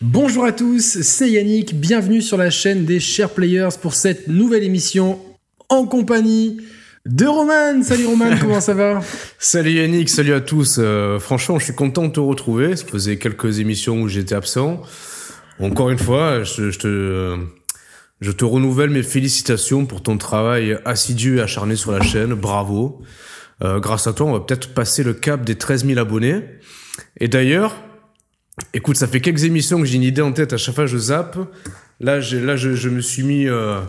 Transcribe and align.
Bonjour 0.00 0.44
à 0.44 0.50
tous, 0.50 1.02
c'est 1.02 1.30
Yannick, 1.30 1.78
bienvenue 1.78 2.20
sur 2.20 2.36
la 2.36 2.50
chaîne 2.50 2.84
des 2.84 2.98
Share 2.98 3.30
Players 3.30 3.76
pour 3.80 3.94
cette 3.94 4.26
nouvelle 4.26 4.64
émission 4.64 5.20
en 5.68 5.86
compagnie 5.86 6.60
de 7.06 7.24
Roman. 7.26 7.80
Salut 7.80 8.06
Roman, 8.06 8.30
comment 8.40 8.60
ça 8.60 8.74
va? 8.74 9.02
Salut 9.38 9.70
Yannick, 9.70 10.08
salut 10.08 10.32
à 10.32 10.40
tous. 10.40 10.78
Euh, 10.80 11.20
franchement, 11.20 11.60
je 11.60 11.66
suis 11.66 11.76
content 11.76 12.08
de 12.08 12.12
te 12.12 12.18
retrouver. 12.18 12.74
Ça 12.74 12.84
faisait 12.84 13.18
quelques 13.18 13.60
émissions 13.60 14.02
où 14.02 14.08
j'étais 14.08 14.34
absent. 14.34 14.82
Encore 15.60 15.90
une 15.90 15.98
fois, 15.98 16.42
je, 16.42 16.76
te, 16.76 17.38
je 18.20 18.32
te 18.32 18.44
renouvelle 18.44 18.90
mes 18.90 19.04
félicitations 19.04 19.86
pour 19.86 20.02
ton 20.02 20.18
travail 20.18 20.76
assidu 20.84 21.38
et 21.38 21.42
acharné 21.42 21.76
sur 21.76 21.92
la 21.92 22.02
chaîne. 22.02 22.34
Bravo. 22.34 23.00
Euh, 23.62 23.78
grâce 23.78 24.08
à 24.08 24.12
toi, 24.12 24.26
on 24.26 24.32
va 24.32 24.40
peut-être 24.40 24.74
passer 24.74 25.04
le 25.04 25.14
cap 25.14 25.44
des 25.44 25.54
13 25.54 25.86
000 25.86 26.00
abonnés. 26.00 26.40
Et 27.20 27.28
d'ailleurs, 27.28 27.76
Écoute, 28.72 28.96
ça 28.96 29.06
fait 29.06 29.20
quelques 29.20 29.44
émissions 29.44 29.80
que 29.80 29.84
j'ai 29.84 29.96
une 29.96 30.02
idée 30.02 30.22
en 30.22 30.32
tête. 30.32 30.52
À 30.52 30.56
chaque 30.56 30.74
fois, 30.74 30.86
je 30.86 30.96
zappe. 30.96 31.38
Là, 32.00 32.18
là 32.18 32.56
je, 32.56 32.74
je 32.74 32.88
me 32.88 33.00
suis 33.00 33.22
mis 33.22 33.48
euh, 33.48 33.80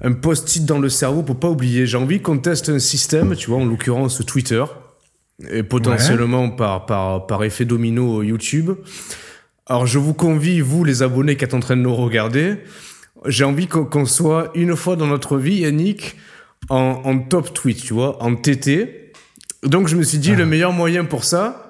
un 0.00 0.12
post-it 0.12 0.64
dans 0.64 0.78
le 0.78 0.88
cerveau 0.88 1.22
pour 1.22 1.38
pas 1.38 1.48
oublier. 1.48 1.86
J'ai 1.86 1.96
envie 1.96 2.20
qu'on 2.20 2.38
teste 2.38 2.68
un 2.68 2.78
système, 2.78 3.34
tu 3.34 3.50
vois, 3.50 3.58
en 3.58 3.64
l'occurrence 3.64 4.24
Twitter, 4.24 4.64
et 5.50 5.62
potentiellement 5.62 6.50
par, 6.50 6.86
par, 6.86 7.26
par 7.26 7.44
effet 7.44 7.64
domino 7.64 8.22
YouTube. 8.22 8.72
Alors, 9.66 9.86
je 9.86 9.98
vous 9.98 10.14
convie, 10.14 10.60
vous, 10.60 10.84
les 10.84 11.02
abonnés 11.02 11.36
qui 11.36 11.44
êtes 11.44 11.54
en 11.54 11.60
train 11.60 11.76
de 11.76 11.82
nous 11.82 11.94
regarder, 11.94 12.58
j'ai 13.26 13.44
envie 13.44 13.66
qu'on 13.66 14.06
soit 14.06 14.50
une 14.54 14.76
fois 14.76 14.94
dans 14.94 15.08
notre 15.08 15.38
vie, 15.38 15.60
Yannick, 15.60 16.16
en, 16.68 17.00
en 17.04 17.18
top 17.18 17.52
tweet, 17.52 17.82
tu 17.82 17.94
vois, 17.94 18.22
en 18.22 18.36
TT. 18.36 19.12
Donc, 19.64 19.88
je 19.88 19.96
me 19.96 20.04
suis 20.04 20.18
dit, 20.18 20.32
ah. 20.32 20.36
le 20.36 20.46
meilleur 20.46 20.72
moyen 20.72 21.04
pour 21.04 21.24
ça, 21.24 21.65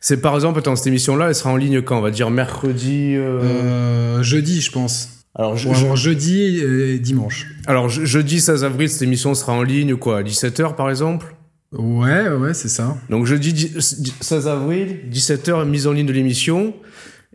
c'est 0.00 0.20
par 0.20 0.34
exemple, 0.34 0.60
attends, 0.60 0.76
cette 0.76 0.86
émission-là, 0.86 1.28
elle 1.28 1.34
sera 1.34 1.50
en 1.50 1.56
ligne 1.56 1.82
quand? 1.82 1.98
On 1.98 2.02
va 2.02 2.10
dire 2.10 2.30
mercredi. 2.30 3.14
Euh... 3.14 3.40
Euh, 3.42 4.22
jeudi, 4.22 4.60
je 4.60 4.70
pense. 4.70 5.24
Alors, 5.34 5.56
je, 5.56 5.68
jeudi 5.94 6.58
et 6.60 6.98
dimanche. 6.98 7.46
Alors, 7.66 7.88
jeudi 7.88 8.40
16 8.40 8.64
avril, 8.64 8.88
cette 8.88 9.02
émission 9.02 9.34
sera 9.34 9.52
en 9.52 9.62
ligne, 9.62 9.96
quoi, 9.96 10.18
à 10.18 10.22
17h 10.22 10.74
par 10.74 10.90
exemple? 10.90 11.34
Ouais, 11.72 12.28
ouais, 12.28 12.54
c'est 12.54 12.68
ça. 12.68 12.96
Donc, 13.10 13.26
jeudi 13.26 13.72
16 13.78 14.48
avril, 14.48 15.00
17h, 15.12 15.64
mise 15.68 15.86
en 15.86 15.92
ligne 15.92 16.06
de 16.06 16.12
l'émission. 16.12 16.74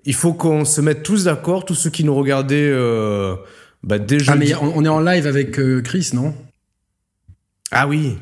Il 0.06 0.16
faut 0.16 0.34
qu'on 0.34 0.66
se 0.66 0.82
mette 0.82 1.04
tous 1.04 1.26
d'accord, 1.26 1.66
tous 1.66 1.76
ceux 1.76 1.90
qui 1.90 2.04
nous 2.04 2.16
regardaient 2.16 2.70
euh, 2.70 3.36
bah, 3.84 4.00
déjà. 4.00 4.34
Ah, 4.34 4.36
mais 4.36 4.54
on, 4.56 4.84
est 4.84 4.90
en 4.90 5.00
live 5.00 5.28
avec 5.28 5.60
euh, 5.60 5.82
Chris, 5.82 6.10
non? 6.14 6.34
Ah 7.72 7.88
oui. 7.88 8.18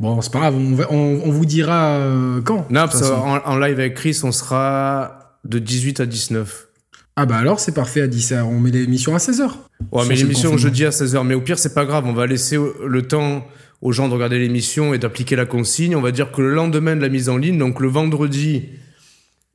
Bon, 0.00 0.20
c'est 0.20 0.32
pas 0.32 0.38
grave, 0.38 0.54
on, 0.90 1.30
vous 1.30 1.44
dira 1.44 1.96
euh, 1.96 2.40
quand. 2.40 2.70
Non, 2.70 2.82
parce 2.82 3.02
en, 3.10 3.56
live 3.56 3.80
avec 3.80 3.94
Chris, 3.94 4.20
on 4.22 4.30
sera 4.30 5.36
de 5.44 5.58
18 5.58 6.00
à 6.00 6.06
19. 6.06 6.68
Ah 7.16 7.26
bah 7.26 7.36
alors 7.36 7.58
c'est 7.58 7.74
parfait 7.74 8.02
à 8.02 8.06
10 8.06 8.34
On 8.44 8.60
met 8.60 8.70
l'émission 8.70 9.16
à 9.16 9.18
16h. 9.18 9.50
Ouais, 9.90 10.04
mais 10.08 10.14
l'émission 10.14 10.56
jeudi 10.56 10.84
à 10.84 10.90
16h. 10.90 11.26
Mais 11.26 11.34
au 11.34 11.40
pire, 11.40 11.58
c'est 11.58 11.74
pas 11.74 11.84
grave, 11.84 12.04
on 12.06 12.12
va 12.12 12.26
laisser 12.26 12.56
le 12.56 13.02
temps 13.02 13.44
aux 13.80 13.90
gens 13.90 14.08
de 14.08 14.14
regarder 14.14 14.38
l'émission 14.38 14.94
et 14.94 14.98
d'appliquer 14.98 15.34
la 15.34 15.46
consigne. 15.46 15.96
On 15.96 16.00
va 16.00 16.12
dire 16.12 16.30
que 16.30 16.42
le 16.42 16.54
lendemain 16.54 16.94
de 16.94 17.02
la 17.02 17.08
mise 17.08 17.28
en 17.28 17.36
ligne, 17.36 17.58
donc 17.58 17.80
le 17.80 17.88
vendredi 17.88 18.68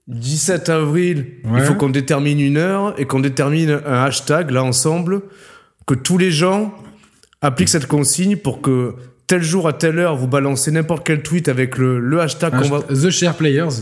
17 0.07 0.67
avril, 0.67 1.35
il 1.55 1.61
faut 1.61 1.75
qu'on 1.75 1.89
détermine 1.89 2.41
une 2.41 2.57
heure 2.57 2.99
et 2.99 3.05
qu'on 3.05 3.21
détermine 3.21 3.79
un 3.85 4.03
hashtag, 4.03 4.51
là 4.51 4.63
ensemble, 4.63 5.21
que 5.87 5.93
tous 5.93 6.17
les 6.17 6.31
gens 6.31 6.73
appliquent 7.41 7.69
cette 7.69 7.87
consigne 7.87 8.35
pour 8.35 8.61
que 8.61 8.95
tel 9.33 9.41
jour 9.41 9.67
à 9.67 9.73
telle 9.73 9.97
heure, 9.97 10.15
vous 10.15 10.27
balancez 10.27 10.69
n'importe 10.69 11.03
quel 11.03 11.23
tweet 11.23 11.47
avec 11.47 11.79
le, 11.79 11.99
le 11.99 12.21
hashtag 12.21 12.53
va... 12.53 12.81
The 12.83 13.09
Share 13.09 13.33
Players. 13.33 13.81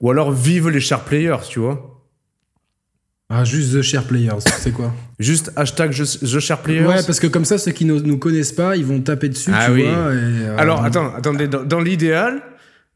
Ou 0.00 0.10
alors 0.10 0.30
vive 0.30 0.68
les 0.68 0.80
Share 0.80 1.00
Players, 1.00 1.38
tu 1.48 1.60
vois. 1.60 2.04
Ah, 3.30 3.42
juste 3.42 3.72
The 3.72 3.80
Share 3.80 4.04
Players, 4.04 4.40
c'est 4.40 4.72
quoi 4.72 4.92
Juste 5.18 5.50
hashtag 5.56 5.92
The 5.92 6.38
Share 6.40 6.60
Players 6.60 6.84
Ouais, 6.84 7.02
parce 7.06 7.20
que 7.20 7.26
comme 7.26 7.46
ça, 7.46 7.56
ceux 7.56 7.72
qui 7.72 7.86
ne 7.86 7.98
nous 7.98 8.18
connaissent 8.18 8.52
pas, 8.52 8.76
ils 8.76 8.84
vont 8.84 9.00
taper 9.00 9.30
dessus, 9.30 9.50
ah, 9.54 9.64
tu 9.64 9.72
oui. 9.72 9.84
vois. 9.84 9.92
Euh, 9.92 10.58
alors, 10.58 10.84
attends, 10.84 11.14
attendez, 11.14 11.48
dans, 11.48 11.80
l'idéal, 11.80 12.42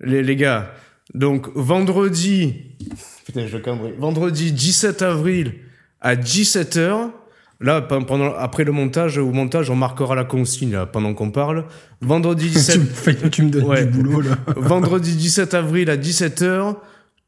les, 0.01 0.23
les 0.23 0.37
gars, 0.37 0.75
donc 1.15 1.49
vendredi... 1.55 2.77
Putain, 3.25 3.47
je 3.47 3.57
Vendredi 3.99 4.53
17 4.53 5.01
avril 5.01 5.55
à 6.03 6.15
17h, 6.15 7.11
Là, 7.63 7.83
pendant, 7.83 8.35
après 8.35 8.65
le 8.65 8.73
montage, 8.73 9.19
au 9.19 9.31
montage, 9.33 9.69
on 9.69 9.77
marquera 9.77 10.15
la 10.15 10.25
consigne 10.25 10.87
pendant 10.91 11.13
qu'on 11.13 11.31
parle. 11.31 11.67
Vendredi 12.01 12.49
17... 12.51 13.31
tu, 13.31 13.43
me, 13.43 13.51
donnes 13.51 13.91
du 13.91 14.03
boulot, 14.03 14.23
là. 14.23 14.39
Vendredi 14.57 15.15
17 15.15 15.53
avril 15.53 15.91
à 15.91 15.99
17h, 15.99 16.77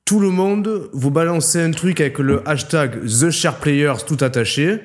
tout 0.07 0.21
le 0.21 0.31
monde, 0.31 0.89
vous 0.95 1.11
balancez 1.11 1.61
un 1.61 1.71
truc 1.71 2.01
avec 2.01 2.19
le 2.19 2.47
hashtag 2.49 3.05
TheSharePlayers 3.05 4.05
tout 4.07 4.17
attaché. 4.23 4.81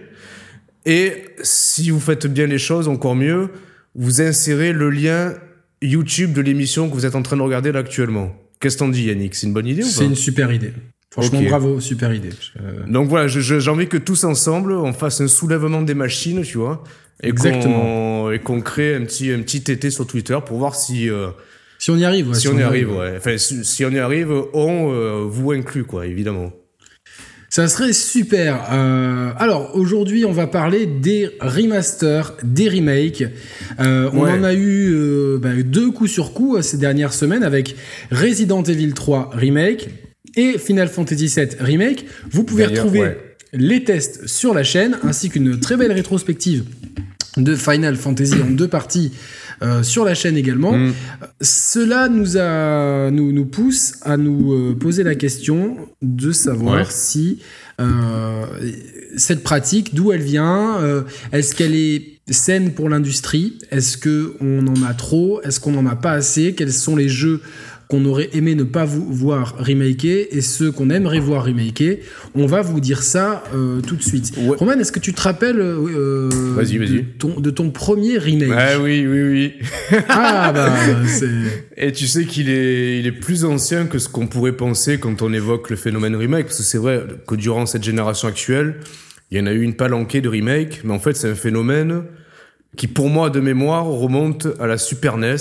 Et 0.85 1.25
si 1.41 1.91
vous 1.91 2.00
faites 2.00 2.28
bien 2.28 2.46
les 2.46 2.58
choses, 2.58 2.90
encore 2.90 3.16
mieux, 3.16 3.50
vous 3.96 4.22
insérez 4.22 4.74
le 4.74 4.90
lien 4.90 5.34
YouTube 5.81 6.34
de 6.34 6.41
l'émission 6.41 6.90
que 6.90 6.94
vous 6.94 7.06
êtes 7.06 7.16
en 7.16 7.22
train 7.22 7.38
de 7.38 7.41
regarder 7.41 7.72
là 7.72 7.79
actuellement. 7.79 8.35
Qu'est-ce 8.59 8.75
que 8.75 8.79
t'en 8.79 8.90
dis, 8.90 9.03
Yannick? 9.03 9.35
C'est 9.35 9.47
une 9.47 9.53
bonne 9.53 9.68
idée 9.68 9.84
ou 9.84 9.85
pas? 9.85 9.91
C'est 9.91 10.06
une 10.06 10.16
super 10.16 10.52
idée. 10.52 10.74
Franchement, 11.09 11.41
bravo, 11.41 11.79
super 11.79 12.13
idée. 12.13 12.29
Donc 12.88 13.09
voilà, 13.09 13.28
j'ai 13.28 13.69
envie 13.69 13.88
que 13.88 13.97
tous 13.97 14.23
ensemble, 14.23 14.73
on 14.73 14.94
fasse 14.94 15.22
un 15.22 15.28
soulèvement 15.28 15.81
des 15.81 15.94
machines, 15.94 16.41
tu 16.41 16.57
vois. 16.57 16.84
Et 17.23 17.29
Exactement. 17.29 18.31
et 18.31 18.40
qu'on 18.40 18.62
crée 18.62 18.95
un 18.95 19.03
petit, 19.03 19.31
un 19.31 19.41
petit 19.41 19.63
TT 19.63 19.90
sur 19.90 20.06
Twitter 20.06 20.38
pour 20.46 20.57
voir 20.57 20.75
si. 20.75 21.09
Euh, 21.09 21.29
si 21.79 21.91
on 21.91 21.97
y 21.97 22.06
arrive, 22.06 22.29
ouais, 22.29 22.35
si, 22.35 22.47
on, 22.47 22.57
y 22.57 22.62
arrive, 22.62 22.91
ouais. 22.91 23.16
Enfin, 23.17 23.38
si, 23.38 23.85
on 23.85 23.91
y 23.91 24.00
arrive, 24.00 24.31
on 24.53 24.91
euh, 24.91 25.25
vous 25.28 25.51
inclut, 25.51 25.84
quoi, 25.84 26.06
évidemment. 26.06 26.51
Ça 27.50 27.67
serait 27.67 27.94
super. 27.94 28.66
Euh, 28.72 29.31
alors 29.38 29.75
aujourd'hui, 29.75 30.25
on 30.25 30.31
va 30.31 30.47
parler 30.47 30.85
des 30.85 31.29
remasters, 31.40 32.35
des 32.44 32.69
remakes. 32.69 33.23
on 33.79 34.19
en 34.19 34.44
a 34.44 34.53
eu 34.53 35.38
bah, 35.40 35.53
deux 35.63 35.91
coups 35.91 36.12
sur 36.12 36.34
coup 36.34 36.62
ces 36.62 36.78
dernières 36.78 37.13
semaines 37.13 37.44
avec 37.44 37.75
Resident 38.12 38.63
Evil 38.63 38.94
3 38.94 39.31
remake, 39.34 39.90
et 40.37 40.57
Final 40.57 40.87
Fantasy 40.87 41.27
VII 41.27 41.49
Remake. 41.59 42.05
Vous 42.31 42.43
pouvez 42.43 42.65
retrouver 42.65 43.17
les 43.53 43.83
tests 43.83 44.27
sur 44.27 44.53
la 44.53 44.63
chaîne, 44.63 44.97
ainsi 45.03 45.29
qu'une 45.29 45.59
très 45.59 45.75
belle 45.75 45.91
rétrospective 45.91 46.63
de 47.37 47.55
Final 47.55 47.95
Fantasy 47.95 48.35
en 48.41 48.51
deux 48.51 48.67
parties 48.67 49.11
euh, 49.61 49.83
sur 49.83 50.05
la 50.05 50.15
chaîne 50.15 50.37
également. 50.37 50.73
Mm. 50.73 50.93
Cela 51.41 52.09
nous, 52.09 52.37
a, 52.37 53.09
nous, 53.11 53.31
nous 53.31 53.45
pousse 53.45 53.93
à 54.03 54.17
nous 54.17 54.53
euh, 54.53 54.75
poser 54.75 55.03
la 55.03 55.15
question 55.15 55.77
de 56.01 56.31
savoir 56.31 56.91
si 56.91 57.39
euh, 57.79 58.45
cette 59.17 59.43
pratique, 59.43 59.95
d'où 59.95 60.11
elle 60.11 60.21
vient, 60.21 60.79
est-ce 61.31 61.55
qu'elle 61.55 61.75
est 61.75 62.19
saine 62.29 62.73
pour 62.73 62.89
l'industrie, 62.89 63.57
est-ce 63.71 63.97
qu'on 63.97 64.67
en 64.67 64.83
a 64.83 64.93
trop, 64.93 65.41
est-ce 65.43 65.59
qu'on 65.59 65.71
n'en 65.71 65.85
a 65.85 65.95
pas 65.95 66.11
assez, 66.11 66.53
quels 66.53 66.73
sont 66.73 66.95
les 66.95 67.09
jeux 67.09 67.41
qu'on 67.87 68.03
aurait 68.03 68.29
aimé 68.33 68.53
ne 68.53 68.63
pas 68.63 68.83
vous 68.83 69.05
voir 69.13 69.55
remaker 69.59 70.25
et 70.31 70.41
ceux 70.41 70.71
qu'on 70.71 70.89
aimerait 70.89 71.19
voir 71.19 71.45
remaker. 71.45 71.97
On 72.35 72.45
va 72.45 72.61
vous 72.61 72.81
dire 72.81 73.01
ça 73.01 73.43
euh, 73.55 73.79
tout 73.79 73.95
de 73.95 74.03
suite. 74.03 74.33
Roman, 74.37 74.73
est-ce 74.73 74.91
que 74.91 74.99
tu 74.99 75.13
te 75.13 75.21
rappelles 75.21 75.59
euh, 75.59 76.29
de, 76.29 77.01
ton, 77.17 77.39
de 77.39 77.49
ton 77.49 77.71
premier 77.71 78.17
remake? 78.17 78.49
Ouais, 78.49 78.75
Oui, 78.81 79.07
oui, 79.07 79.21
oui. 79.21 79.99
ah 80.09 80.51
bah 80.53 80.73
c'est... 81.05 81.29
Et 81.77 81.91
tu 81.93 82.07
sais 82.07 82.25
qu'il 82.25 82.49
est, 82.49 82.99
il 82.99 83.07
est 83.07 83.11
plus 83.13 83.45
ancien 83.45 83.85
que 83.85 83.99
ce 83.99 84.09
qu'on 84.09 84.27
pourrait 84.27 84.57
penser 84.57 84.99
quand 84.99 85.21
on 85.21 85.31
évoque 85.31 85.69
le 85.69 85.77
phénomène 85.77 86.15
remake, 86.15 86.47
parce 86.47 86.57
que 86.57 86.63
c'est 86.63 86.77
vrai 86.79 87.03
que 87.25 87.35
durant 87.35 87.65
cette 87.65 87.83
génération 87.83 88.27
actuelle, 88.27 88.79
il 89.31 89.37
y 89.37 89.41
en 89.41 89.45
a 89.45 89.53
eu 89.53 89.61
une 89.61 89.75
palanquée 89.75 90.19
de 90.19 90.27
remake, 90.27 90.81
mais 90.83 90.93
en 90.93 90.99
fait 90.99 91.15
c'est 91.15 91.29
un 91.29 91.35
phénomène 91.35 92.03
qui 92.75 92.87
pour 92.87 93.09
moi 93.09 93.29
de 93.29 93.39
mémoire 93.39 93.85
remonte 93.85 94.47
à 94.59 94.67
la 94.67 94.77
Super 94.77 95.17
NES 95.17 95.35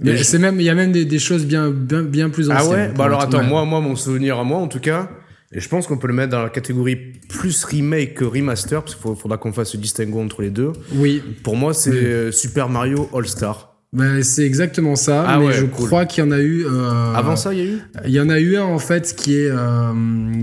mais 0.00 0.22
c'est 0.22 0.38
même, 0.38 0.60
il 0.60 0.64
y 0.64 0.70
a 0.70 0.74
même 0.74 0.92
des, 0.92 1.18
choses 1.18 1.46
bien, 1.46 1.70
bien, 1.70 2.02
bien, 2.02 2.30
plus 2.30 2.50
anciennes. 2.50 2.66
Ah 2.66 2.70
ouais? 2.70 2.92
Bah 2.96 3.04
alors 3.04 3.22
attends, 3.22 3.42
moi, 3.42 3.64
moi, 3.64 3.80
mon 3.80 3.96
souvenir 3.96 4.38
à 4.38 4.44
moi, 4.44 4.58
en 4.58 4.68
tout 4.68 4.80
cas, 4.80 5.10
et 5.52 5.60
je 5.60 5.68
pense 5.68 5.86
qu'on 5.86 5.98
peut 5.98 6.08
le 6.08 6.14
mettre 6.14 6.32
dans 6.32 6.42
la 6.42 6.50
catégorie 6.50 6.96
plus 7.28 7.64
remake 7.64 8.14
que 8.14 8.24
remaster, 8.24 8.82
parce 8.82 8.96
qu'il 8.96 9.14
faudra 9.14 9.38
qu'on 9.38 9.52
fasse 9.52 9.70
ce 9.70 9.76
distinguo 9.76 10.20
entre 10.20 10.42
les 10.42 10.50
deux. 10.50 10.72
Oui. 10.94 11.22
Pour 11.42 11.56
moi, 11.56 11.74
c'est 11.74 12.32
Super 12.32 12.68
Mario 12.68 13.08
All 13.14 13.26
Star. 13.26 13.74
Bah, 13.94 14.24
c'est 14.24 14.44
exactement 14.44 14.96
ça, 14.96 15.24
ah 15.24 15.38
mais 15.38 15.52
je 15.52 15.66
crois 15.66 16.04
qu'il 16.04 16.24
y 16.24 16.26
en 16.26 16.32
a 16.32 16.40
eu. 16.40 16.66
Euh, 16.66 17.14
Avant 17.14 17.36
ça, 17.36 17.54
il 17.54 17.58
y 17.60 17.62
a 17.62 17.64
eu? 17.64 17.78
Il 18.06 18.10
y 18.10 18.20
en 18.20 18.28
a 18.28 18.40
eu 18.40 18.56
un 18.56 18.64
en 18.64 18.80
fait 18.80 19.14
qui 19.14 19.36
est 19.36 19.48
euh, 19.48 19.92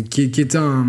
qui, 0.09 0.31
qui 0.31 0.39
est 0.39 0.55
un 0.55 0.87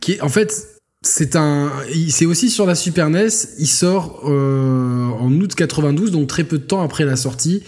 qui 0.00 0.14
est 0.14 0.20
en 0.22 0.28
fait 0.28 0.71
c'est 1.02 1.34
un, 1.34 1.72
c'est 2.08 2.26
aussi 2.26 2.48
sur 2.48 2.64
la 2.64 2.74
Super 2.74 3.10
NES. 3.10 3.28
Il 3.58 3.66
sort 3.66 4.22
euh, 4.24 5.08
en 5.08 5.32
août 5.32 5.54
92, 5.54 6.12
donc 6.12 6.28
très 6.28 6.44
peu 6.44 6.58
de 6.58 6.64
temps 6.64 6.82
après 6.82 7.04
la 7.04 7.16
sortie. 7.16 7.64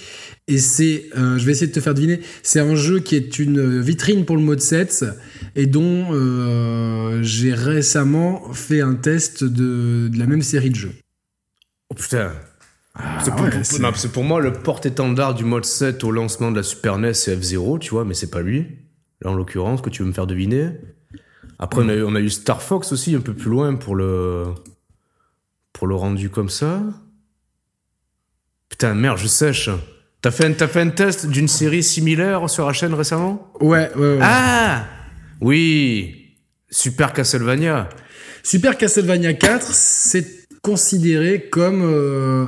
Et 0.46 0.58
c'est, 0.58 1.06
euh, 1.16 1.38
je 1.38 1.44
vais 1.44 1.52
essayer 1.52 1.66
de 1.66 1.72
te 1.72 1.80
faire 1.80 1.94
deviner, 1.94 2.20
c'est 2.42 2.60
un 2.60 2.74
jeu 2.74 3.00
qui 3.00 3.16
est 3.16 3.38
une 3.38 3.80
vitrine 3.80 4.26
pour 4.26 4.36
le 4.36 4.42
mode 4.42 4.60
7 4.60 5.06
et 5.56 5.64
dont 5.64 6.08
euh, 6.12 7.22
j'ai 7.22 7.54
récemment 7.54 8.52
fait 8.52 8.82
un 8.82 8.94
test 8.94 9.42
de, 9.42 10.08
de, 10.12 10.18
la 10.18 10.26
même 10.26 10.42
série 10.42 10.68
de 10.68 10.74
jeux. 10.74 10.92
Oh 11.88 11.94
putain. 11.94 12.30
Ah, 12.94 13.20
c'est, 13.24 13.34
pour, 13.34 14.12
pour, 14.12 14.24
moi 14.24 14.40
le 14.40 14.52
porte-étendard 14.52 15.34
du 15.34 15.44
mode 15.44 15.64
7 15.64 16.04
au 16.04 16.10
lancement 16.10 16.50
de 16.50 16.56
la 16.56 16.62
Super 16.62 16.98
NES, 16.98 17.14
c'est 17.14 17.34
F-Zero, 17.34 17.78
tu 17.78 17.90
vois, 17.90 18.04
mais 18.04 18.14
c'est 18.14 18.30
pas 18.30 18.42
lui. 18.42 18.66
là 19.22 19.30
en 19.30 19.34
l'occurrence, 19.34 19.80
que 19.80 19.90
tu 19.90 20.02
veux 20.02 20.08
me 20.08 20.12
faire 20.12 20.26
deviner. 20.26 20.72
Après, 21.58 21.82
on 21.82 21.88
a, 21.88 21.94
eu, 21.94 22.02
on 22.02 22.14
a 22.14 22.20
eu 22.20 22.30
Star 22.30 22.60
Fox 22.62 22.92
aussi, 22.92 23.14
un 23.14 23.20
peu 23.20 23.32
plus 23.34 23.50
loin 23.50 23.74
pour 23.76 23.94
le, 23.94 24.44
pour 25.72 25.86
le 25.86 25.94
rendu 25.94 26.30
comme 26.30 26.48
ça. 26.48 26.82
Putain, 28.68 28.94
merde, 28.94 29.18
je 29.18 29.26
sèche. 29.26 29.70
T'as 30.20 30.30
fait, 30.30 30.52
fait 30.66 30.80
un 30.80 30.88
test 30.90 31.26
d'une 31.26 31.48
série 31.48 31.82
similaire 31.82 32.48
sur 32.48 32.66
la 32.66 32.72
chaîne 32.72 32.94
récemment? 32.94 33.52
Ouais, 33.60 33.90
ouais, 33.94 34.14
ouais. 34.14 34.18
Ah 34.22 34.84
Oui 35.40 36.32
Super 36.70 37.12
Castlevania. 37.12 37.88
Super 38.42 38.76
Castlevania 38.76 39.34
4, 39.34 39.66
c'est 39.72 40.26
considéré 40.62 41.48
comme 41.50 41.82
euh, 41.84 42.46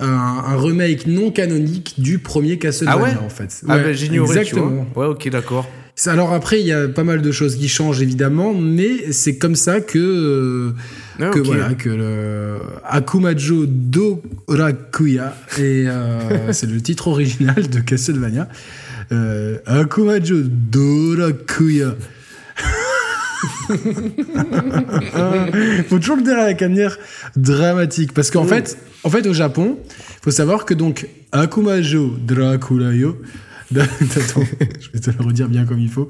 un, 0.00 0.08
un 0.08 0.56
remake 0.60 1.06
non 1.06 1.30
canonique 1.30 2.00
du 2.00 2.18
premier 2.18 2.58
Castlevania, 2.58 2.98
Ah 2.98 3.02
ouais? 3.20 3.24
en 3.24 3.28
fait. 3.28 3.62
ah 3.68 3.76
Ouais, 3.76 3.82
ben 3.84 3.92
j'ignorais, 3.94 4.34
tu 4.44 4.56
exactement. 4.56 4.86
vois. 4.94 5.06
Ouais, 5.06 5.12
ok, 5.14 5.28
d'accord. 5.30 5.68
Alors 6.06 6.32
après, 6.32 6.60
il 6.60 6.66
y 6.66 6.72
a 6.72 6.88
pas 6.88 7.04
mal 7.04 7.22
de 7.22 7.32
choses 7.32 7.56
qui 7.56 7.68
changent 7.68 8.02
évidemment, 8.02 8.54
mais 8.54 9.12
c'est 9.12 9.36
comme 9.36 9.54
ça 9.54 9.80
que 9.80 10.72
Ah, 11.20 11.28
que 11.28 11.38
voilà 11.38 11.74
que 11.74 11.90
le 11.90 12.56
Akumajo 12.84 13.66
Dorakuya 13.66 15.36
et 15.58 15.84
euh, 15.86 16.52
c'est 16.52 16.68
le 16.68 16.80
titre 16.80 17.08
original 17.08 17.68
de 17.68 17.80
Castlevania. 17.80 18.48
Euh, 19.12 19.58
Akumajo 19.66 20.42
Dorakuya. 20.42 21.94
faut 25.88 25.98
toujours 25.98 26.16
le 26.16 26.22
dire 26.22 26.38
avec 26.38 26.62
une 26.62 26.68
manière 26.68 26.96
dramatique 27.36 28.12
parce 28.12 28.30
qu'en 28.30 28.44
fait, 28.44 28.78
en 29.04 29.10
fait 29.10 29.26
au 29.26 29.32
Japon, 29.32 29.78
faut 30.22 30.30
savoir 30.30 30.64
que 30.64 30.74
donc 30.74 31.08
Akumajo 31.32 32.16
Draculayo 32.24 33.18
Attends, 34.16 34.44
je 34.80 34.90
vais 34.92 35.00
te 35.00 35.10
le 35.10 35.24
redire 35.24 35.48
bien 35.48 35.64
comme 35.64 35.78
il 35.80 35.88
faut. 35.90 36.08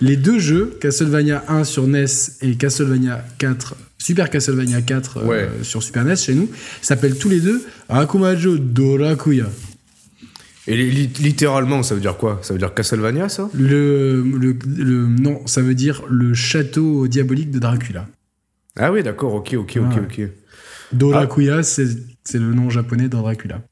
Les 0.00 0.16
deux 0.16 0.38
jeux, 0.38 0.76
Castlevania 0.80 1.44
1 1.48 1.64
sur 1.64 1.86
NES 1.86 2.04
et 2.40 2.54
Castlevania 2.56 3.24
4, 3.38 3.74
Super 3.98 4.30
Castlevania 4.30 4.82
4 4.82 5.18
euh, 5.18 5.62
sur 5.62 5.82
Super 5.82 6.04
NES 6.04 6.16
chez 6.16 6.34
nous, 6.34 6.48
s'appellent 6.80 7.16
tous 7.18 7.28
les 7.28 7.40
deux 7.40 7.62
Akumajo 7.88 8.58
Dorakuya. 8.58 9.46
Et 10.68 10.76
li- 10.76 10.90
li- 10.90 11.10
littéralement, 11.20 11.82
ça 11.82 11.94
veut 11.94 12.00
dire 12.00 12.16
quoi? 12.16 12.38
Ça 12.42 12.54
veut 12.54 12.58
dire 12.58 12.72
Castlevania, 12.72 13.28
ça? 13.28 13.50
Le, 13.52 14.22
le, 14.22 14.56
le- 14.76 15.06
non, 15.08 15.44
ça 15.46 15.60
veut 15.60 15.74
dire 15.74 16.02
le 16.08 16.34
château 16.34 17.08
diabolique 17.08 17.50
de 17.50 17.58
Dracula. 17.58 18.06
Ah 18.78 18.92
oui, 18.92 19.02
d'accord, 19.02 19.34
ok, 19.34 19.54
ok, 19.58 19.78
ok, 19.80 19.98
ok. 20.04 20.28
Dorakuya, 20.92 21.62
c'est 21.62 21.86
c'est 22.24 22.38
le 22.38 22.54
nom 22.54 22.70
japonais 22.70 23.04
de 23.04 23.16
Dracula. 23.16 23.62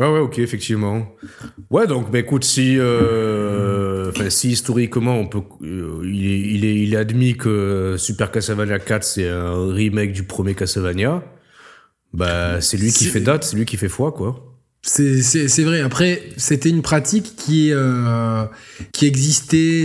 Ouais, 0.00 0.08
ouais, 0.08 0.18
ok, 0.20 0.38
effectivement. 0.38 1.14
Ouais, 1.70 1.86
donc, 1.86 2.10
bah, 2.10 2.20
écoute, 2.20 2.42
si, 2.44 2.78
euh, 2.78 4.10
si 4.30 4.52
historiquement, 4.52 5.18
on 5.18 5.26
peut, 5.26 5.42
euh, 5.62 6.00
il, 6.04 6.26
est, 6.26 6.40
il, 6.40 6.64
est, 6.64 6.76
il 6.76 6.94
est 6.94 6.96
admis 6.96 7.36
que 7.36 7.96
Super 7.98 8.30
Castlevania 8.30 8.78
4, 8.78 9.04
c'est 9.04 9.28
un 9.28 9.70
remake 9.72 10.12
du 10.12 10.22
premier 10.22 10.54
Castlevania, 10.54 11.22
bah, 12.14 12.62
c'est 12.62 12.78
lui 12.78 12.92
qui 12.92 13.04
fait 13.04 13.20
date, 13.20 13.44
c'est 13.44 13.56
lui 13.56 13.66
qui 13.66 13.76
fait 13.76 13.90
foi, 13.90 14.12
quoi. 14.12 14.46
C'est- 14.80 15.62
vrai. 15.64 15.82
Après, 15.82 16.22
c'était 16.38 16.70
une 16.70 16.80
pratique 16.80 17.36
qui, 17.36 17.70
euh, 17.70 18.44
qui 18.92 19.06
existait 19.06 19.84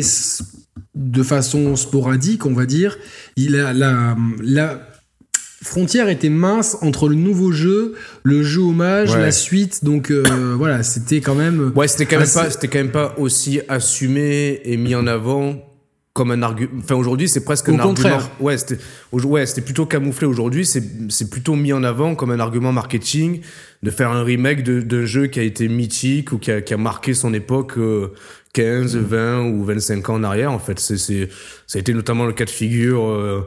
de 0.95 1.23
façon 1.23 1.75
sporadique, 1.75 2.45
on 2.45 2.53
va 2.53 2.65
dire. 2.65 2.97
Il 3.35 3.57
a, 3.57 3.73
la, 3.73 4.15
la 4.41 4.87
frontière 5.65 6.09
était 6.09 6.29
mince 6.29 6.77
entre 6.81 7.09
le 7.09 7.15
nouveau 7.15 7.51
jeu, 7.51 7.95
le 8.23 8.43
jeu 8.43 8.61
hommage, 8.61 9.11
Ouais. 9.13 9.19
la 9.21 9.31
suite. 9.31 9.83
Donc 9.83 10.11
euh, 10.11 10.23
voilà, 10.57 10.83
c'était 10.83 11.21
quand 11.21 11.35
même. 11.35 11.71
Ouais, 11.75 11.87
c'était 11.87 12.05
quand, 12.05 12.17
même 12.19 12.27
pas- 12.33 12.43
c'est- 12.45 12.49
c'était 12.51 12.67
quand 12.67 12.79
même 12.79 12.91
pas 12.91 13.15
aussi 13.17 13.61
assumé 13.67 14.61
et 14.63 14.77
mis 14.77 14.95
en 14.95 15.07
avant 15.07 15.55
comme 16.13 16.31
un 16.31 16.41
argument. 16.43 16.71
Enfin, 16.79 16.95
aujourd'hui, 16.95 17.27
c'est 17.27 17.43
presque 17.43 17.67
Au 17.67 17.73
un 17.73 17.77
contraire. 17.77 18.13
argument. 18.13 18.35
Ouais, 18.39 18.57
c'était 18.57 18.77
ouais, 19.11 19.45
c'était 19.45 19.61
plutôt 19.61 19.85
camouflé. 19.85 20.25
Aujourd'hui, 20.25 20.65
c'est 20.65 20.81
c'est 21.09 21.29
plutôt 21.29 21.55
mis 21.55 21.73
en 21.73 21.83
avant 21.83 22.15
comme 22.15 22.31
un 22.31 22.39
argument 22.39 22.71
marketing 22.71 23.41
de 23.83 23.91
faire 23.91 24.11
un 24.11 24.23
remake 24.23 24.63
de- 24.63 24.79
d'un 24.81 25.05
jeu 25.05 25.27
qui 25.27 25.39
a 25.39 25.43
été 25.43 25.67
mythique 25.67 26.31
ou 26.31 26.37
qui 26.37 26.51
a, 26.51 26.61
qui 26.61 26.73
a 26.73 26.77
marqué 26.77 27.13
son 27.13 27.33
époque 27.33 27.73
euh, 27.77 28.13
15, 28.55 28.95
20 28.95 29.41
ou 29.49 29.63
25 29.65 30.09
ans 30.09 30.15
en 30.15 30.23
arrière. 30.23 30.51
En 30.51 30.59
fait, 30.59 30.79
c'est 30.79 30.97
c'est 30.97 31.29
ça 31.67 31.77
a 31.77 31.79
été 31.81 31.93
notamment 31.93 32.25
le 32.25 32.33
cas 32.33 32.45
de 32.45 32.49
figure. 32.49 33.05
euh, 33.07 33.41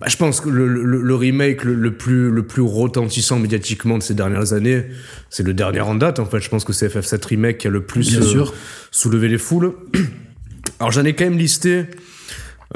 bah, 0.00 0.06
je 0.10 0.16
pense 0.18 0.40
que 0.42 0.50
le, 0.50 0.66
le- 0.68 1.00
le 1.00 1.14
remake 1.14 1.64
le, 1.64 1.74
le 1.74 1.92
plus 1.96 2.30
le 2.30 2.42
plus 2.42 2.60
retentissant 2.60 3.38
médiatiquement 3.38 3.96
de 3.96 4.02
ces 4.02 4.14
dernières 4.14 4.52
années, 4.52 4.84
c'est 5.30 5.42
le 5.44 5.54
dernier 5.54 5.80
en 5.80 5.94
date. 5.94 6.18
En 6.18 6.26
fait, 6.26 6.40
je 6.40 6.48
pense 6.50 6.64
que 6.64 6.72
c'est 6.74 6.88
FF7 6.88 7.24
remake 7.26 7.58
qui 7.58 7.68
a 7.68 7.70
le 7.70 7.82
plus 7.82 8.18
euh, 8.18 8.22
sûr. 8.22 8.52
soulevé 8.90 9.28
les 9.28 9.38
foules. 9.38 9.72
Alors 10.80 10.90
j'en 10.92 11.04
ai 11.04 11.14
quand 11.14 11.24
même 11.24 11.38
listé 11.38 11.84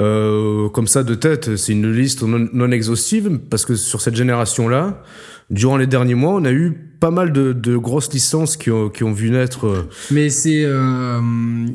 euh, 0.01 0.69
comme 0.69 0.87
ça 0.87 1.03
de 1.03 1.15
tête. 1.15 1.55
C'est 1.55 1.73
une 1.73 1.91
liste 1.91 2.23
non, 2.23 2.47
non 2.53 2.71
exhaustive 2.71 3.39
parce 3.49 3.65
que 3.65 3.75
sur 3.75 4.01
cette 4.01 4.15
génération-là, 4.15 5.01
durant 5.49 5.77
les 5.77 5.87
derniers 5.87 6.15
mois, 6.15 6.33
on 6.33 6.45
a 6.45 6.51
eu 6.51 6.71
pas 6.99 7.11
mal 7.11 7.31
de, 7.33 7.53
de 7.53 7.77
grosses 7.77 8.11
licences 8.13 8.57
qui 8.57 8.71
ont, 8.71 8.89
qui 8.89 9.03
ont 9.03 9.11
vu 9.13 9.29
naître. 9.29 9.67
euh, 9.67 9.89
Mais 10.11 10.29
c'est. 10.29 10.63
euh, 10.65 11.19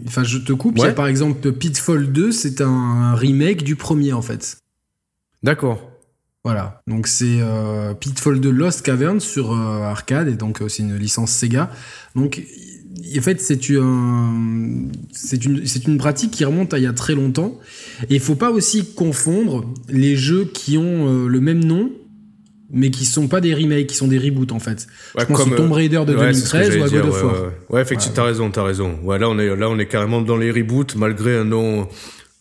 Enfin, 0.07 0.25
je 0.25 0.39
te 0.39 0.53
coupe. 0.53 0.75
Il 0.77 0.81
y 0.81 0.85
a 0.85 0.89
Ouais. 0.89 0.95
par 0.95 1.07
exemple 1.07 1.53
Pitfall 1.53 2.11
2, 2.11 2.33
c'est 2.33 2.61
un 2.61 3.15
remake 3.15 3.63
du 3.63 3.77
premier 3.77 4.13
en 4.13 4.23
fait. 4.23 4.57
D'accord. 5.43 5.91
Voilà, 6.45 6.81
donc 6.87 7.09
c'est 7.09 7.39
euh, 7.41 7.93
Pitfall 7.95 8.41
2 8.41 8.51
Lost 8.51 8.83
Cavern 8.83 9.21
sur 9.21 9.53
euh, 9.53 9.83
arcade 9.83 10.29
et 10.29 10.35
donc 10.35 10.63
euh, 10.63 10.69
c'est 10.69 10.83
une 10.83 10.97
licence 10.97 11.31
Sega. 11.33 11.71
Donc 12.17 12.41
en 13.17 13.23
fait 13.23 13.41
c'est 13.41 13.69
une 13.69 14.91
c'est 15.13 15.45
une 15.45 15.65
c'est 15.67 15.87
une 15.87 15.99
pratique 15.99 16.31
qui 16.33 16.45
remonte 16.45 16.75
à 16.75 16.79
il 16.79 16.85
y 16.85 16.87
a 16.87 16.93
très 16.93 17.15
longtemps 17.15 17.59
et 18.11 18.15
il 18.17 18.21
faut 18.21 18.35
pas 18.35 18.51
aussi 18.51 18.93
confondre 18.95 19.65
les 19.89 20.17
jeux 20.17 20.45
qui 20.53 20.77
ont 20.77 21.09
euh, 21.25 21.29
le 21.29 21.41
même 21.41 21.65
nom 21.65 21.91
mais 22.71 22.91
qui 22.91 23.07
sont 23.07 23.29
pas 23.29 23.41
des 23.41 23.55
remakes, 23.55 23.87
qui 23.87 23.97
sont 23.97 24.09
des 24.09 24.19
reboots 24.19 24.53
en 24.53 24.59
fait. 24.59 24.87
Ouais, 25.17 25.23
Je 25.23 25.25
pense 25.25 25.39
comme, 25.39 25.55
Tomb 25.55 25.73
Raider 25.73 26.03
de 26.07 26.13
euh, 26.13 26.19
ouais, 26.21 26.35
c'est 26.35 26.45
ce 26.47 26.53
que 26.53 26.59
2013 26.59 26.77
ou 26.77 26.85
à 26.85 26.89
God 27.01 27.09
of 27.09 27.23
War. 27.25 27.33
Ouais, 27.33 27.49
ouais. 27.71 27.81
Effectivement, 27.81 28.15
t'as 28.17 28.25
raison, 28.25 28.51
t'as 28.51 28.63
raison. 28.63 28.99
Ouais, 29.05 29.19
là 29.19 29.31
on 29.31 29.39
est 29.39 29.57
là 29.57 29.71
on 29.71 29.79
est 29.79 29.87
carrément 29.87 30.21
dans 30.21 30.37
les 30.37 30.51
reboots 30.51 30.95
malgré 30.97 31.37
un 31.39 31.45
nom 31.45 31.89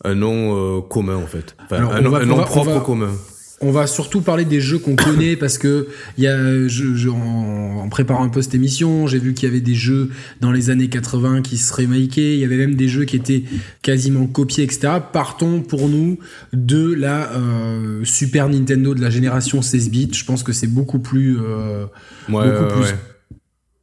un 0.04 0.14
nom 0.14 0.78
euh, 0.78 0.80
commun 0.82 1.16
en 1.16 1.26
fait. 1.26 1.56
Enfin, 1.64 1.76
Alors, 1.76 1.92
un, 1.94 2.02
va- 2.02 2.24
nom 2.26 2.36
va- 2.36 2.42
propre 2.44 2.72
va- 2.72 2.80
commun. 2.80 3.10
On 3.60 3.72
va 3.72 3.88
surtout 3.88 4.20
parler 4.20 4.44
des 4.44 4.60
jeux 4.60 4.78
qu'on 4.78 4.94
connaît 4.94 5.34
parce 5.34 5.58
que 5.58 5.88
il 6.16 6.22
y 6.22 6.28
a, 6.28 6.68
je, 6.68 6.94
je- 6.94 7.08
en, 7.08 7.78
en 7.80 7.88
préparant 7.88 8.22
un 8.22 8.28
peu 8.28 8.40
cette 8.40 8.54
émission, 8.54 9.08
j'ai 9.08 9.18
vu 9.18 9.34
qu'il 9.34 9.48
y 9.48 9.50
avait 9.50 9.60
des 9.60 9.74
jeux 9.74 10.10
dans 10.40 10.52
les 10.52 10.70
années 10.70 10.88
80 10.88 11.42
qui 11.42 11.58
se 11.58 11.74
remakeaient. 11.74 12.34
Il 12.34 12.38
y 12.38 12.44
avait 12.44 12.56
même 12.56 12.76
des 12.76 12.86
jeux 12.88 13.04
qui 13.04 13.16
étaient 13.16 13.42
quasiment 13.82 14.28
copiés, 14.28 14.62
etc. 14.62 14.98
Partons 15.12 15.62
pour 15.62 15.88
nous 15.88 16.20
de 16.52 16.92
la 16.94 17.32
euh, 17.32 18.04
Super 18.04 18.48
Nintendo 18.48 18.94
de 18.94 19.00
la 19.00 19.10
génération 19.10 19.60
16 19.60 19.90
bits. 19.90 20.10
Je 20.14 20.24
pense 20.24 20.44
que 20.44 20.52
c'est 20.52 20.68
beaucoup 20.68 21.00
plus, 21.00 21.36
euh, 21.40 21.86
Ouais, 22.28 22.48
beaucoup 22.48 22.74
plus, 22.74 22.82
ouais. 22.84 22.98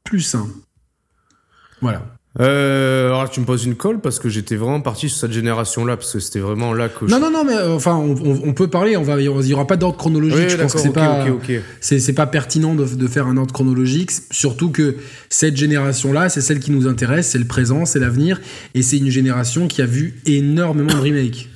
plus 0.05 0.21
sain. 0.21 0.47
Voilà. 1.81 2.14
Euh, 2.41 3.07
alors 3.07 3.29
tu 3.29 3.39
me 3.39 3.45
poses 3.45 3.63
une 3.63 3.75
colle 3.75 4.01
parce 4.01 4.19
que 4.19 4.27
j'étais 4.27 4.57
vraiment 4.57 4.81
parti 4.81 5.07
sur 5.07 5.19
cette 5.19 5.31
génération-là 5.31 5.95
parce 5.95 6.11
que 6.11 6.19
c'était 6.19 6.39
vraiment 6.39 6.73
là 6.73 6.89
que. 6.89 7.05
Non, 7.05 7.19
non, 7.19 7.31
non, 7.31 7.45
mais 7.45 7.55
euh, 7.55 7.75
enfin, 7.75 7.95
on, 7.95 8.53
peut 8.53 8.67
parler. 8.67 8.97
On 8.97 9.03
va, 9.03 9.21
il 9.21 9.25
y 9.25 9.53
aura 9.53 9.67
pas 9.67 9.77
d'ordre 9.77 9.97
chronologique. 9.97 10.37
Oui, 10.37 10.49
je 10.49 10.57
pense 10.57 10.73
que 10.73 10.79
c'est 10.79 10.91
d'accord, 10.91 11.25
pas. 11.25 11.31
ok, 11.31 11.37
ok, 11.43 11.49
ok. 11.49 11.61
c'est 11.79 11.99
c'est 11.99 12.13
pas 12.13 12.27
pertinent 12.27 12.75
de, 12.75 12.83
de 12.85 13.07
faire 13.07 13.27
un 13.27 13.37
ordre 13.37 13.53
chronologique, 13.53 14.11
surtout 14.31 14.69
que 14.69 14.97
cette 15.29 15.55
génération-là, 15.55 16.27
c'est 16.27 16.41
celle 16.41 16.59
qui 16.59 16.71
nous 16.71 16.87
intéresse, 16.87 17.29
c'est 17.29 17.37
le 17.39 17.47
présent, 17.47 17.85
c'est 17.85 17.99
l'avenir, 17.99 18.41
et 18.73 18.81
c'est 18.81 18.97
une 18.97 19.09
génération 19.09 19.67
qui 19.67 19.81
a 19.81 19.85
vu 19.85 20.21
énormément 20.25 20.93
de 20.93 20.99
remakes 20.99 21.47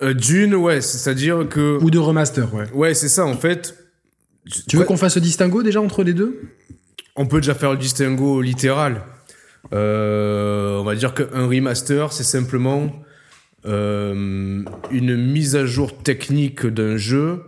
Euh, 0.00 0.14
Dune, 0.14 0.54
ouais, 0.54 0.80
c'est-à-dire 0.80 1.48
que. 1.50 1.78
ou 1.82 1.90
de 1.90 1.98
remasters. 1.98 2.54
Ouais. 2.54 2.70
Ouais, 2.72 2.94
c'est 2.94 3.08
ça 3.08 3.24
en 3.26 3.36
fait. 3.36 3.74
Tu 4.68 4.76
veux 4.76 4.84
qu'on 4.84 4.96
fasse 4.96 5.16
le 5.16 5.22
distinguo 5.22 5.64
déjà 5.64 5.80
entre 5.80 6.04
les 6.04 6.14
deux? 6.14 6.40
On 7.16 7.26
peut 7.26 7.40
déjà 7.40 7.54
faire 7.54 7.72
le 7.72 7.78
distinguo 7.78 8.40
littéral. 8.40 9.02
Euh, 9.72 10.76
on 10.78 10.84
va 10.84 10.94
dire 10.94 11.14
qu'un 11.14 11.46
remaster, 11.46 12.12
c'est 12.12 12.24
simplement 12.24 12.92
euh, 13.64 14.62
une 14.90 15.16
mise 15.16 15.56
à 15.56 15.66
jour 15.66 15.96
technique 16.02 16.66
d'un 16.66 16.96
jeu 16.96 17.42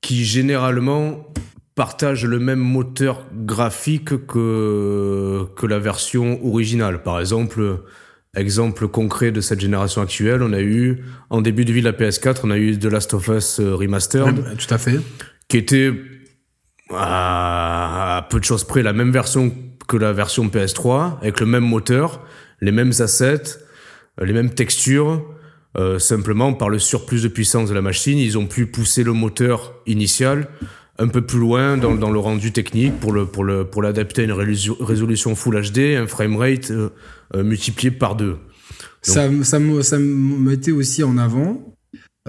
qui 0.00 0.24
généralement 0.24 1.26
partage 1.74 2.24
le 2.24 2.38
même 2.38 2.58
moteur 2.58 3.26
graphique 3.32 4.26
que, 4.26 5.44
que 5.56 5.66
la 5.66 5.78
version 5.78 6.44
originale. 6.44 7.02
Par 7.02 7.20
exemple, 7.20 7.82
exemple 8.34 8.88
concret 8.88 9.30
de 9.30 9.40
cette 9.40 9.60
génération 9.60 10.02
actuelle, 10.02 10.42
on 10.42 10.52
a 10.52 10.60
eu, 10.60 11.04
en 11.30 11.40
début 11.42 11.64
de 11.64 11.72
vie 11.72 11.80
de 11.82 11.86
la 11.90 11.92
PS4, 11.96 12.40
on 12.44 12.50
a 12.50 12.56
eu 12.58 12.78
The 12.78 12.86
Last 12.86 13.14
of 13.14 13.28
Us 13.28 13.60
euh, 13.60 13.74
Remastered 13.74 14.38
Ouais, 14.38 14.56
Tout 14.56 14.74
à 14.74 14.78
fait. 14.78 14.98
qui 15.48 15.58
était 15.58 15.92
à, 16.90 18.16
à 18.18 18.22
peu 18.22 18.38
de 18.40 18.44
choses 18.44 18.64
près 18.64 18.82
la 18.82 18.92
même 18.92 19.10
version 19.12 19.52
que 19.90 19.96
la 19.96 20.12
version 20.12 20.46
PS3, 20.46 21.18
avec 21.20 21.40
le 21.40 21.46
même 21.46 21.64
moteur, 21.64 22.24
les 22.60 22.70
mêmes 22.70 22.92
assets, 23.00 23.58
euh, 24.20 24.24
les 24.24 24.32
mêmes 24.32 24.54
textures. 24.54 25.24
Euh, 25.78 25.98
simplement, 25.98 26.52
par 26.52 26.68
le 26.68 26.78
surplus 26.78 27.22
de 27.22 27.28
puissance 27.28 27.68
de 27.68 27.74
la 27.74 27.82
machine, 27.82 28.18
ils 28.18 28.38
ont 28.38 28.46
pu 28.46 28.66
pousser 28.66 29.04
le 29.04 29.12
moteur 29.12 29.74
initial 29.86 30.48
un 30.98 31.08
peu 31.08 31.22
plus 31.22 31.38
loin 31.38 31.76
dans, 31.76 32.10
le 32.10 32.18
rendu 32.18 32.52
technique 32.52 32.98
pour 33.00 33.12
le 33.12 33.24
pour 33.24 33.42
le 33.42 33.64
pour 33.64 33.82
l'adapter 33.82 34.22
à 34.22 34.24
une 34.24 34.32
résolu- 34.32 34.76
résolution 34.80 35.34
Full 35.34 35.70
HD, 35.70 35.96
un 35.96 36.06
framerate 36.06 36.70
euh, 36.70 36.90
euh, 37.34 37.42
multiplié 37.42 37.90
par 37.90 38.16
deux. 38.16 38.36
ça, 39.00 39.28
ça, 39.44 39.58
me, 39.58 39.80
ça 39.82 39.98
me 39.98 40.38
mettait 40.38 40.72
aussi 40.72 41.02
en 41.02 41.16
avant 41.18 41.69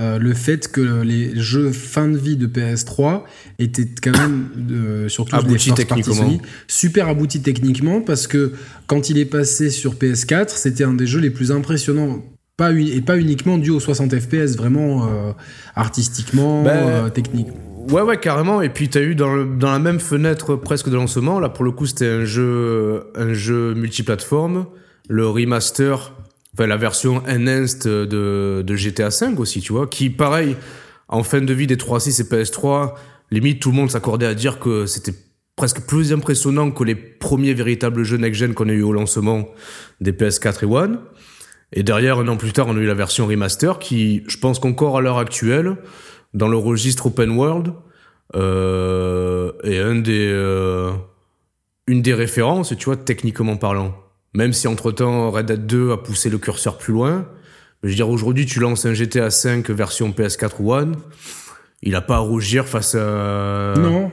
euh, 0.01 0.17
le 0.17 0.34
fait 0.34 0.72
que 0.72 1.01
les 1.03 1.39
jeux 1.39 1.72
fin 1.72 2.08
de 2.08 2.17
vie 2.17 2.36
de 2.36 2.48
PS3 2.48 3.22
étaient 3.60 3.88
quand 4.01 4.17
même, 4.17 4.50
euh, 4.72 5.10
surtout 5.10 5.36
aboutis 5.36 5.74
techniquement. 5.74 6.39
super 6.67 7.08
aboutis 7.08 7.41
techniquement 7.41 8.01
parce 8.01 8.25
que 8.25 8.53
quand 8.88 9.12
il 9.12 9.20
est 9.20 9.25
passé 9.25 9.70
sur 9.70 9.93
PS4, 9.93 10.50
c'était 10.55 10.86
un 10.86 10.93
des 10.93 11.05
jeux 11.05 11.20
les 11.20 11.29
plus 11.29 11.51
impressionnants. 11.51 12.24
Pas, 12.58 12.72
et 12.72 13.01
pas 13.01 13.17
uniquement 13.17 13.58
dû 13.58 13.70
aux 13.70 13.79
60 13.79 14.20
FPS, 14.20 14.55
vraiment 14.58 15.05
euh, 15.05 15.34
artistiquement, 15.75 16.63
ben, 16.63 17.10
techniquement. 17.12 17.53
Ouais, 17.89 18.01
ouais, 18.01 18.17
carrément. 18.17 18.62
Et 18.62 18.70
puis, 18.70 18.89
tu 18.89 18.98
as 18.98 19.01
eu 19.01 19.15
dans, 19.15 19.46
dans, 19.46 19.72
la 19.72 19.79
même 19.79 20.00
fenêtre 20.00 20.55
presque 20.55 20.89
de 20.89 20.96
lancement, 20.96 21.39
là, 21.39 21.50
pour 21.50 21.65
le 21.65 21.72
coup, 21.72 21.86
c'était 21.86 22.08
un 22.08 22.25
jeu, 22.25 23.05
un 23.15 23.34
jeu 23.34 23.74
multiplateforme. 23.74 24.67
Le 25.10 25.27
remaster 25.27 26.13
Enfin, 26.53 26.67
la 26.67 26.77
version 26.77 27.24
enhanced 27.27 27.88
de, 27.88 28.63
de 28.65 28.75
GTA 28.75 29.10
V 29.10 29.36
aussi, 29.38 29.62
tu 29.62 29.72
vois, 29.74 29.88
qui, 29.88 30.10
pareil, 30.10 30.58
en 31.08 31.24
fin 31.24 31.41
de 31.41 31.53
vie 31.53 31.67
des 31.67 31.77
3.6 31.77 32.22
et 32.22 32.24
PS3, 32.25 32.93
limite 33.31 33.62
tout 33.62 33.72
le 33.72 33.77
monde 33.77 33.89
s'accordait 33.89 34.25
à 34.25 34.34
dire 34.34 34.60
que 34.60 34.86
c'était 34.86 35.13
presque 35.55 35.81
plus 35.86 36.12
impressionnant 36.12 36.72
que 36.72 36.84
les 36.84 36.96
premiers 36.96 37.53
véritables 37.53 38.03
jeux 38.03 38.17
next-gen 38.17 38.53
qu'on 38.53 38.70
a 38.70 38.74
eu 38.74 38.81
au 38.81 38.93
lancement 38.93 39.48
des 40.00 40.12
PS4 40.12 40.63
et 40.63 40.65
One. 40.65 41.00
Et 41.74 41.84
derrière, 41.84 42.20
un 42.20 42.27
an 42.27 42.36
plus 42.36 42.51
tard, 42.51 42.67
on 42.67 42.75
a 42.75 42.79
eu 42.79 42.86
la 42.86 42.93
version 42.93 43.27
remaster 43.27 43.79
qui, 43.79 44.24
je 44.27 44.38
pense 44.38 44.60
qu'encore 44.60 44.98
à 44.98 45.01
l'heure 45.01 45.20
actuelle, 45.20 45.77
dans 46.34 46.48
le 46.48 46.58
registre 46.58 47.08
open 47.08 47.31
world, 47.31 47.74
euh, 48.36 49.51
est 49.63 49.79
un 49.79 49.96
des, 49.96 50.27
euh, 50.29 50.91
une 51.88 52.01
des 52.01 52.13
références, 52.13 52.75
tu 52.77 52.86
vois, 52.86 52.98
techniquement 52.98 53.58
parlant. 53.58 53.96
Même 54.34 54.54
si 54.54 54.68
entre-temps 54.68 55.32
Red 55.32 55.48
Dead 55.48 55.66
2 55.66 55.92
a 55.92 55.98
poussé 55.98 56.30
le 56.30 56.38
curseur 56.38 56.78
plus 56.78 56.94
loin. 56.94 57.28
je 57.84 57.90
veux 57.90 57.96
dire, 57.96 58.10
aujourd'hui, 58.10 58.46
tu 58.46 58.60
lances 58.60 58.86
un 58.86 58.94
GTA 58.94 59.30
5 59.30 59.70
version 59.70 60.12
PS4 60.12 60.52
ou 60.60 60.74
One, 60.74 60.96
il 61.82 61.96
a 61.96 62.02
pas 62.02 62.16
à 62.16 62.20
rougir 62.20 62.68
face 62.68 62.96
à... 62.96 63.74
Non. 63.78 64.12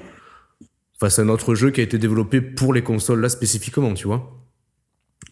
Face 0.98 1.20
à 1.20 1.22
un 1.22 1.28
autre 1.28 1.54
jeu 1.54 1.70
qui 1.70 1.80
a 1.80 1.84
été 1.84 1.98
développé 1.98 2.40
pour 2.40 2.74
les 2.74 2.82
consoles 2.82 3.20
là 3.20 3.28
spécifiquement, 3.28 3.94
tu 3.94 4.08
vois. 4.08 4.38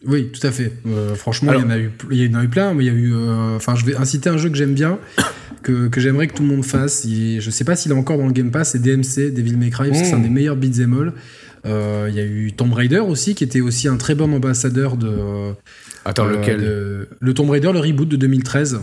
Oui, 0.05 0.31
tout 0.31 0.45
à 0.45 0.51
fait. 0.51 0.71
Euh, 0.85 1.15
franchement, 1.15 1.53
il, 1.53 1.61
y 1.61 1.63
en 1.63 1.69
a 1.69 1.77
eu, 1.77 1.91
il 2.11 2.31
y 2.31 2.35
en 2.35 2.39
a 2.39 2.43
eu 2.43 2.47
plein, 2.47 2.73
mais 2.73 2.85
il 2.85 2.87
y 2.87 2.89
a 2.89 2.93
eu. 2.93 3.13
Euh, 3.13 3.55
enfin, 3.55 3.75
je 3.75 3.83
vais 3.83 3.95
inciter 3.95 4.29
un 4.29 4.37
jeu 4.37 4.49
que 4.49 4.55
j'aime 4.55 4.73
bien, 4.73 4.99
que, 5.63 5.87
que 5.87 5.99
j'aimerais 5.99 6.27
que 6.27 6.35
tout 6.35 6.43
le 6.43 6.49
monde 6.49 6.63
fasse. 6.63 7.05
Je 7.07 7.39
je 7.39 7.49
sais 7.49 7.63
pas 7.63 7.75
s'il 7.75 7.91
est 7.91 7.95
encore 7.95 8.17
dans 8.17 8.27
le 8.27 8.31
Game 8.31 8.51
Pass, 8.51 8.71
c'est 8.71 8.79
DMC, 8.79 9.33
Devil 9.33 9.57
May 9.57 9.69
Cry, 9.69 9.89
parce 9.89 10.01
que 10.01 10.07
c'est 10.07 10.13
un 10.13 10.19
mmh. 10.19 10.23
des 10.23 10.29
meilleurs 10.29 10.55
beat'em 10.55 10.93
all. 10.93 11.13
Euh, 11.65 12.07
il 12.09 12.15
y 12.15 12.19
a 12.19 12.23
eu 12.23 12.53
Tomb 12.53 12.73
Raider 12.73 12.99
aussi, 12.99 13.35
qui 13.35 13.43
était 13.43 13.61
aussi 13.61 13.87
un 13.87 13.97
très 13.97 14.15
bon 14.15 14.33
ambassadeur 14.33 14.97
de. 14.97 15.53
Attends, 16.05 16.27
euh, 16.27 16.37
lequel 16.37 17.07
Le 17.19 17.33
Tomb 17.33 17.49
Raider, 17.49 17.71
le 17.73 17.79
reboot 17.79 18.07
de 18.07 18.15
2013. 18.15 18.79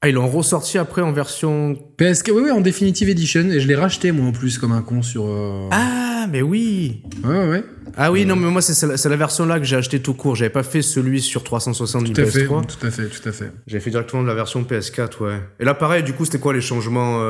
Ah, 0.00 0.08
ils 0.08 0.14
l'ont 0.14 0.28
ressorti 0.28 0.76
après 0.76 1.00
en 1.00 1.12
version. 1.12 1.78
PSK, 1.96 2.30
oui, 2.34 2.42
oui, 2.44 2.50
en 2.50 2.60
Definitive 2.60 3.08
Edition. 3.08 3.48
Et 3.48 3.60
je 3.60 3.66
l'ai 3.66 3.74
racheté, 3.74 4.12
moi, 4.12 4.26
en 4.26 4.32
plus, 4.32 4.58
comme 4.58 4.72
un 4.72 4.82
con 4.82 5.02
sur. 5.02 5.24
Euh, 5.26 5.68
ah, 5.70 6.26
mais 6.30 6.42
oui 6.42 7.02
Ouais, 7.24 7.48
ouais. 7.48 7.64
Ah 7.96 8.10
oui, 8.10 8.26
non, 8.26 8.36
mais 8.36 8.50
moi, 8.50 8.60
c'est 8.60 8.86
la, 8.86 8.96
la, 8.96 9.16
version 9.16 9.46
là 9.46 9.58
que 9.58 9.64
j'ai 9.64 9.76
acheté 9.76 10.00
tout 10.00 10.14
court. 10.14 10.34
J'avais 10.34 10.50
pas 10.50 10.64
fait 10.64 10.82
celui 10.82 11.22
sur 11.22 11.44
360 11.44 12.12
tout 12.12 12.20
à 12.20 12.24
PS3. 12.24 12.30
Fait, 12.32 12.44
tout 12.46 12.86
à 12.86 12.90
fait, 12.90 13.06
tout 13.06 13.28
à 13.28 13.32
fait. 13.32 13.52
J'ai 13.66 13.80
fait 13.80 13.90
directement 13.90 14.22
de 14.22 14.28
la 14.28 14.34
version 14.34 14.62
PS4, 14.62 15.22
ouais. 15.22 15.40
Et 15.60 15.64
là, 15.64 15.74
pareil, 15.74 16.02
du 16.02 16.12
coup, 16.12 16.24
c'était 16.24 16.40
quoi 16.40 16.52
les 16.52 16.60
changements 16.60 17.20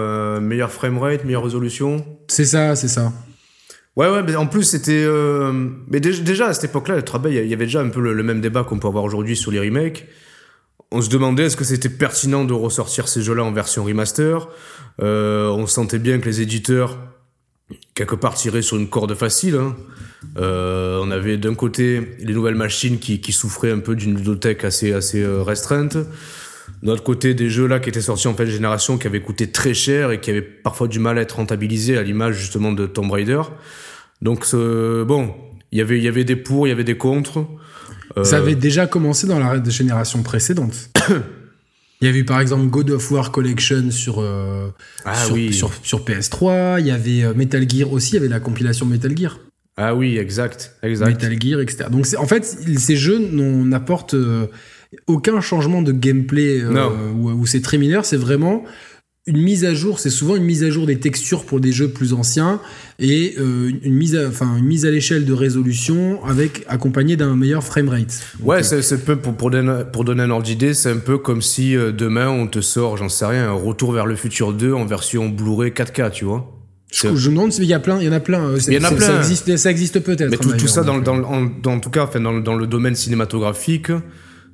Meilleur 0.41 0.73
framerate, 0.73 1.25
meilleure 1.25 1.45
résolution? 1.45 2.05
C'est 2.29 2.47
ça, 2.47 2.75
c'est 2.75 2.89
ça. 2.89 3.13
Ouais, 3.97 4.09
ouais, 4.09 4.23
mais 4.25 4.35
en 4.35 4.47
plus, 4.47 4.65
c'était. 4.65 5.05
Euh... 5.07 5.53
Mais 5.89 6.01
déjà, 6.01 6.49
à 6.49 6.55
cette 6.55 6.65
époque-là, 6.71 6.97
il 7.27 7.47
y 7.47 7.55
avait 7.55 7.67
déjà 7.67 7.81
un 7.81 7.91
peu 7.91 8.01
le, 8.01 8.23
même 8.23 8.41
débat 8.41 8.65
qu'on 8.65 8.79
peut 8.79 8.89
avoir 8.89 9.05
aujourd'hui 9.05 9.37
sur 9.37 9.53
les 9.53 9.61
remakes. 9.61 10.07
On 10.91 11.01
se 11.01 11.09
demandait 11.09 11.45
est-ce 11.45 11.57
que 11.57 11.65
c'était 11.65 11.89
pertinent 11.89 12.45
de 12.45 12.53
ressortir 12.53 13.09
ces 13.09 13.23
jeux-là 13.23 13.45
en 13.45 13.53
version 13.53 13.85
remaster. 13.85 14.49
Euh, 15.03 15.49
on 15.49 15.67
sentait 15.67 15.99
bien 15.99 16.19
que 16.19 16.27
les 16.27 16.41
éditeurs, 16.41 16.99
quelque 17.95 18.15
part, 18.15 18.35
tiraient 18.35 18.63
sur 18.63 18.77
une 18.77 18.89
corde 18.89 19.15
facile. 19.15 19.57
Hein. 19.57 19.77
Euh, 20.39 21.01
on 21.03 21.11
avait 21.11 21.37
d'un 21.37 21.55
côté 21.55 22.17
les 22.19 22.33
nouvelles 22.33 22.55
machines 22.55 22.99
qui, 22.99 23.21
qui 23.21 23.33
souffraient 23.33 23.71
un 23.71 23.79
peu 23.79 23.95
d'une 23.95 24.17
ludothèque 24.17 24.65
assez, 24.65 24.93
assez 24.93 25.23
euh, 25.23 25.43
restreinte. 25.43 25.97
D'un 26.83 26.93
autre 26.93 27.03
côté, 27.03 27.35
des 27.35 27.51
jeux 27.51 27.67
là 27.67 27.81
qui 27.81 27.89
étaient 27.89 28.01
sortis 28.01 28.29
en 28.29 28.35
fin 28.35 28.45
de 28.45 28.51
génération, 28.51 28.99
qui 28.99 29.07
avaient 29.07 29.21
coûté 29.21 29.51
très 29.51 29.75
cher 29.75 30.11
et 30.11 30.21
qui 30.21 30.31
avaient 30.31 30.43
parfois 30.43 30.89
du 30.89 30.99
mal 30.99 31.19
à 31.19 31.23
être 31.23 31.37
rentabilisés, 31.37 31.97
à 31.99 32.03
l'image 32.03 32.37
justement 32.37 32.73
de 32.73 32.87
Tomb 32.87 33.11
Raider. 33.11 33.43
Donc 34.23 34.47
bon, 34.53 35.35
y 35.73 35.81
il 35.81 36.03
y 36.03 36.09
avait 36.09 36.25
des 36.25 36.37
pour, 36.37 36.67
il 36.67 36.71
y 36.71 36.73
avait 36.73 36.85
des 36.85 36.97
contre. 36.97 37.47
Euh, 38.17 38.25
Ça 38.25 38.39
avait 38.39 38.55
déjà 38.55 38.87
commencé 38.87 39.27
dans 39.27 39.39
la 39.39 39.63
génération 39.69 40.23
précédente. 40.23 40.91
Il 42.01 42.07
y 42.09 42.11
avait 42.11 42.19
eu 42.19 42.25
par 42.25 42.41
exemple 42.41 42.67
God 42.67 42.91
of 42.91 43.11
War 43.13 43.31
Collection 43.31 43.91
sur, 43.91 44.21
euh, 44.21 44.69
ah 45.07 45.15
sur, 45.15 45.73
sur, 45.83 46.05
PS3. 46.05 46.81
Il 46.81 46.87
y 46.87 46.91
avait 46.91 47.23
euh, 47.23 47.33
Metal 47.35 47.67
Gear 47.71 47.91
aussi, 47.93 48.11
il 48.11 48.15
y 48.17 48.19
avait 48.19 48.29
la 48.29 48.41
compilation 48.41 48.85
Metal 48.85 49.17
Gear. 49.17 49.39
Ah 49.79 49.95
oui, 49.95 50.19
exact. 50.19 50.77
exact. 50.83 51.09
Metal 51.09 51.41
Gear, 51.41 51.61
etc. 51.61 51.87
Donc 51.91 52.07
en 52.19 52.27
fait, 52.27 52.45
ces 52.45 52.97
jeux 52.97 53.19
n'apportent 53.19 54.17
aucun 55.07 55.41
changement 55.41 55.83
de 55.83 55.93
gameplay 55.93 56.63
où, 56.65 57.47
c'est 57.47 57.61
très 57.61 57.79
mineur. 57.79 58.05
C'est 58.05 58.17
vraiment 58.17 58.65
une 59.27 59.39
mise 59.39 59.65
à 59.65 59.73
jour, 59.73 60.01
c'est 60.01 60.11
souvent 60.11 60.37
une 60.37 60.45
mise 60.45 60.65
à 60.65 60.71
jour 60.71 60.85
des 60.85 60.99
textures 60.99 61.45
pour 61.47 61.59
des 61.59 61.73
jeux 61.73 61.89
plus 61.89 62.13
anciens 62.13 62.61
et 62.99 63.35
euh, 63.39 63.73
une 63.83 63.95
mise 63.95 64.15
à, 64.17 64.29
enfin 64.29 64.55
une 64.59 64.67
mise 64.67 64.85
à 64.85 64.91
l'échelle 64.91 65.25
de 65.25 65.33
résolution 65.33 66.23
avec 66.27 66.65
accompagné 66.69 67.17
d'un 67.17 67.35
meilleur 67.35 67.65
framerate. 67.65 68.21
Ouais, 68.43 68.63
c'est 68.63 68.93
un 68.93 68.99
peu 68.99 69.17
pour, 69.17 69.35
pour, 69.35 69.51
donner, 69.51 69.85
pour 69.91 70.05
donner 70.05 70.25
un 70.25 70.31
ordre 70.31 70.45
d'idée, 70.45 70.75
c'est 70.75 70.91
un 70.91 70.99
peu 70.99 71.17
comme 71.17 71.41
si 71.41 71.75
euh, 71.75 71.91
demain 71.91 72.29
on 72.29 72.47
te 72.47 72.61
sort, 72.61 72.99
j'en 72.99 73.09
sais 73.09 73.25
rien, 73.25 73.49
un 73.49 73.53
retour 73.53 73.93
vers 73.93 74.05
le 74.05 74.15
futur 74.15 74.53
2 74.53 74.75
en 74.75 74.85
version 74.85 75.31
Blu-ray 75.31 75.71
4K, 75.71 76.11
tu 76.11 76.27
vois. 76.27 76.51
Je, 76.93 77.09
me 77.09 77.35
demande 77.35 77.53
s'il 77.53 77.65
y 77.65 77.73
a 77.73 77.81
plein, 77.81 77.99
il 77.99 78.05
y 78.05 78.09
en 78.09 78.13
a 78.13 78.21
plein. 78.21 78.45
Euh, 78.45 78.59
il 78.69 78.75
y 78.75 78.79
en 78.79 78.85
a 78.85 78.93
plein. 78.93 79.07
Ça 79.07 79.17
existe, 79.17 79.57
ça 79.57 79.71
existe 79.71 80.01
peut-être. 80.01 80.31
Mais 80.31 80.37
tout, 80.37 80.53
tout 80.53 80.69
ça 80.69 80.83
dans, 80.83 80.99
dans, 80.99 81.25
en, 81.25 81.47
dans, 81.47 81.81
tout 81.81 81.91
cas, 81.91 82.05
enfin, 82.05 82.21
dans, 82.21 82.35
dans 82.41 82.55
le 82.55 82.67
domaine 82.67 82.95
cinématographique, 82.95 83.91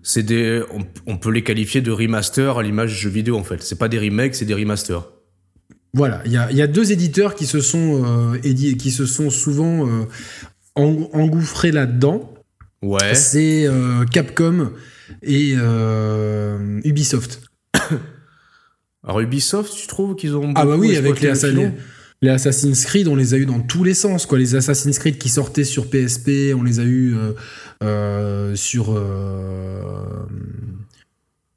c'est 0.03 0.23
des, 0.23 0.63
on, 1.07 1.17
peut 1.17 1.31
les 1.31 1.43
qualifier 1.43 1.81
de 1.81 1.91
remaster 1.91 2.59
à 2.59 2.63
l'image 2.63 2.91
jeu 2.91 3.11
vidéo 3.11 3.37
en 3.37 3.45
fait. 3.45 3.63
C'est 3.63 3.79
pas 3.79 3.89
des 3.89 3.99
remakes, 3.99 4.35
c'est 4.35 4.45
des 4.45 4.55
remasters. 4.55 5.07
Voilà, 5.93 6.23
il 6.25 6.33
y 6.33 6.37
a, 6.37 6.51
y 6.53 6.63
a, 6.63 6.67
deux 6.67 6.93
éditeurs 6.93 7.35
qui 7.35 7.47
se 7.47 7.61
sont, 7.61 8.05
euh, 8.35 8.39
qui 8.39 8.91
se 8.91 9.07
sont 9.07 9.29
souvent 9.29 9.89
euh, 9.89 10.07
engouffrés 10.77 11.73
là-dedans. 11.73 12.33
Ouais. 12.83 13.15
C'est 13.15 13.67
euh, 13.67 14.05
Capcom 14.07 14.73
et 15.23 15.55
euh, 15.57 16.81
Ubisoft. 16.85 17.43
Alors 19.05 19.21
Ubisoft, 19.21 19.75
tu 19.75 19.87
trouves 19.87 20.15
qu'ils 20.15 20.37
ont 20.37 20.53
ah 20.55 20.65
bah 20.65 20.77
oui 20.77 20.97
avec 20.97 21.21
les, 21.21 21.33
les 21.33 21.73
Assassin's 22.29 22.85
Creed, 22.85 23.09
on 23.09 23.17
les 23.17 23.33
a 23.33 23.39
eu 23.39 23.47
dans 23.47 23.61
tous 23.61 23.83
les 23.83 23.95
sens. 23.95 24.27
Quoi. 24.27 24.39
Les 24.39 24.55
Assassin's 24.55 24.99
Creed 24.99 25.17
qui 25.17 25.31
sortaient 25.31 25.65
sur 25.65 25.89
PSP, 25.89 26.55
on 26.55 26.63
les 26.63 26.79
a 26.79 26.83
eu 26.83 27.17
euh, 27.17 27.33
euh, 27.83 28.55
sur. 28.55 28.93
Euh, 28.93 30.27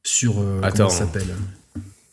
sur. 0.04 0.36
comment 0.36 0.90
ça 0.90 1.00
s'appelle? 1.00 1.28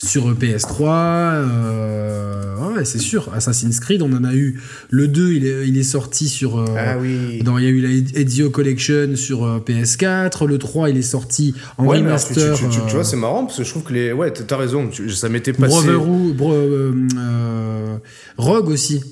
Sur 0.03 0.33
PS3, 0.33 0.83
euh, 0.83 2.75
ouais, 2.75 2.85
c'est 2.87 2.99
sûr. 2.99 3.31
Assassin's 3.35 3.81
Creed, 3.81 4.01
on 4.01 4.13
en 4.15 4.25
a 4.25 4.35
eu. 4.35 4.61
Le 4.89 5.09
2, 5.09 5.33
il 5.33 5.47
est, 5.47 5.69
il 5.69 5.77
est 5.77 5.83
sorti 5.83 6.29
sur. 6.29 6.59
Euh, 6.59 6.65
ah 6.77 6.97
oui. 6.99 7.43
Dans, 7.43 7.59
il 7.59 7.65
y 7.65 7.67
a 7.67 7.71
eu 7.71 7.81
la 7.81 7.91
Ezio 8.19 8.49
Collection 8.49 9.15
sur 9.15 9.45
euh, 9.45 9.59
PS4. 9.59 10.47
Le 10.47 10.57
3, 10.57 10.91
il 10.91 10.97
est 10.97 11.03
sorti 11.03 11.55
en 11.77 11.87
remaster. 11.87 12.57
Tu, 12.57 12.65
tu, 12.69 12.95
vois, 12.95 13.05
c'est 13.05 13.17
marrant 13.17 13.45
parce 13.45 13.59
que 13.59 13.65
je 13.65 13.71
trouve 13.71 13.83
que 13.83 13.93
les. 13.93 14.13
Ouais, 14.13 14.33
t'as 14.33 14.57
raison. 14.57 14.89
ça 15.09 15.29
m'était 15.29 15.53
passé. 15.53 15.91
Rogue 18.39 18.69
aussi. 18.69 19.03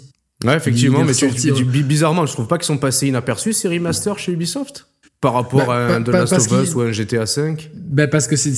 Ouais, 0.45 0.57
effectivement, 0.57 1.05
mais 1.05 1.13
sorti, 1.13 1.51
bizarrement, 1.53 2.25
je 2.25 2.33
trouve 2.33 2.47
pas 2.47 2.57
qu'ils 2.59 2.67
sont 2.67 2.79
passés 2.79 3.09
inaperçus 3.09 3.53
ces 3.53 3.69
remasters 3.69 4.19
chez 4.19 4.33
Ubisoft? 4.33 4.87
Par 5.21 5.33
rapport 5.33 5.67
bah, 5.67 5.89
à 5.89 5.95
un 5.97 6.03
The 6.03 6.09
Last 6.11 6.33
of 6.33 6.63
Us 6.63 6.75
ou 6.77 6.81
un 6.83 6.93
GTA 6.93 7.25
V. 7.25 7.57
Bah 7.75 8.07
parce 8.07 8.29
que 8.29 8.37
c'est 8.37 8.53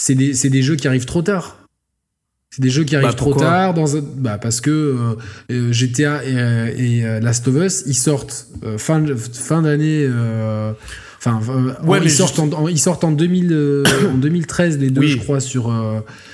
c'est 0.00 0.14
des, 0.14 0.32
des, 0.32 0.62
jeux 0.62 0.76
qui 0.76 0.88
arrivent 0.88 1.04
trop 1.04 1.20
tard. 1.20 1.58
C'est 2.48 2.62
des 2.62 2.70
jeux 2.70 2.84
qui 2.84 2.96
arrivent 2.96 3.10
bah, 3.10 3.14
trop 3.14 3.34
tard 3.34 3.74
dans 3.74 3.84
bah 4.16 4.38
parce 4.38 4.62
que 4.62 4.70
euh, 4.70 5.16
euh, 5.52 5.72
GTA 5.72 6.24
et, 6.24 7.04
euh, 7.04 7.20
Last 7.20 7.46
of 7.46 7.54
Us 7.56 7.84
ils 7.86 7.94
sortent 7.94 8.48
fin 8.78 9.04
fin 9.16 9.62
d'année 9.62 10.08
enfin 11.18 11.40
ouais, 11.84 12.00
ils, 12.02 12.10
sortent 12.10 12.38
en, 12.38 12.66
ils 12.66 12.78
sortent 12.78 13.04
en 13.04 13.12
2000 13.12 13.84
en 14.12 14.16
2013 14.16 14.78
les 14.78 14.90
deux 14.90 15.06
je 15.06 15.18
crois 15.18 15.38
sur 15.38 15.70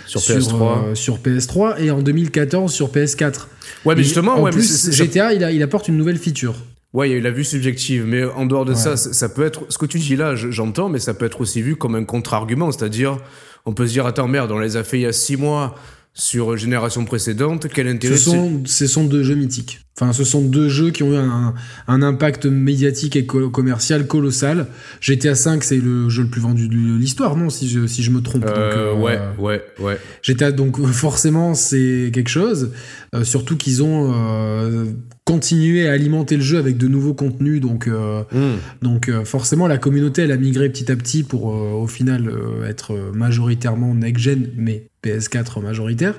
sur 0.06 0.20
PS3 0.20 0.94
sur, 0.94 1.18
PS3 1.18 1.82
et 1.82 1.90
en 1.90 2.00
2014 2.00 2.73
sur 2.73 2.88
PS4. 2.90 3.46
Ouais 3.85 3.96
mais 3.96 4.04
justement 4.04 4.37
en 4.37 4.42
ouais, 4.42 4.52
plus 4.52 4.90
GTA 4.92 5.35
il, 5.35 5.42
a, 5.42 5.50
il 5.50 5.62
apporte 5.62 5.88
une 5.88 5.96
nouvelle 5.96 6.18
feature. 6.18 6.54
Ouais, 6.92 7.11
il 7.11 7.12
y 7.12 7.14
a 7.14 7.18
eu 7.18 7.20
la 7.20 7.30
vue 7.30 7.44
subjective, 7.44 8.06
mais 8.06 8.25
en 8.25 8.46
dehors 8.46 8.64
de 8.64 8.73
ça, 8.73 8.96
ça 8.96 9.28
peut 9.28 9.44
être 9.44 9.66
ce 9.68 9.76
que 9.76 9.85
tu 9.85 9.99
dis 9.99 10.16
là, 10.16 10.35
j'entends, 10.35 10.88
mais 10.88 10.99
ça 10.99 11.12
peut 11.12 11.26
être 11.26 11.42
aussi 11.42 11.61
vu 11.61 11.76
comme 11.76 11.94
un 11.94 12.04
contre-argument, 12.04 12.73
c'est-à-dire 12.73 13.18
on 13.66 13.73
peut 13.75 13.87
se 13.87 13.92
dire 13.92 14.06
attends 14.06 14.28
merde, 14.28 14.52
on 14.52 14.58
les 14.58 14.76
a 14.76 14.85
fait 14.85 14.99
il 14.99 15.02
y 15.02 15.06
a 15.06 15.12
six 15.12 15.37
mois 15.37 15.75
sur 16.14 16.56
génération 16.56 17.04
précédente, 17.04 17.66
quel 17.68 17.88
intérêt 17.88 18.16
Ce 18.16 18.30
sont, 18.30 18.62
ce 18.64 18.87
sont 18.87 19.04
deux 19.04 19.23
jeux 19.23 19.35
mythiques. 19.35 19.80
Enfin, 19.98 20.12
ce 20.12 20.24
sont 20.24 20.42
deux 20.42 20.68
jeux 20.68 20.90
qui 20.90 21.02
ont 21.02 21.14
eu 21.14 21.16
un, 21.16 21.54
un 21.88 22.02
impact 22.02 22.44
médiatique 22.44 23.16
et 23.16 23.24
commercial 23.24 24.06
colossal. 24.06 24.66
GTA 25.00 25.34
5, 25.34 25.64
c'est 25.64 25.78
le 25.78 26.10
jeu 26.10 26.24
le 26.24 26.28
plus 26.28 26.42
vendu 26.42 26.68
de 26.68 26.74
l'histoire, 26.74 27.34
non 27.34 27.48
si 27.48 27.66
je, 27.66 27.86
si 27.86 28.02
je 28.02 28.10
me 28.10 28.20
trompe. 28.20 28.44
Euh, 28.46 28.92
donc, 28.92 29.04
ouais, 29.04 29.18
ouais, 29.38 29.64
ouais. 29.80 29.98
GTA, 30.22 30.52
donc 30.52 30.84
forcément, 30.92 31.54
c'est 31.54 32.10
quelque 32.12 32.28
chose. 32.28 32.72
Euh, 33.14 33.24
surtout 33.24 33.56
qu'ils 33.56 33.82
ont 33.82 34.12
euh, 34.14 34.84
continué 35.24 35.88
à 35.88 35.92
alimenter 35.92 36.36
le 36.36 36.42
jeu 36.42 36.58
avec 36.58 36.76
de 36.76 36.88
nouveaux 36.88 37.14
contenus. 37.14 37.62
Donc, 37.62 37.88
euh, 37.88 38.22
hmm. 38.32 38.58
donc 38.82 39.10
forcément, 39.24 39.66
la 39.66 39.78
communauté, 39.78 40.22
elle 40.22 40.32
a 40.32 40.36
migré 40.36 40.68
petit 40.68 40.92
à 40.92 40.96
petit 40.96 41.22
pour 41.22 41.46
au 41.46 41.86
final 41.86 42.30
être 42.68 42.92
majoritairement 43.14 43.94
next-gen, 43.94 44.50
mais 44.56 44.88
PS4 45.02 45.62
majoritaire. 45.62 46.14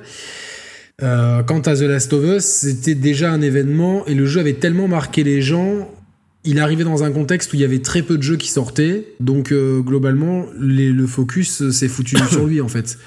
Euh, 1.03 1.43
quant 1.43 1.59
à 1.59 1.75
The 1.75 1.81
Last 1.81 2.11
of 2.13 2.23
Us, 2.23 2.43
c'était 2.43 2.95
déjà 2.95 3.31
un 3.31 3.41
événement 3.41 4.05
et 4.07 4.15
le 4.15 4.25
jeu 4.25 4.39
avait 4.39 4.55
tellement 4.55 4.87
marqué 4.87 5.23
les 5.23 5.43
gens. 5.43 5.91
Il 6.43 6.59
arrivait 6.59 6.85
dans 6.85 7.03
un 7.03 7.11
contexte 7.11 7.53
où 7.53 7.55
il 7.55 7.61
y 7.61 7.65
avait 7.65 7.83
très 7.83 8.01
peu 8.01 8.17
de 8.17 8.23
jeux 8.23 8.37
qui 8.37 8.49
sortaient, 8.49 9.05
donc 9.19 9.51
euh, 9.51 9.81
globalement, 9.81 10.47
le 10.57 11.05
focus 11.05 11.69
s'est 11.69 11.87
foutu 11.87 12.17
sur 12.31 12.47
lui 12.47 12.61
en 12.61 12.67
fait. 12.67 12.97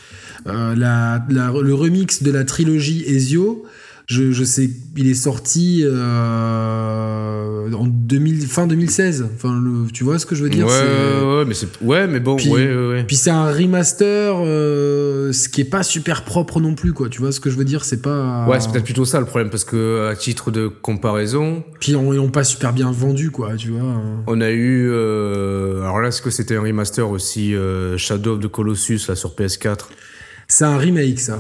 Euh, 0.47 0.75
le 0.77 1.75
remix 1.75 2.23
de 2.23 2.31
la 2.31 2.45
trilogie 2.45 3.03
Ezio, 3.07 3.65
je, 4.11 4.33
je, 4.33 4.43
sais, 4.43 4.69
il 4.97 5.09
est 5.09 5.15
sorti 5.15 5.83
euh, 5.85 7.71
en 7.73 7.87
2000, 7.87 8.45
fin 8.49 8.67
2016. 8.67 9.29
Enfin, 9.37 9.57
le, 9.63 9.89
tu 9.93 10.03
vois 10.03 10.19
ce 10.19 10.27
que 10.27 10.35
je 10.35 10.43
veux 10.43 10.51
dire 10.51 10.67
Ouais, 10.67 11.37
ouais, 11.37 11.45
mais 11.45 11.55
c'est, 11.55 11.69
ouais, 11.81 12.09
mais 12.09 12.19
bon, 12.19 12.35
puis, 12.35 12.49
ouais, 12.51 12.75
ouais. 12.75 13.05
Puis 13.05 13.15
c'est 13.15 13.31
un 13.31 13.53
remaster, 13.53 14.35
euh, 14.45 15.31
ce 15.31 15.49
qui 15.49 15.61
est 15.61 15.71
pas 15.71 15.85
super 15.85 16.25
propre 16.25 16.59
non 16.59 16.75
plus, 16.75 16.93
quoi. 16.93 17.09
Tu 17.09 17.21
vois 17.21 17.31
ce 17.31 17.39
que 17.39 17.51
je 17.51 17.57
veux 17.57 17.65
dire 17.65 17.85
C'est 17.85 18.03
pas. 18.03 18.49
Ouais, 18.49 18.59
c'est 18.59 18.73
peut-être 18.73 18.85
plutôt 18.85 19.05
ça 19.05 19.21
le 19.21 19.27
problème, 19.27 19.49
parce 19.49 19.63
que 19.63 20.09
à 20.11 20.17
titre 20.17 20.51
de 20.51 20.67
comparaison. 20.67 21.63
Puis 21.79 21.93
ils 21.93 21.95
l'ont 21.95 22.31
pas 22.33 22.43
super 22.43 22.73
bien 22.73 22.91
vendu, 22.91 23.31
quoi. 23.31 23.55
Tu 23.55 23.69
vois. 23.69 23.95
On 24.27 24.41
a 24.41 24.51
eu, 24.51 24.91
euh, 24.91 25.83
alors 25.83 26.01
là, 26.01 26.09
est-ce 26.09 26.21
que 26.21 26.31
c'était 26.31 26.57
un 26.57 26.63
remaster 26.63 27.09
aussi 27.09 27.55
Shadow 27.97 28.35
of 28.35 28.41
the 28.41 28.49
Colossus 28.49 29.03
là 29.07 29.15
sur 29.15 29.37
PS4 29.37 29.87
C'est 30.49 30.65
un 30.65 30.79
remake, 30.79 31.21
ça. 31.21 31.39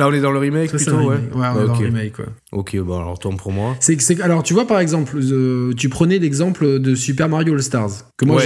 Là, 0.00 0.08
on 0.08 0.12
est 0.14 0.20
dans 0.20 0.30
le 0.30 0.38
remake 0.38 0.70
plutôt, 0.70 0.96
ouais. 0.96 1.16
Ouais, 1.16 1.20
on 1.34 1.62
est 1.62 1.66
dans 1.66 1.78
le 1.78 1.84
remake, 1.84 2.18
ouais. 2.20 2.24
Ok, 2.52 2.74
bon, 2.78 3.00
alors 3.00 3.18
tombe 3.18 3.36
pour 3.36 3.52
moi. 3.52 3.76
C'est, 3.80 4.00
c'est, 4.00 4.18
alors, 4.22 4.42
tu 4.42 4.54
vois, 4.54 4.66
par 4.66 4.80
exemple, 4.80 5.18
euh, 5.22 5.74
tu 5.74 5.90
prenais 5.90 6.18
l'exemple 6.18 6.78
de 6.78 6.94
Super 6.94 7.28
Mario 7.28 7.52
All 7.52 7.62
Stars, 7.62 8.10
que 8.16 8.24
moi 8.24 8.40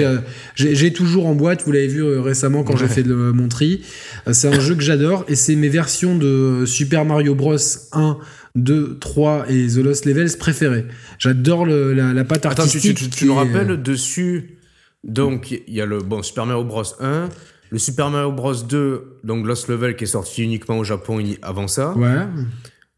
j'ai, 0.57 0.75
j'ai, 0.75 0.93
toujours 0.93 1.27
en 1.27 1.37
boîte, 1.37 1.63
vous 1.65 1.71
l'avez 1.71 1.87
vu 1.87 2.03
euh, 2.03 2.21
récemment 2.21 2.65
quand 2.65 2.77
j'ai 2.77 2.89
fait 2.89 3.05
le, 3.05 3.33
mon 3.33 3.47
tri. 3.47 3.83
Euh, 4.27 4.33
c'est 4.33 4.49
un 4.49 4.59
jeu 4.59 4.75
que 4.75 4.83
j'adore 4.83 5.25
et 5.29 5.37
c'est 5.37 5.55
mes 5.55 5.69
versions 5.69 6.19
de 6.19 6.65
Super 6.67 7.05
Mario 7.05 7.37
Bros 7.37 7.55
1, 7.93 8.19
2, 8.57 8.99
3 8.99 9.45
et 9.49 9.69
The 9.69 9.77
Lost 9.77 10.07
Levels 10.07 10.37
préférées. 10.37 10.87
J'adore 11.21 11.67
le, 11.67 11.93
la, 11.93 12.13
la 12.13 12.25
patte 12.25 12.47
artistique. 12.47 12.97
Tu, 12.97 13.05
tu, 13.05 13.11
tu, 13.11 13.27
nous 13.27 13.37
rappelles 13.37 13.81
dessus, 13.81 14.59
donc 15.05 15.53
il 15.53 15.73
y 15.73 15.81
a 15.81 15.87
le 15.87 15.99
bon, 16.01 16.21
Super 16.25 16.47
Mario 16.47 16.65
Bros 16.65 16.83
1, 16.99 17.29
le 17.75 17.81
Super 17.81 18.09
Mario 18.09 18.31
Bros 18.31 18.55
2, 18.55 19.19
donc 19.25 19.45
Lost 19.49 19.67
Level, 19.67 19.97
qui 19.97 20.05
est 20.05 20.07
sorti 20.07 20.45
uniquement 20.45 20.79
au 20.79 20.85
Japon 20.85 21.21
avant 21.43 21.67
ça. 21.67 21.93
Ouais. 21.95 22.25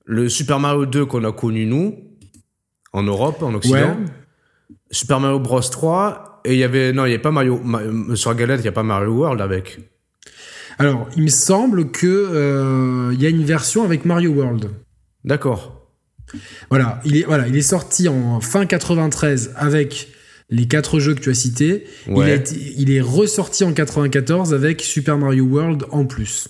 Le 0.05 0.29
Super 0.29 0.61
Mario 0.61 0.85
2 0.85 1.07
qu'on 1.07 1.25
a 1.25 1.33
connu 1.33 1.65
nous, 1.65 1.97
en 2.93 3.03
Europe, 3.03 3.43
en 3.43 3.55
Occident. 3.55 3.97
Super 4.91 5.19
Mario 5.19 5.39
Bros 5.39 5.63
3, 5.63 6.43
et 6.45 6.53
il 6.53 6.59
y 6.59 6.63
avait. 6.63 6.93
Non, 6.93 7.07
il 7.07 7.09
n'y 7.09 7.15
a 7.15 7.19
pas 7.19 7.31
Mario. 7.31 7.59
sur 8.17 8.29
la 8.29 8.37
galette, 8.37 8.61
il 8.61 8.65
n'y 8.65 8.69
a 8.69 8.73
pas 8.73 8.83
Mario 8.83 9.13
World 9.13 9.41
avec. 9.41 9.81
Alors, 10.79 11.09
il 11.17 11.23
me 11.23 11.29
semble 11.29 11.91
que 11.91 12.07
euh, 12.07 13.15
il 13.15 13.23
y 13.23 13.25
a 13.25 13.31
une 13.31 13.45
version 13.45 13.83
avec 13.83 14.05
Mario 14.05 14.33
World. 14.33 14.69
D'accord. 15.25 15.89
Voilà, 16.69 17.01
il 17.07 17.17
est 17.17 17.25
voilà, 17.25 17.49
il 17.49 17.57
est 17.57 17.63
sorti 17.63 18.11
en 18.11 18.43
fin 18.43 18.67
93 18.67 19.55
avec 19.57 20.09
les 20.49 20.67
quatre 20.67 21.01
jeux 21.01 21.15
que 21.15 21.21
tu 21.21 21.31
as 21.31 21.35
cités. 21.35 21.85
Il, 22.09 22.91
est 22.91 23.01
ressorti 23.01 23.65
en 23.65 23.73
94 23.73 24.55
avec 24.55 24.83
Super 24.83 25.19
Mario 25.19 25.45
World 25.45 25.85
en 25.91 26.05
plus. 26.05 26.49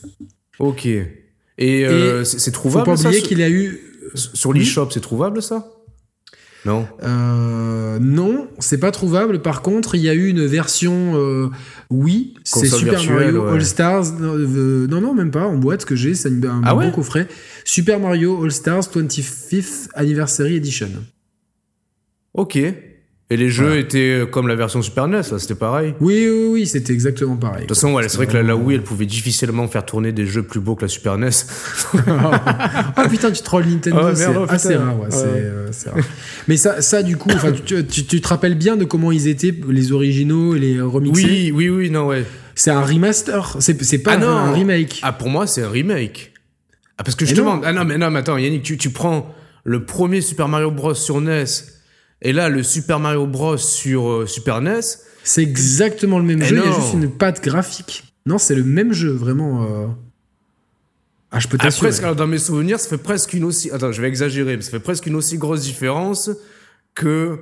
Ok. 0.59 0.87
Et, 0.87 1.87
euh, 1.87 2.25
c'est 2.25 2.50
trouvable 2.50 2.85
Faut 2.85 3.02
pas 3.02 3.09
oublier 3.09 3.23
qu'il 3.23 3.43
a 3.43 3.49
eu 3.49 3.80
sur 4.15 4.52
l'eShop, 4.52 4.91
c'est 4.91 5.00
trouvable 5.00 5.43
ça? 5.43 5.73
Non. 6.67 6.87
Euh, 7.04 7.99
non, 8.00 8.49
c'est 8.59 8.78
pas 8.78 8.91
trouvable. 8.91 9.41
Par 9.41 9.63
contre, 9.63 9.95
il 9.95 10.00
y 10.00 10.09
a 10.09 10.15
eu 10.15 10.28
une 10.28 10.45
version 10.45 11.13
euh, 11.15 11.49
oui, 11.91 12.35
c'est 12.43 12.67
Super 12.67 13.02
Mario 13.04 13.47
All 13.47 13.65
Stars. 13.65 14.13
non, 14.19 15.00
non, 15.00 15.15
même 15.15 15.30
pas 15.30 15.47
en 15.47 15.56
boîte 15.56 15.85
que 15.85 15.95
j'ai, 15.95 16.15
c'est 16.15 16.28
un, 16.28 16.63
ah 16.65 16.75
bon 16.75 16.91
coffret. 16.91 17.28
Super 17.65 18.00
Mario 18.00 18.43
All 18.45 18.50
Stars 18.50 18.82
25th 18.82 19.89
Anniversary 19.95 20.56
Edition. 20.56 20.91
Ok. 22.35 22.59
Et 23.28 23.36
les 23.36 23.50
jeux 23.50 23.76
étaient 23.76 24.21
euh, 24.21 24.26
comme 24.26 24.47
la 24.47 24.54
version 24.54 24.80
Super 24.82 25.08
NES, 25.08 25.25
c'était 25.25 25.56
pareil 25.56 25.95
Oui, 26.00 26.28
oui, 26.30 26.47
oui, 26.49 26.67
c'était 26.67 26.93
exactement 26.93 27.34
pareil. 27.34 27.62
De 27.62 27.67
toute 27.67 27.76
façon, 27.76 27.99
c'est 28.00 28.17
vrai 28.17 28.28
que 28.28 28.36
la, 28.36 28.54
Wii, 28.54 28.76
elle 28.76 28.84
pouvait 28.84 29.06
difficilement 29.06 29.67
faire 29.67 29.84
tourner 29.84 30.12
des 30.12 30.26
jeux 30.26 30.45
plus 30.45 30.60
beaux 30.60 30.76
que 30.76 30.82
la 30.82 30.89
Super 30.89 31.19
NES. 31.19 31.30
ah 32.06 33.08
putain, 33.10 33.32
tu 33.32 33.43
trolls 33.43 33.67
Nintendo, 33.67 33.99
oh, 34.00 34.10
c'est 34.15 34.54
assez 34.54 34.76
rare, 34.76 35.00
ouais, 35.00 35.08
euh, 35.12 35.67
c'est 35.73 35.91
rare. 35.91 35.99
Mais 36.47 36.56
ça, 36.56 36.80
ça 36.80 37.02
du 37.02 37.17
coup, 37.17 37.30
tu, 37.65 37.84
tu, 37.84 38.21
te 38.21 38.28
rappelles 38.28 38.54
bien 38.54 38.76
de 38.76 38.84
comment 38.84 39.10
ils 39.10 39.26
étaient, 39.26 39.52
les 39.69 39.91
originaux 39.91 40.54
et 40.54 40.60
les 40.60 40.80
remixés? 40.80 41.25
Oui, 41.25 41.50
oui, 41.52 41.69
oui, 41.69 41.91
non, 41.91 42.06
ouais. 42.06 42.25
C'est 42.54 42.71
un 42.71 42.82
remaster, 42.82 43.56
c'est 43.58 43.99
pas 43.99 44.19
ah, 44.21 44.25
un 44.25 44.52
remake. 44.52 45.00
Ah, 45.02 45.12
pour 45.12 45.30
moi, 45.30 45.49
c'est 45.49 45.65
un 45.65 45.69
remake. 45.69 46.32
Ah, 46.97 47.02
parce 47.02 47.17
que 47.17 47.26
justement, 47.26 47.60
ah 47.65 47.73
non, 47.73 47.84
mais 47.84 47.99
non, 47.99 48.08
mais 48.12 48.21
attends, 48.21 48.39
Yannick, 48.39 48.62
tu, 48.62 48.78
tu 48.78 48.91
prends 48.91 49.34
le 49.65 49.84
premier 49.84 50.21
Super 50.21 50.47
Mario 50.47 50.71
Bros 50.71 50.95
sur 50.95 51.21
NES 51.21 51.45
et 52.23 52.33
là, 52.33 52.49
le 52.49 52.63
Super 52.63 52.99
Mario 52.99 53.26
Bros 53.26 53.57
sur 53.57 54.09
euh, 54.09 54.26
Super 54.26 54.61
NES. 54.61 54.81
C'est 55.23 55.43
exactement 55.43 56.19
le 56.19 56.25
même 56.25 56.43
jeu, 56.43 56.57
il 56.57 56.71
y 56.71 56.73
a 56.73 56.81
juste 56.81 56.95
une 56.95 57.11
patte 57.11 57.43
graphique. 57.43 58.05
Non, 58.26 58.39
c'est 58.39 58.55
le 58.55 58.65
même 58.65 58.93
jeu, 58.93 59.11
vraiment. 59.11 59.65
Euh. 59.65 59.87
Ah, 61.31 61.41
je 61.41 61.49
peux 61.49 61.59
t'assurer. 61.59 62.15
dans 62.15 62.26
mes 62.26 62.39
souvenirs, 62.39 62.79
ça 62.81 62.89
fait 62.89 62.99
presque 62.99 63.35
une 63.35 63.45
aussi. 63.45 63.71
Attends, 63.71 63.93
je 63.93 64.00
vais 64.00 64.09
exagérer, 64.09 64.57
mais 64.57 64.63
ça 64.63 64.71
fait 64.71 64.81
presque 64.81 65.07
une 65.07 65.17
aussi 65.17 65.37
grosse 65.37 65.63
différence 65.63 66.31
que, 66.95 67.39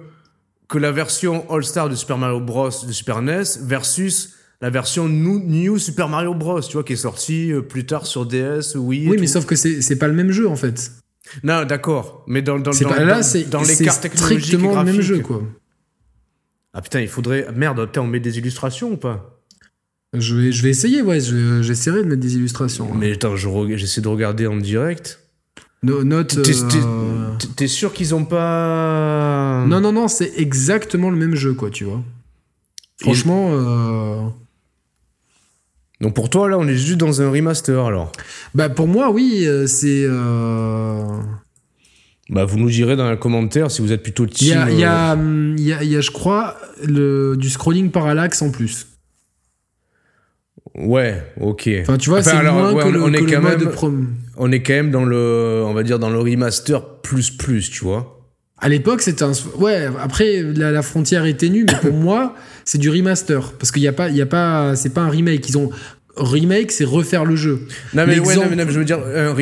que 0.68 0.78
la 0.78 0.92
version 0.92 1.48
All-Star 1.50 1.88
de 1.88 1.94
Super 1.94 2.18
Mario 2.18 2.40
Bros 2.40 2.70
de 2.86 2.92
Super 2.92 3.22
NES 3.22 3.42
versus 3.62 4.34
la 4.60 4.70
version 4.70 5.08
New, 5.08 5.78
Super 5.78 6.08
Mario 6.08 6.34
Bros, 6.34 6.60
tu 6.60 6.72
vois, 6.72 6.84
qui 6.84 6.94
est 6.94 6.96
sortie 6.96 7.52
euh, 7.52 7.60
plus 7.60 7.84
tard 7.84 8.06
sur 8.06 8.24
DS, 8.24 8.76
oui. 8.76 9.06
Oui, 9.08 9.16
mais 9.20 9.26
sauf 9.26 9.44
que 9.44 9.56
c'est 9.56 9.98
pas 9.98 10.08
le 10.08 10.14
même 10.14 10.30
jeu 10.30 10.48
en 10.48 10.56
fait. 10.56 10.90
Non, 11.42 11.64
d'accord. 11.64 12.24
Mais 12.26 12.42
dans, 12.42 12.58
dans, 12.58 12.70
dans, 12.70 12.88
pas, 12.88 13.04
là, 13.04 13.20
dans, 13.20 13.60
dans 13.60 13.62
les 13.62 13.76
cartes 13.76 14.02
technologiques 14.02 14.40
strictement 14.40 14.82
le 14.82 14.92
même 14.92 15.00
jeu, 15.00 15.20
quoi. 15.20 15.42
Ah 16.72 16.82
putain, 16.82 17.00
il 17.00 17.08
faudrait. 17.08 17.48
Merde, 17.54 17.88
on 17.96 18.06
met 18.06 18.20
des 18.20 18.38
illustrations 18.38 18.92
ou 18.92 18.96
pas? 18.96 19.40
Je 20.12 20.34
vais, 20.36 20.52
je 20.52 20.62
vais 20.62 20.70
essayer, 20.70 21.02
ouais. 21.02 21.20
J'essaierai 21.20 22.02
de 22.02 22.08
mettre 22.08 22.20
des 22.20 22.36
illustrations. 22.36 22.92
Mais 22.94 23.12
attends, 23.12 23.36
j'essaie 23.36 24.00
de 24.00 24.08
regarder 24.08 24.46
en 24.46 24.56
direct. 24.56 25.20
No, 25.82 26.02
note. 26.02 26.38
Euh, 26.38 27.36
t'es 27.56 27.66
sûr 27.66 27.92
qu'ils 27.92 28.14
ont 28.14 28.24
pas. 28.24 29.64
Non, 29.66 29.80
non, 29.80 29.92
non, 29.92 30.08
c'est 30.08 30.32
exactement 30.36 31.10
le 31.10 31.16
même 31.16 31.34
jeu, 31.34 31.54
quoi, 31.54 31.70
tu 31.70 31.84
vois. 31.84 32.02
Franchement. 33.00 33.50
Euh... 33.52 34.28
Donc 36.04 36.12
pour 36.12 36.28
toi, 36.28 36.50
là, 36.50 36.58
on 36.58 36.68
est 36.68 36.76
juste 36.76 36.98
dans 36.98 37.22
un 37.22 37.30
remaster, 37.30 37.82
alors 37.82 38.12
Bah 38.54 38.68
pour 38.68 38.86
moi, 38.86 39.10
oui, 39.10 39.44
euh, 39.46 39.66
c'est... 39.66 40.04
Euh, 40.04 41.02
bah 42.28 42.44
vous 42.44 42.58
nous 42.58 42.68
direz 42.68 42.94
dans 42.94 43.10
les 43.10 43.18
commentaires 43.18 43.70
si 43.70 43.80
vous 43.80 43.90
êtes 43.90 44.02
plutôt 44.02 44.26
team... 44.26 44.66
Il 44.70 44.78
y 44.78 44.84
a, 44.84 45.14
euh, 45.16 45.54
y, 45.56 45.72
a, 45.72 45.82
y 45.82 45.96
a, 45.96 46.02
je 46.02 46.10
crois, 46.10 46.58
le, 46.84 47.36
du 47.38 47.48
scrolling 47.48 47.90
parallaxe 47.90 48.42
en 48.42 48.50
plus. 48.50 48.86
Ouais, 50.74 51.22
ok. 51.40 51.70
Enfin, 51.80 51.96
tu 51.96 52.10
vois, 52.10 52.22
c'est 52.22 52.34
moins 52.34 52.74
que 52.74 52.88
le, 52.88 53.02
on 53.02 53.12
est 53.14 53.24
quand 53.24 53.40
même, 53.40 54.14
On 54.36 54.52
est 54.52 54.62
quand 54.62 54.74
même 54.74 54.90
dans 54.90 55.06
le, 55.06 55.62
on 55.64 55.72
va 55.72 55.82
dire, 55.84 55.98
dans 55.98 56.10
le 56.10 56.18
remaster 56.18 57.00
plus 57.00 57.30
plus, 57.30 57.70
tu 57.70 57.82
vois. 57.82 58.13
À 58.64 58.70
l'époque, 58.70 59.02
c'était 59.02 59.24
un. 59.24 59.32
Ouais, 59.58 59.88
après, 60.00 60.42
la, 60.42 60.80
frontière 60.80 61.26
est 61.26 61.34
ténue, 61.34 61.66
mais 61.68 61.90
pour 61.90 61.92
moi, 61.92 62.34
c'est 62.64 62.78
du 62.78 62.88
remaster. 62.88 63.52
Parce 63.58 63.70
qu'il 63.70 63.82
n'y 63.82 63.88
a 63.88 63.92
pas. 63.92 64.08
Y 64.08 64.22
a 64.22 64.26
pas 64.26 64.74
c'est 64.74 64.94
pas 64.94 65.02
un 65.02 65.10
remake. 65.10 65.46
Ils 65.50 65.58
ont. 65.58 65.68
Remake, 66.16 66.72
c'est 66.72 66.84
refaire 66.84 67.26
le 67.26 67.36
jeu. 67.36 67.66
Non, 67.92 68.06
mais, 68.06 68.18
ouais, 68.20 68.36
non, 68.36 68.44
mais, 68.48 68.64
je 68.66 68.78
veux 68.78 68.84
dire, 68.86 69.00
un, 69.00 69.34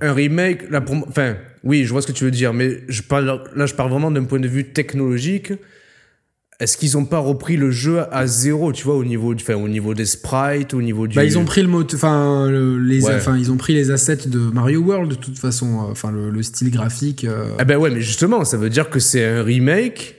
un 0.00 0.12
remake, 0.14 0.70
là, 0.70 0.80
pour, 0.80 0.96
enfin, 1.08 1.34
oui, 1.62 1.84
je 1.84 1.90
vois 1.90 2.00
ce 2.00 2.06
que 2.06 2.12
tu 2.12 2.24
veux 2.24 2.30
dire, 2.30 2.54
mais 2.54 2.82
je 2.88 3.02
parle, 3.02 3.42
là, 3.54 3.66
je 3.66 3.74
parle 3.74 3.90
vraiment 3.90 4.10
d'un 4.10 4.24
point 4.24 4.40
de 4.40 4.48
vue 4.48 4.64
technologique 4.64 5.52
est-ce 6.60 6.76
qu'ils 6.76 6.96
ont 6.96 7.04
pas 7.04 7.18
repris 7.18 7.56
le 7.56 7.70
jeu 7.70 8.02
à 8.12 8.26
zéro, 8.26 8.72
tu 8.72 8.84
vois, 8.84 8.94
au 8.94 9.04
niveau, 9.04 9.34
enfin, 9.34 9.54
au 9.54 9.68
niveau 9.68 9.92
des 9.92 10.04
sprites, 10.04 10.72
au 10.72 10.82
niveau 10.82 11.08
du. 11.08 11.16
Bah, 11.16 11.24
ils 11.24 11.36
ont 11.36 11.44
pris 11.44 11.62
le 11.62 11.68
mot, 11.68 11.84
enfin, 11.92 12.48
les, 12.50 13.04
enfin, 13.06 13.36
ils 13.36 13.50
ont 13.50 13.56
pris 13.56 13.74
les 13.74 13.90
assets 13.90 14.28
de 14.28 14.38
Mario 14.38 14.80
World 14.80 15.10
de 15.10 15.16
toute 15.16 15.38
façon, 15.38 15.66
euh, 15.66 15.90
enfin, 15.90 16.12
le, 16.12 16.42
style 16.42 16.70
graphique. 16.70 17.24
Euh. 17.24 17.50
Ah 17.58 17.64
ben 17.64 17.76
ouais, 17.76 17.90
mais 17.90 18.00
justement, 18.00 18.44
ça 18.44 18.56
veut 18.56 18.70
dire 18.70 18.88
que 18.88 19.00
c'est 19.00 19.24
un 19.24 19.42
remake 19.42 20.14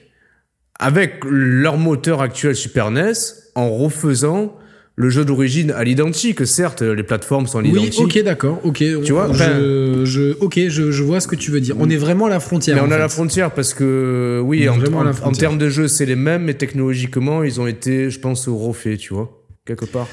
avec 0.77 1.23
leur 1.25 1.77
moteur 1.77 2.21
actuel 2.21 2.55
Super 2.55 2.91
NES 2.91 3.13
en 3.55 3.69
refaisant 3.69 4.57
le 4.97 5.09
jeu 5.09 5.25
d'origine 5.25 5.71
à 5.71 5.83
l'identique. 5.83 6.45
Certes, 6.47 6.81
les 6.81 7.03
plateformes 7.03 7.47
sont 7.47 7.59
à 7.59 7.61
l'identique. 7.61 7.99
Oui, 7.99 8.05
ok, 8.05 8.23
d'accord, 8.23 8.59
ok. 8.63 8.77
Tu 8.77 9.11
vois, 9.11 9.31
je, 9.33 10.03
je, 10.05 10.37
ok, 10.39 10.59
je, 10.67 10.91
je, 10.91 11.03
vois 11.03 11.19
ce 11.19 11.27
que 11.27 11.35
tu 11.35 11.51
veux 11.51 11.61
dire. 11.61 11.75
On 11.79 11.89
est 11.89 11.97
vraiment 11.97 12.27
à 12.27 12.29
la 12.29 12.39
frontière. 12.39 12.75
Mais 12.77 12.81
on 12.87 12.91
a 12.91 12.97
la 12.97 13.09
frontière 13.09 13.51
parce 13.51 13.73
que, 13.73 14.41
oui, 14.43 14.67
en, 14.69 14.79
en, 14.79 15.07
en, 15.07 15.31
termes 15.31 15.57
de 15.57 15.69
jeu, 15.69 15.87
c'est 15.87 16.05
les 16.05 16.15
mêmes, 16.15 16.43
mais 16.43 16.53
technologiquement, 16.53 17.43
ils 17.43 17.59
ont 17.59 17.67
été, 17.67 18.09
je 18.09 18.19
pense, 18.19 18.47
refaits, 18.47 18.97
tu 18.97 19.13
vois, 19.13 19.43
quelque 19.65 19.85
part. 19.85 20.07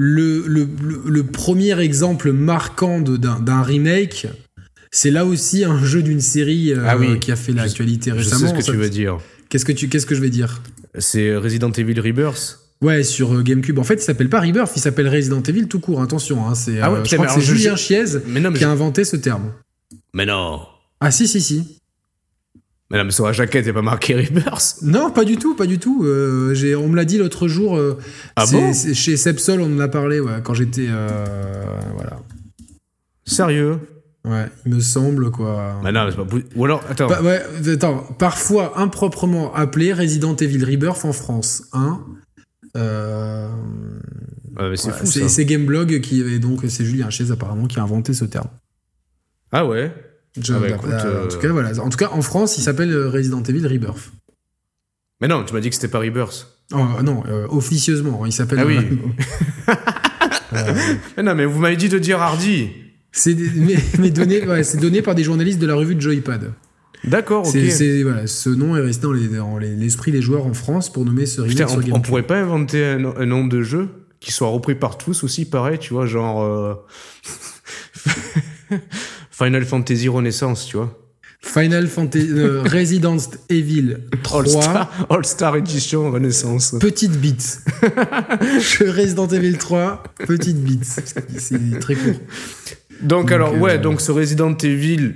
Le, 0.00 0.44
le, 0.46 0.68
le, 1.06 1.22
premier 1.24 1.80
exemple 1.80 2.30
marquant 2.30 3.00
d'un 3.00 3.62
remake, 3.62 4.28
c'est 4.92 5.10
là 5.10 5.24
aussi 5.24 5.64
un 5.64 5.84
jeu 5.84 6.02
d'une 6.02 6.20
série 6.20 6.72
euh, 6.72 6.84
ah 6.86 6.96
oui. 6.96 7.18
qui 7.18 7.32
a 7.32 7.36
fait 7.36 7.50
l'actualité 7.50 8.12
récemment. 8.12 8.42
Je 8.42 8.46
sais 8.46 8.62
ce 8.62 8.66
que 8.66 8.72
tu 8.72 8.76
veux 8.76 8.90
dire. 8.90 9.18
Qu'est-ce 9.48 9.64
que 9.64 9.72
tu, 9.72 9.88
qu'est-ce 9.88 10.06
que 10.06 10.14
je 10.14 10.20
vais 10.20 10.30
dire? 10.30 10.62
C'est 10.96 11.34
Resident 11.34 11.72
Evil 11.72 11.98
Rebirth. 11.98 12.67
Ouais, 12.80 13.02
sur 13.02 13.34
euh, 13.34 13.42
GameCube. 13.42 13.78
En 13.78 13.84
fait, 13.84 13.94
il 13.94 14.00
s'appelle 14.02 14.28
pas 14.28 14.40
Rebirth, 14.40 14.72
il 14.76 14.80
s'appelle 14.80 15.08
Resident 15.08 15.42
Evil 15.42 15.66
tout 15.66 15.80
court. 15.80 16.00
Attention, 16.00 16.46
hein, 16.46 16.54
c'est. 16.54 16.80
Ah 16.80 16.92
ouais, 16.92 17.00
euh, 17.00 17.40
Julien 17.40 17.74
Chiez 17.76 18.04
qui 18.54 18.64
a 18.64 18.70
inventé 18.70 19.04
ce 19.04 19.16
terme. 19.16 19.52
Mais 20.14 20.26
non. 20.26 20.60
Ah 21.00 21.10
si 21.10 21.26
si 21.26 21.40
si. 21.40 21.80
Mais 22.90 22.96
non, 22.96 23.04
mais 23.04 23.10
sur 23.10 23.26
la 23.26 23.32
jaquette, 23.32 23.66
il 23.66 23.74
pas 23.74 23.82
marqué 23.82 24.14
Rebirth. 24.14 24.78
Non, 24.82 25.10
pas 25.10 25.24
du 25.24 25.36
tout, 25.36 25.54
pas 25.54 25.66
du 25.66 25.78
tout. 25.78 26.04
Euh, 26.04 26.54
j'ai, 26.54 26.74
on 26.74 26.88
me 26.88 26.96
l'a 26.96 27.04
dit 27.04 27.18
l'autre 27.18 27.46
jour. 27.46 27.76
euh, 27.76 27.98
Ah 28.36 28.46
bon? 28.50 28.72
Chez 28.72 29.16
Sepsol, 29.16 29.60
on 29.60 29.76
en 29.76 29.80
a 29.80 29.88
parlé 29.88 30.20
ouais, 30.20 30.40
quand 30.42 30.54
j'étais. 30.54 30.86
euh, 30.88 31.24
voilà. 31.94 32.20
Sérieux? 33.26 33.78
Ouais, 34.24 34.46
il 34.66 34.74
me 34.74 34.80
semble 34.80 35.30
quoi. 35.30 35.80
Mais 35.84 35.92
non, 35.92 36.04
mais 36.04 36.10
c'est 36.12 36.16
pas 36.16 36.26
Ou 36.56 36.64
alors, 36.64 36.82
attends. 36.88 37.08
Bah, 37.08 37.22
ouais, 37.22 37.42
attends, 37.68 37.98
parfois 38.18 38.78
improprement 38.78 39.54
appelé 39.54 39.92
Resident 39.92 40.34
Evil 40.36 40.64
Rebirth 40.64 41.04
en 41.04 41.12
France. 41.12 41.64
Hein 41.72 42.00
euh, 42.76 43.48
c'est 44.74 45.44
Gameblog 45.44 46.00
qui 46.00 46.20
et 46.20 46.38
donc 46.38 46.60
c'est 46.68 46.84
Julien 46.84 47.10
Chiez 47.10 47.30
apparemment 47.30 47.66
qui 47.66 47.78
a 47.78 47.82
inventé 47.82 48.12
ce 48.14 48.24
terme. 48.24 48.48
Ah 49.52 49.64
ouais? 49.66 49.92
Je- 50.40 50.52
Ah 50.54 50.58
bah, 50.60 50.68
écoute, 50.68 50.90
euh, 50.92 51.24
En 51.24 51.28
tout 51.28 51.38
cas 51.38 51.48
voilà. 51.52 51.70
En 51.80 51.88
tout 51.88 51.96
cas 51.98 52.10
en 52.12 52.22
France 52.22 52.58
il 52.58 52.62
s'appelle 52.62 52.92
euh, 52.92 53.08
Resident 53.08 53.42
Evil 53.42 53.66
Rebirth. 53.66 54.12
Mais 55.20 55.28
non, 55.28 55.42
tu 55.44 55.54
m'as 55.54 55.60
dit 55.60 55.68
que 55.68 55.74
c'était 55.74 55.88
pas 55.88 55.98
Rebirth. 56.00 56.46
Oh, 56.72 56.84
non, 57.02 57.24
euh, 57.28 57.46
officieusement 57.48 58.24
il 58.26 58.32
s'appelle. 58.32 58.58
Ah 58.60 58.66
oui. 58.66 58.78
Mais 61.16 61.22
non, 61.22 61.34
mais 61.34 61.44
vous 61.46 61.58
m'avez 61.58 61.76
dit 61.76 61.88
de 61.88 61.98
dire 61.98 62.20
Hardy. 62.20 62.68
c'est 63.10 63.34
mais, 63.56 63.76
mais 63.98 64.10
donné, 64.10 64.46
ouais, 64.46 64.62
c'est 64.64 64.78
donné 64.78 65.02
par 65.02 65.14
des 65.14 65.24
journalistes 65.24 65.58
de 65.58 65.66
la 65.66 65.74
revue 65.74 65.94
de 65.94 66.00
Joypad. 66.00 66.52
D'accord, 67.04 67.46
ok. 67.46 67.52
C'est, 67.52 67.70
c'est- 67.70 68.02
voilà, 68.02 68.26
ce 68.26 68.50
nom 68.50 68.76
est 68.76 68.80
resté 68.80 69.02
dans, 69.02 69.12
les- 69.12 69.28
dans 69.28 69.58
les- 69.58 69.74
l'esprit 69.76 70.10
des 70.12 70.20
joueurs 70.22 70.46
en 70.46 70.54
France 70.54 70.92
pour 70.92 71.04
nommer 71.04 71.26
ce 71.26 71.40
remake 71.40 71.56
Putain, 71.56 71.68
sur 71.68 71.78
on, 71.92 71.96
on 71.96 72.00
pourrait 72.00 72.22
pas 72.26 72.38
inventer 72.40 72.84
un, 72.84 73.04
un 73.16 73.26
nom 73.26 73.46
de 73.46 73.62
jeu 73.62 73.88
qui 74.20 74.32
soit 74.32 74.48
repris 74.48 74.74
par 74.74 74.98
tous 74.98 75.22
aussi, 75.22 75.44
pareil, 75.44 75.78
tu 75.78 75.92
vois, 75.94 76.06
genre. 76.06 76.42
euh, 76.42 76.74
Final 79.30 79.64
Fantasy 79.64 80.08
Renaissance, 80.08 80.66
tu 80.66 80.76
vois. 80.76 80.96
Final 81.40 81.86
Fantasy 81.86 82.26
euh, 82.32 82.62
Resident 82.66 83.16
Evil 83.48 83.98
3 84.24 84.40
All 84.40 84.48
Star, 84.48 85.06
All 85.10 85.24
Star 85.24 85.56
Edition 85.56 86.10
Renaissance. 86.10 86.74
petite 86.80 87.12
bite. 87.12 87.60
Resident 88.80 89.28
Evil 89.28 89.56
3 89.56 90.02
petite 90.26 90.56
bite. 90.62 90.84
C'est 91.38 91.78
très 91.78 91.94
court. 91.94 92.14
Donc, 93.00 93.20
Donc, 93.20 93.32
alors, 93.32 93.56
ouais, 93.56 93.74
euh, 93.74 93.78
donc 93.78 94.00
ce 94.00 94.10
Resident 94.10 94.56
Evil. 94.56 95.14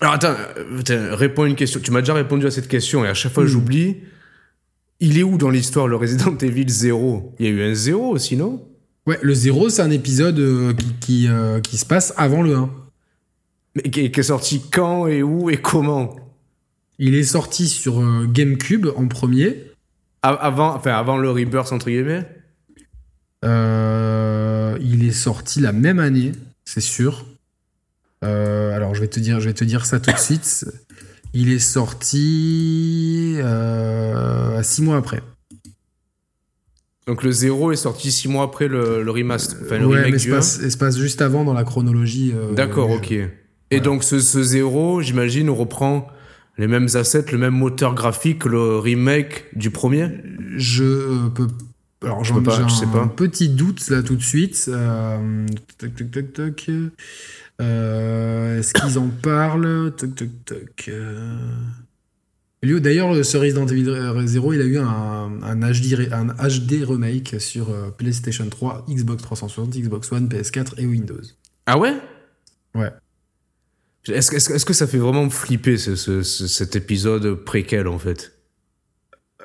Alors, 0.00 0.14
attends, 0.14 0.34
euh, 0.56 0.78
attends, 0.80 1.16
réponds 1.16 1.42
à 1.44 1.48
une 1.48 1.54
question. 1.56 1.80
Tu 1.80 1.90
m'as 1.90 2.00
déjà 2.00 2.14
répondu 2.14 2.46
à 2.46 2.50
cette 2.50 2.68
question 2.68 3.04
et 3.04 3.08
à 3.08 3.14
chaque 3.14 3.32
fois 3.32 3.44
Hmm. 3.44 3.48
j'oublie. 3.48 3.96
Il 5.00 5.18
est 5.18 5.22
où 5.22 5.38
dans 5.38 5.50
l'histoire 5.50 5.86
le 5.86 5.96
Resident 5.96 6.36
Evil 6.38 6.68
0 6.68 7.34
Il 7.38 7.46
y 7.46 7.48
a 7.48 7.52
eu 7.52 7.62
un 7.62 7.74
0 7.74 8.10
aussi, 8.10 8.36
non? 8.36 8.64
Ouais, 9.06 9.18
le 9.22 9.32
0 9.34 9.68
c'est 9.70 9.82
un 9.82 9.90
épisode 9.90 10.38
euh, 10.38 10.74
qui, 10.74 10.86
qui, 11.00 11.28
euh, 11.28 11.60
qui 11.60 11.78
se 11.78 11.86
passe 11.86 12.12
avant 12.16 12.42
le 12.42 12.54
1. 12.56 12.70
Mais 13.76 13.82
qui 13.90 14.00
est, 14.00 14.10
qui 14.10 14.20
est 14.20 14.24
sorti 14.24 14.60
quand 14.72 15.06
et 15.06 15.22
où 15.22 15.50
et 15.50 15.56
comment? 15.56 16.16
Il 16.98 17.14
est 17.14 17.22
sorti 17.22 17.68
sur 17.68 18.00
euh, 18.00 18.26
GameCube 18.28 18.86
en 18.96 19.06
premier. 19.06 19.64
A- 20.22 20.30
avant, 20.30 20.74
enfin, 20.74 20.92
avant 20.94 21.16
le 21.16 21.30
Rebirth, 21.30 21.72
entre 21.72 21.86
guillemets? 21.90 22.26
Il 24.80 25.04
est 25.06 25.12
sorti 25.12 25.60
la 25.60 25.72
même 25.72 25.98
année, 26.00 26.32
c'est 26.64 26.80
sûr. 26.80 27.24
Euh, 28.24 28.74
alors 28.74 28.94
je 28.94 29.00
vais 29.00 29.08
te 29.08 29.20
dire, 29.20 29.40
je 29.40 29.46
vais 29.48 29.54
te 29.54 29.64
dire 29.64 29.86
ça 29.86 30.00
tout 30.00 30.10
de 30.12 30.18
suite. 30.18 30.66
Il 31.34 31.52
est 31.52 31.58
sorti 31.58 33.34
euh, 33.38 34.62
six 34.62 34.82
mois 34.82 34.96
après. 34.96 35.22
Donc 37.06 37.22
le 37.22 37.30
0 37.32 37.72
est 37.72 37.76
sorti 37.76 38.12
6 38.12 38.28
mois 38.28 38.44
après 38.44 38.68
le, 38.68 39.02
le 39.02 39.10
remaster, 39.10 39.56
enfin 39.64 39.78
le 39.78 39.86
ouais, 39.86 39.96
remake 39.96 40.12
mais 40.12 40.18
du 40.18 40.24
se 40.24 40.30
1. 40.30 40.34
passe, 40.36 40.60
il 40.62 40.70
se 40.70 40.76
passe 40.76 40.98
juste 40.98 41.22
avant 41.22 41.42
dans 41.44 41.54
la 41.54 41.64
chronologie. 41.64 42.34
euh, 42.36 42.52
D'accord, 42.52 42.90
ok. 42.90 43.08
jeu. 43.10 43.30
Et 43.70 43.80
donc 43.80 44.04
ce, 44.04 44.20
ce 44.20 44.42
0, 44.42 45.00
j'imagine, 45.00 45.48
on 45.48 45.54
reprend 45.54 46.06
les 46.58 46.66
mêmes 46.66 46.88
assets, 46.94 47.24
le 47.32 47.38
même 47.38 47.54
moteur 47.54 47.94
graphique 47.94 48.40
que 48.40 48.48
le 48.50 48.78
remake 48.78 49.46
du 49.56 49.70
premier? 49.70 50.10
Je 50.56 50.84
euh, 50.84 51.28
peux. 51.34 51.46
Alors 52.04 52.24
j'en 52.24 52.34
peux 52.36 52.42
pas, 52.42 52.56
j'ai 52.62 52.68
je 52.68 52.74
sais 52.74 52.84
un 52.84 52.88
pas. 52.88 53.06
petit 53.06 53.48
doute 53.48 53.88
là 53.88 54.02
tout 54.02 54.14
de 54.16 54.22
suite. 54.22 54.66
Euh, 54.68 55.46
toc 55.78 55.94
toc 55.96 56.10
toc 56.10 56.32
toc. 56.34 56.70
Euh, 57.60 58.58
Est-ce 58.58 58.72
qu'ils 58.74 58.98
en 58.98 59.08
parlent 59.08 59.92
Toc 59.96 60.14
toc 60.14 60.28
toc. 60.44 60.84
euh. 60.88 61.36
Lui, 62.62 62.80
D'ailleurs, 62.80 63.24
ce 63.24 63.36
Resident 63.36 63.66
Evil 63.66 63.86
0, 64.26 64.52
il 64.52 64.60
a 64.60 64.64
eu 64.64 64.78
un, 64.78 64.84
un, 65.42 65.56
HD, 65.56 65.94
re- 65.94 66.12
un 66.12 66.26
HD 66.48 66.84
remake 66.84 67.36
sur 67.40 67.70
euh, 67.70 67.90
PlayStation 67.90 68.48
3, 68.48 68.84
Xbox 68.88 69.22
360, 69.22 69.76
Xbox 69.76 70.10
One, 70.10 70.28
PS4 70.28 70.74
et 70.78 70.86
Windows. 70.86 71.20
Ah 71.66 71.78
ouais? 71.78 71.94
Ouais. 72.74 72.90
Est-ce 74.08 74.64
que 74.64 74.72
ça 74.72 74.86
fait 74.86 74.98
vraiment 74.98 75.28
flipper 75.30 75.76
ce- 75.76 75.94
ce- 75.94 76.22
ce- 76.22 76.46
cet 76.48 76.74
épisode 76.76 77.34
préquel 77.44 77.86
en 77.86 77.98
fait? 77.98 78.37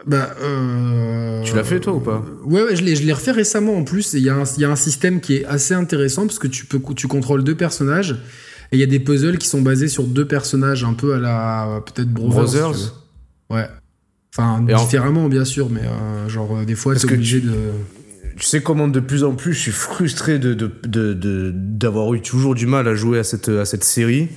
Bah, 0.06 0.36
euh, 0.42 1.42
Tu 1.44 1.56
l'as 1.56 1.64
fait, 1.64 1.80
toi, 1.80 1.94
ou 1.94 2.00
pas 2.00 2.24
Ouais, 2.46 2.62
ouais, 2.64 2.76
je 2.76 2.84
l'ai, 2.84 2.96
je 2.96 3.04
l'ai 3.04 3.14
refait 3.14 3.32
récemment 3.32 3.78
en 3.78 3.84
plus. 3.84 4.14
Il 4.14 4.20
y, 4.24 4.30
a 4.30 4.36
un- 4.36 4.44
il 4.58 4.62
y 4.62 4.66
a 4.66 4.70
un 4.70 4.76
système 4.76 5.22
qui 5.22 5.36
est 5.38 5.46
assez 5.46 5.74
intéressant 5.74 6.26
parce 6.28 6.40
que 6.40 6.48
tu, 6.48 6.66
peux, 6.66 6.80
tu 6.96 7.08
contrôles 7.08 7.44
deux 7.44 7.56
personnages 7.56 8.12
et 8.72 8.78
il 8.78 8.80
y 8.80 8.84
a 8.84 8.88
des 8.88 9.00
puzzles 9.00 9.38
qui 9.38 9.48
sont 9.48 9.62
basés 9.62 9.88
sur 9.88 10.04
deux 10.04 10.26
personnages 10.28 10.84
un 10.84 10.94
peu 10.94 11.14
à 11.14 11.20
la 11.20 11.82
peut-être 11.86 12.10
Brothers. 12.12 12.44
Brothers. 12.62 12.94
Ouais. 13.50 13.68
Enfin, 14.36 14.66
Et 14.68 14.74
en- 14.74 14.84
différemment, 14.84 15.30
bien 15.30 15.46
sûr, 15.46 15.70
mais 15.70 15.82
euh, 15.82 16.28
genre, 16.28 16.58
euh, 16.58 16.66
des 16.66 16.76
fois, 16.76 16.96
t'es 16.96 17.06
obligé 17.06 17.40
tu- 17.40 17.48
de. 17.48 17.54
Tu 18.36 18.46
sais 18.48 18.62
comment 18.64 18.88
de 18.88 19.00
plus 19.00 19.24
en 19.24 19.34
plus 19.36 19.54
je 19.54 19.60
suis 19.60 19.72
frustré 19.72 20.40
de 20.40 20.56
de- 20.56 20.72
de- 20.88 21.14
de- 21.14 21.52
d'avoir 21.54 22.12
eu 22.16 22.20
toujours 22.22 22.56
du 22.56 22.66
mal 22.66 22.88
à 22.88 22.96
jouer 22.96 23.20
à 23.20 23.24
cette, 23.24 23.48
à 23.48 23.64
cette 23.64 23.84
série. 23.84 24.28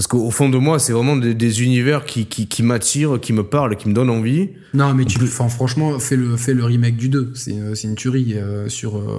Parce 0.00 0.06
qu'au 0.06 0.30
fond 0.30 0.48
de 0.48 0.56
moi, 0.56 0.78
c'est 0.78 0.94
vraiment 0.94 1.14
des, 1.14 1.34
des 1.34 1.62
univers 1.62 2.06
qui, 2.06 2.24
qui, 2.24 2.46
qui 2.46 2.62
m'attirent, 2.62 3.20
qui 3.20 3.34
me 3.34 3.42
parlent, 3.42 3.76
qui 3.76 3.86
me 3.86 3.92
donnent 3.92 4.08
envie. 4.08 4.48
Non, 4.72 4.94
mais 4.94 5.04
tu, 5.04 5.18
enfin, 5.22 5.50
franchement, 5.50 5.98
fais 5.98 6.16
le, 6.16 6.38
fais 6.38 6.54
le 6.54 6.64
remake 6.64 6.96
du 6.96 7.10
2. 7.10 7.32
C'est, 7.34 7.50
une- 7.84 7.94
tuerie 7.96 8.32
euh, 8.36 8.70
sur, 8.70 8.96
euh, 8.96 9.18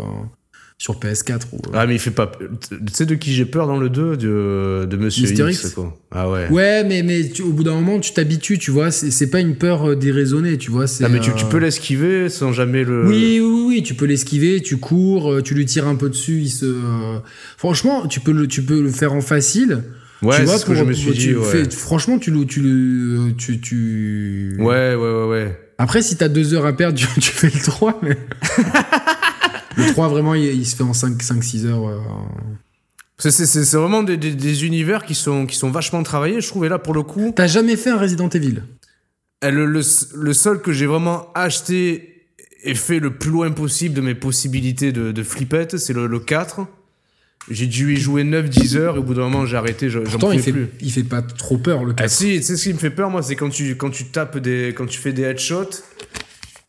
sur 0.80 0.96
PS4. 1.00 1.42
ou- 1.54 1.60
Ah, 1.76 1.86
mais 1.86 1.94
il 1.94 2.00
fait 2.00 2.10
pas. 2.10 2.32
Tu 2.68 2.78
sais 2.94 3.06
de 3.06 3.14
qui 3.14 3.32
j'ai 3.32 3.46
peur 3.46 3.68
dans 3.68 3.78
le 3.78 3.90
2 3.90 4.18
De, 4.18 4.88
de 4.90 4.98
Monsieur 4.98 5.30
X, 5.30 5.66
X 5.66 5.70
quoi. 5.76 5.96
Ah 6.10 6.28
ouais. 6.32 6.50
Ouais, 6.50 6.84
mais, 6.84 7.04
mais 7.04 7.30
tu- 7.30 7.44
au 7.44 7.52
bout 7.52 7.64
d'un 7.64 7.76
moment, 7.76 8.00
tu 8.00 8.12
t'habitues, 8.14 8.58
tu 8.58 8.72
vois. 8.72 8.90
C'est, 8.90 9.30
pas 9.30 9.40
une 9.40 9.58
peur 9.58 9.88
euh, 9.90 9.96
déraisonnée, 9.96 10.58
tu 10.58 10.72
vois. 10.72 10.86
Ah, 11.04 11.10
mais 11.10 11.20
tu, 11.20 11.30
tu 11.36 11.46
euh, 11.46 11.48
peux 11.48 11.60
l'esquiver 11.60 12.28
sans 12.28 12.54
jamais 12.54 12.84
le. 12.84 13.06
Oui, 13.08 13.40
oui, 13.40 13.64
oui, 13.68 13.84
tu 13.84 13.94
peux 13.94 14.06
l'esquiver, 14.06 14.62
tu 14.62 14.78
cours, 14.78 15.32
euh, 15.32 15.42
tu 15.44 15.54
lui 15.54 15.68
tires 15.68 15.86
un 15.86 15.96
peu 15.96 16.10
dessus, 16.10 16.40
il 16.42 16.50
se. 16.50 16.66
euh, 16.66 17.20
Franchement, 17.56 18.08
tu 18.08 18.20
peux 18.20 18.32
le, 18.32 18.48
tu 18.48 18.64
peux 18.64 18.82
le 18.82 18.90
faire 18.90 19.14
en 19.14 19.22
facile. 19.22 19.84
Ouais, 20.22 20.38
tu 20.38 20.44
vois, 20.44 20.60
que 20.60 20.76
je 20.76 20.84
me 20.84 20.94
suis 20.94 21.12
dit. 21.14 21.36
Ouais. 21.36 21.44
fais- 21.66 21.70
franchement, 21.72 22.20
tu 22.20 22.30
le, 22.32 22.46
tu 22.46 22.62
tu, 23.38 23.60
tu. 23.60 24.56
ouais, 24.60 24.96
ouais, 24.96 24.96
ouais, 24.96 25.28
ouais. 25.28 25.60
Après, 25.78 26.02
si 26.04 26.16
t'as 26.16 26.28
deux 26.28 26.54
heures 26.54 26.66
à 26.68 26.74
perdre, 26.74 26.98
tu, 27.00 27.08
tu 27.20 27.32
fais 27.32 27.48
le 27.50 27.60
3, 27.60 28.00
mais. 28.04 28.18
le 29.78 29.92
3, 29.92 30.08
vraiment, 30.10 30.36
il, 30.36 30.44
il 30.46 30.66
se 30.66 30.76
fait 30.76 30.84
en 30.84 30.92
5-6 30.92 31.66
heures. 31.66 31.88
euh. 31.90 32.00
C'est- 33.18 33.32
C'est 33.32 33.46
c'est- 33.46 33.66
c'est 33.66 33.78
vraiment 33.78 34.04
des, 34.04 34.18
des, 34.18 34.34
des 34.34 34.66
univers 34.66 35.06
qui 35.06 35.16
sont, 35.16 35.46
qui 35.46 35.56
sont 35.56 35.70
vachement 35.72 36.02
travaillés, 36.04 36.42
je 36.42 36.48
trouve. 36.48 36.66
Et 36.66 36.70
là, 36.70 36.80
pour 36.80 36.94
le 36.94 37.04
coup, 37.04 37.34
T'as 37.36 37.48
jamais 37.48 37.76
fait 37.76 37.90
un 37.92 37.98
Resident 37.98 38.30
Evil? 38.30 38.62
Euh, 39.44 39.50
le, 39.52 39.66
le, 39.66 39.82
le 40.16 40.34
seul 40.34 40.62
que 40.62 40.72
j'ai 40.72 40.86
vraiment 40.86 41.28
acheté 41.34 42.28
et 42.64 42.76
fait 42.76 43.00
le 43.00 43.16
plus 43.16 43.32
loin 43.32 43.50
possible 43.52 43.96
de 43.96 44.02
mes 44.02 44.14
possibilités 44.14 44.92
de, 44.92 45.12
de 45.12 45.24
flippette, 45.24 45.78
c'est 45.78 45.94
le, 45.94 46.06
le 46.06 46.20
4. 46.20 46.62
J'ai 47.50 47.66
dû 47.68 47.94
y 47.94 47.98
jouer 47.98 48.24
9-10 48.24 48.78
heures 48.78 48.96
et 48.96 49.00
au 49.00 49.04
bout 49.04 49.14
d'un 49.16 49.24
moment, 49.24 49.46
j'ai 49.46 49.58
arrêté, 49.58 49.90
je- 49.90 50.06
j'en 50.06 50.20
pouvais 50.20 50.36
il 50.36 50.42
fait, 50.42 50.52
plus. 50.52 50.68
il 50.80 50.92
fait 50.92 51.04
pas 51.04 51.22
trop 51.22 51.58
peur, 51.58 51.84
le 51.84 51.94
4. 51.94 52.06
Ah 52.06 52.08
si, 52.08 52.38
tu 52.38 52.44
sais 52.44 52.56
ce 52.56 52.64
qui 52.64 52.74
me 52.74 52.78
fait 52.80 52.92
peur, 52.92 53.10
moi, 53.10 53.24
c'est 53.24 53.36
quand 53.36 53.50
tu, 53.50 53.76
quand 53.76 53.90
tu 53.90 54.06
tapes 54.06 54.38
des, 54.38 54.74
quand 54.76 54.86
tu 54.86 55.00
fais 55.00 55.12
des 55.12 55.24
headshots 55.24 55.70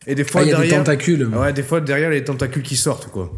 et 0.07 0.15
des 0.15 0.23
fois 0.23 0.41
Ah, 0.41 0.45
y 0.45 0.47
a 0.51 0.55
des 0.55 0.61
derrière, 0.63 0.79
tentacules. 0.79 1.29
Ah 1.33 1.39
ouais, 1.41 1.53
des 1.53 1.63
fois 1.63 1.79
derrière 1.79 2.09
il 2.09 2.13
y 2.13 2.17
a 2.17 2.19
les 2.19 2.23
tentacules 2.25 2.63
qui 2.63 2.75
sortent, 2.75 3.07
quoi. 3.11 3.31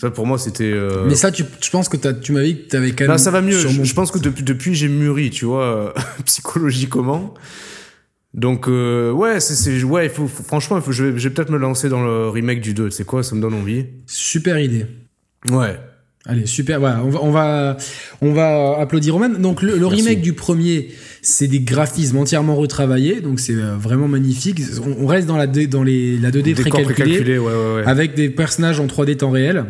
Ça 0.00 0.10
pour 0.10 0.26
moi 0.26 0.38
c'était. 0.38 0.64
euh, 0.72 1.04
Mais 1.08 1.14
ça, 1.16 1.30
tu, 1.30 1.44
je 1.62 1.70
pense 1.70 1.88
que 1.90 1.96
tu 2.12 2.32
m'avais 2.32 2.52
dit 2.52 2.62
que 2.62 2.68
t'avais 2.68 2.92
quand 2.92 3.04
même. 3.04 3.10
Là, 3.10 3.18
ça 3.18 3.30
va 3.30 3.42
mieux. 3.42 3.58
Je, 3.58 3.68
mon- 3.68 3.84
je 3.84 3.92
pense 3.94 4.10
que 4.10 4.18
depuis, 4.18 4.42
depuis 4.44 4.74
j'ai 4.74 4.88
mûri, 4.88 5.28
tu 5.30 5.44
vois, 5.44 5.92
psychologiquement. 6.24 7.34
Donc 8.32 8.68
euh, 8.68 9.10
ouais, 9.10 9.40
c'est 9.40 9.82
ouais, 9.82 10.06
il 10.06 10.10
faut, 10.10 10.28
franchement, 10.28 10.80
faut, 10.80 10.92
je 10.92 11.04
vais, 11.04 11.18
je 11.18 11.28
vais 11.28 11.34
peut-être 11.34 11.50
me 11.50 11.58
lancer 11.58 11.88
dans 11.88 12.02
le 12.02 12.28
remake 12.28 12.60
du 12.60 12.72
2. 12.74 12.88
C'est 12.90 13.04
quoi 13.04 13.22
Ça 13.24 13.34
me 13.34 13.40
donne 13.42 13.54
envie. 13.54 13.86
Super 14.06 14.58
idée. 14.58 14.86
Ouais. 15.50 15.78
Allez, 16.26 16.44
super. 16.46 16.80
Voilà, 16.80 17.02
on 17.02 17.08
va, 17.10 17.18
on 17.22 17.30
va, 17.30 17.76
on 18.20 18.32
va 18.32 18.78
applaudir 18.78 19.14
Roman. 19.14 19.30
Donc 19.30 19.62
le, 19.62 19.78
le 19.78 19.86
remake 19.86 20.20
du 20.20 20.34
premier, 20.34 20.88
c'est 21.22 21.46
des 21.48 21.60
graphismes 21.60 22.18
entièrement 22.18 22.56
retravaillés, 22.56 23.20
donc 23.22 23.40
c'est 23.40 23.54
euh, 23.54 23.76
vraiment 23.76 24.06
magnifique. 24.06 24.60
On, 24.84 25.04
on 25.04 25.06
reste 25.06 25.26
dans 25.26 25.38
la, 25.38 25.46
dans 25.46 25.82
les, 25.82 26.18
la 26.18 26.30
2D 26.30 26.42
Décor 26.54 26.62
précalculée, 26.82 26.94
précalculé, 26.94 27.38
ouais, 27.38 27.46
ouais, 27.52 27.74
ouais. 27.76 27.82
avec 27.86 28.14
des 28.14 28.28
personnages 28.28 28.80
en 28.80 28.86
3D 28.86 29.16
temps 29.16 29.30
réel. 29.30 29.64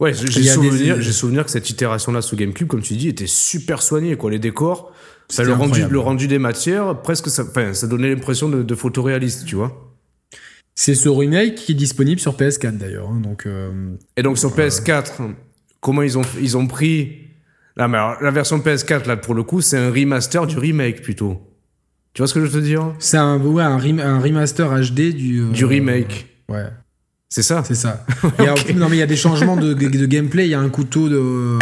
Ouais, 0.00 0.12
j'ai 0.12 0.26
des- 0.26 0.48
souvenir, 0.48 1.02
souvenir 1.04 1.44
que 1.44 1.50
cette 1.50 1.70
itération-là 1.70 2.20
sous 2.20 2.36
GameCube, 2.36 2.66
comme 2.66 2.82
tu 2.82 2.94
dis, 2.94 3.08
était 3.08 3.26
super 3.28 3.80
soignée, 3.80 4.16
quoi. 4.16 4.30
Les 4.30 4.40
décors, 4.40 4.92
ça, 5.30 5.42
le 5.44 5.52
rendu, 5.52 5.64
incroyable. 5.66 5.92
le 5.94 6.00
rendu 6.00 6.26
des 6.28 6.38
matières, 6.40 7.00
presque, 7.00 7.28
ça, 7.30 7.44
ça 7.72 7.86
donnait 7.86 8.10
l'impression 8.12 8.48
de, 8.50 8.62
de 8.62 8.74
photoréaliste, 8.74 9.46
tu 9.46 9.54
vois. 9.54 9.94
C'est 10.74 10.96
ce 10.96 11.08
remake 11.08 11.54
qui 11.54 11.72
est 11.72 11.76
disponible 11.76 12.20
sur 12.20 12.36
PS4 12.36 12.76
d'ailleurs. 12.76 13.08
hein, 13.08 13.20
donc 13.22 13.46
euh, 13.46 13.70
Et 14.16 14.22
donc 14.22 14.36
sur 14.36 14.54
PS4, 14.54 15.12
comment 15.84 16.02
ils 16.02 16.16
ont, 16.18 16.22
ils 16.40 16.56
ont 16.56 16.66
pris 16.66 17.18
mais 17.76 17.84
alors, 17.84 18.16
la 18.22 18.30
version 18.30 18.58
PS4, 18.60 19.06
là, 19.08 19.16
pour 19.16 19.34
le 19.34 19.42
coup, 19.42 19.60
c'est 19.60 19.76
un 19.78 19.90
remaster 19.90 20.46
du 20.46 20.56
remake 20.58 21.02
plutôt. 21.02 21.40
Tu 22.12 22.22
vois 22.22 22.28
ce 22.28 22.34
que 22.34 22.40
je 22.40 22.46
veux 22.46 22.60
te 22.60 22.64
dire? 22.64 22.94
C'est 23.00 23.16
un, 23.16 23.36
ouais, 23.40 23.64
un, 23.64 23.76
rem- 23.78 23.98
un 23.98 24.20
remaster 24.20 24.68
HD 24.80 25.12
du. 25.12 25.40
euh, 25.40 25.50
Du 25.50 25.64
remake. 25.64 26.26
Ouais, 26.48 26.66
C'est 27.28 27.42
ça? 27.42 27.64
C'est 27.64 27.74
ça. 27.74 28.06
Il 28.38 28.44
y 28.44 28.48
a- 28.48 28.54
non 28.78 28.88
mais 28.88 28.94
il 28.96 29.00
y 29.00 29.02
a 29.02 29.06
des 29.06 29.16
changements 29.16 29.56
de, 29.56 29.74
de 29.74 30.06
gameplay. 30.06 30.46
Il 30.46 30.50
y 30.50 30.54
a 30.54 30.60
un 30.60 30.68
couteau 30.68 31.08
de. 31.08 31.16
euh, 31.16 31.58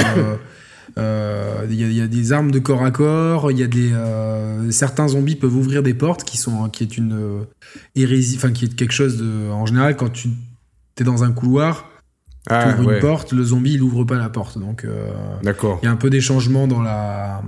euh, 0.98 1.64
Il 1.70 1.80
y, 1.80 1.94
y 1.94 2.00
a 2.02 2.06
des 2.06 2.32
armes 2.32 2.50
de 2.50 2.58
corps 2.58 2.84
à 2.84 2.90
corps. 2.90 3.50
Il 3.50 3.58
y 3.58 3.62
a 3.62 3.66
des 3.66 3.92
euh, 3.92 4.70
certains 4.70 5.08
zombies 5.08 5.36
peuvent 5.36 5.56
ouvrir 5.56 5.82
des 5.82 5.94
portes 5.94 6.24
qui 6.24 6.36
sont 6.36 6.68
qui 6.68 6.84
est 6.84 6.98
une 6.98 7.14
euh, 7.14 7.44
hérésie, 7.96 8.36
enfin 8.36 8.52
qui 8.52 8.66
est 8.66 8.74
quelque 8.76 8.92
chose 8.92 9.16
de. 9.16 9.50
En 9.50 9.64
général, 9.64 9.96
quand 9.96 10.10
tu 10.12 10.28
es 11.00 11.04
dans 11.04 11.24
un 11.24 11.32
couloir, 11.32 11.88
tu 12.48 12.52
Ah, 12.54 12.74
ouvres 12.78 12.88
ouais. 12.88 12.94
une 12.96 13.00
porte, 13.00 13.32
le 13.32 13.44
zombie 13.44 13.74
il 13.74 13.82
ouvre 13.82 14.04
pas 14.04 14.18
la 14.18 14.28
porte. 14.28 14.58
Donc 14.58 14.84
euh, 14.84 15.08
D'accord. 15.42 15.78
il 15.82 15.86
y 15.86 15.88
a 15.88 15.92
un 15.92 15.96
peu 15.96 16.10
des 16.10 16.20
changements 16.20 16.66
dans 16.66 16.82
la 16.82 17.42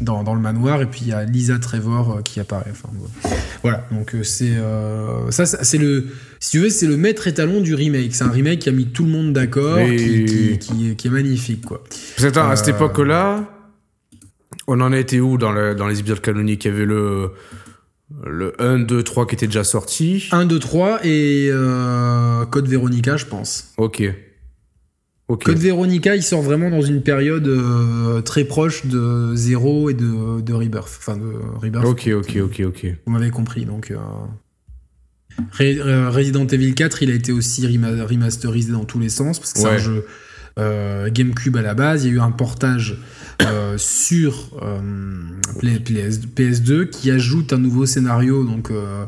dans, 0.00 0.22
dans 0.24 0.34
le 0.34 0.40
manoir 0.40 0.80
et 0.80 0.86
puis 0.86 1.00
il 1.02 1.08
y 1.08 1.12
a 1.12 1.24
Lisa 1.24 1.58
Trevor 1.58 2.10
euh, 2.18 2.22
qui 2.22 2.40
apparaît. 2.40 2.70
Enfin, 2.70 2.88
voilà. 3.62 3.86
Donc 3.92 4.14
euh, 4.14 4.22
c'est 4.22 4.56
euh, 4.56 5.30
ça, 5.30 5.44
ça, 5.44 5.62
c'est 5.62 5.76
le 5.76 6.06
si 6.38 6.52
tu 6.52 6.58
veux 6.60 6.70
c'est 6.70 6.86
le 6.86 6.96
maître 6.96 7.26
étalon 7.28 7.60
du 7.60 7.74
remake. 7.74 8.14
C'est 8.14 8.24
un 8.24 8.30
remake 8.30 8.60
qui 8.60 8.68
a 8.70 8.72
mis 8.72 8.86
tout 8.86 9.04
le 9.04 9.10
monde 9.10 9.34
d'accord, 9.34 9.76
Oui, 9.78 10.56
qui, 10.58 10.88
est, 10.90 10.94
qui 10.96 11.06
est 11.06 11.10
magnifique 11.10 11.66
quoi. 11.66 11.84
À 12.18 12.56
cette 12.56 12.68
époque-là, 12.68 13.44
on 14.66 14.80
en 14.80 14.92
a 14.92 14.98
été 14.98 15.20
où 15.20 15.36
dans, 15.36 15.52
le- 15.52 15.74
dans 15.74 15.86
les 15.88 16.00
épisodes 16.00 16.20
canoniques? 16.20 16.64
Il 16.64 16.68
y 16.70 16.74
avait 16.74 16.86
le, 16.86 17.32
le 18.24 18.60
1, 18.60 18.80
2, 18.80 19.02
3 19.02 19.26
qui 19.26 19.34
était 19.34 19.46
déjà 19.46 19.64
sorti. 19.64 20.28
1, 20.32 20.46
2, 20.46 20.58
3 20.58 21.00
et 21.06 21.48
euh, 21.50 22.44
Code 22.46 22.66
Veronica 22.68 23.16
je 23.16 23.26
pense. 23.26 23.72
Ok. 23.76 24.02
Ok. 25.28 25.44
Code 25.44 25.58
Veronica 25.58 26.16
il 26.16 26.22
sort 26.24 26.42
vraiment 26.42 26.70
dans 26.70 26.82
une 26.82 27.02
période 27.02 27.46
euh, 27.46 28.20
très 28.20 28.44
proche 28.44 28.86
de 28.86 29.32
Zero 29.36 29.88
et 29.90 29.94
de, 29.94 30.40
de 30.40 30.52
Rebirth. 30.52 30.96
Enfin 30.98 31.16
de 31.16 31.32
Rebirth. 31.62 31.84
Ok, 31.84 32.08
ok, 32.12 32.36
ok, 32.42 32.62
ok. 32.66 32.86
Vous 33.06 33.12
m'avez 33.12 33.30
compris, 33.30 33.64
donc. 33.64 33.92
euh, 33.92 33.96
euh, 35.60 36.10
Resident 36.10 36.46
Evil 36.46 36.74
4, 36.74 37.02
il 37.02 37.10
a 37.10 37.14
été 37.14 37.32
aussi 37.32 37.66
rema- 37.66 38.02
remasterisé 38.04 38.72
dans 38.72 38.84
tous 38.84 38.98
les 38.98 39.08
sens, 39.08 39.38
parce 39.38 39.52
que 39.52 39.60
c'est 39.60 39.66
un 39.68 39.78
jeu 39.78 40.04
GameCube 41.10 41.56
à 41.56 41.62
la 41.62 41.74
base. 41.74 42.04
Il 42.04 42.08
y 42.08 42.10
a 42.12 42.16
eu 42.16 42.20
un 42.20 42.32
portage 42.32 42.98
euh, 43.46 43.78
sur 43.78 44.50
euh, 44.62 44.80
PS, 45.60 46.20
PS2 46.36 46.88
qui 46.90 47.10
ajoute 47.10 47.52
un 47.52 47.58
nouveau 47.58 47.86
scénario, 47.86 48.44
donc. 48.44 48.70
euh, 48.70 49.04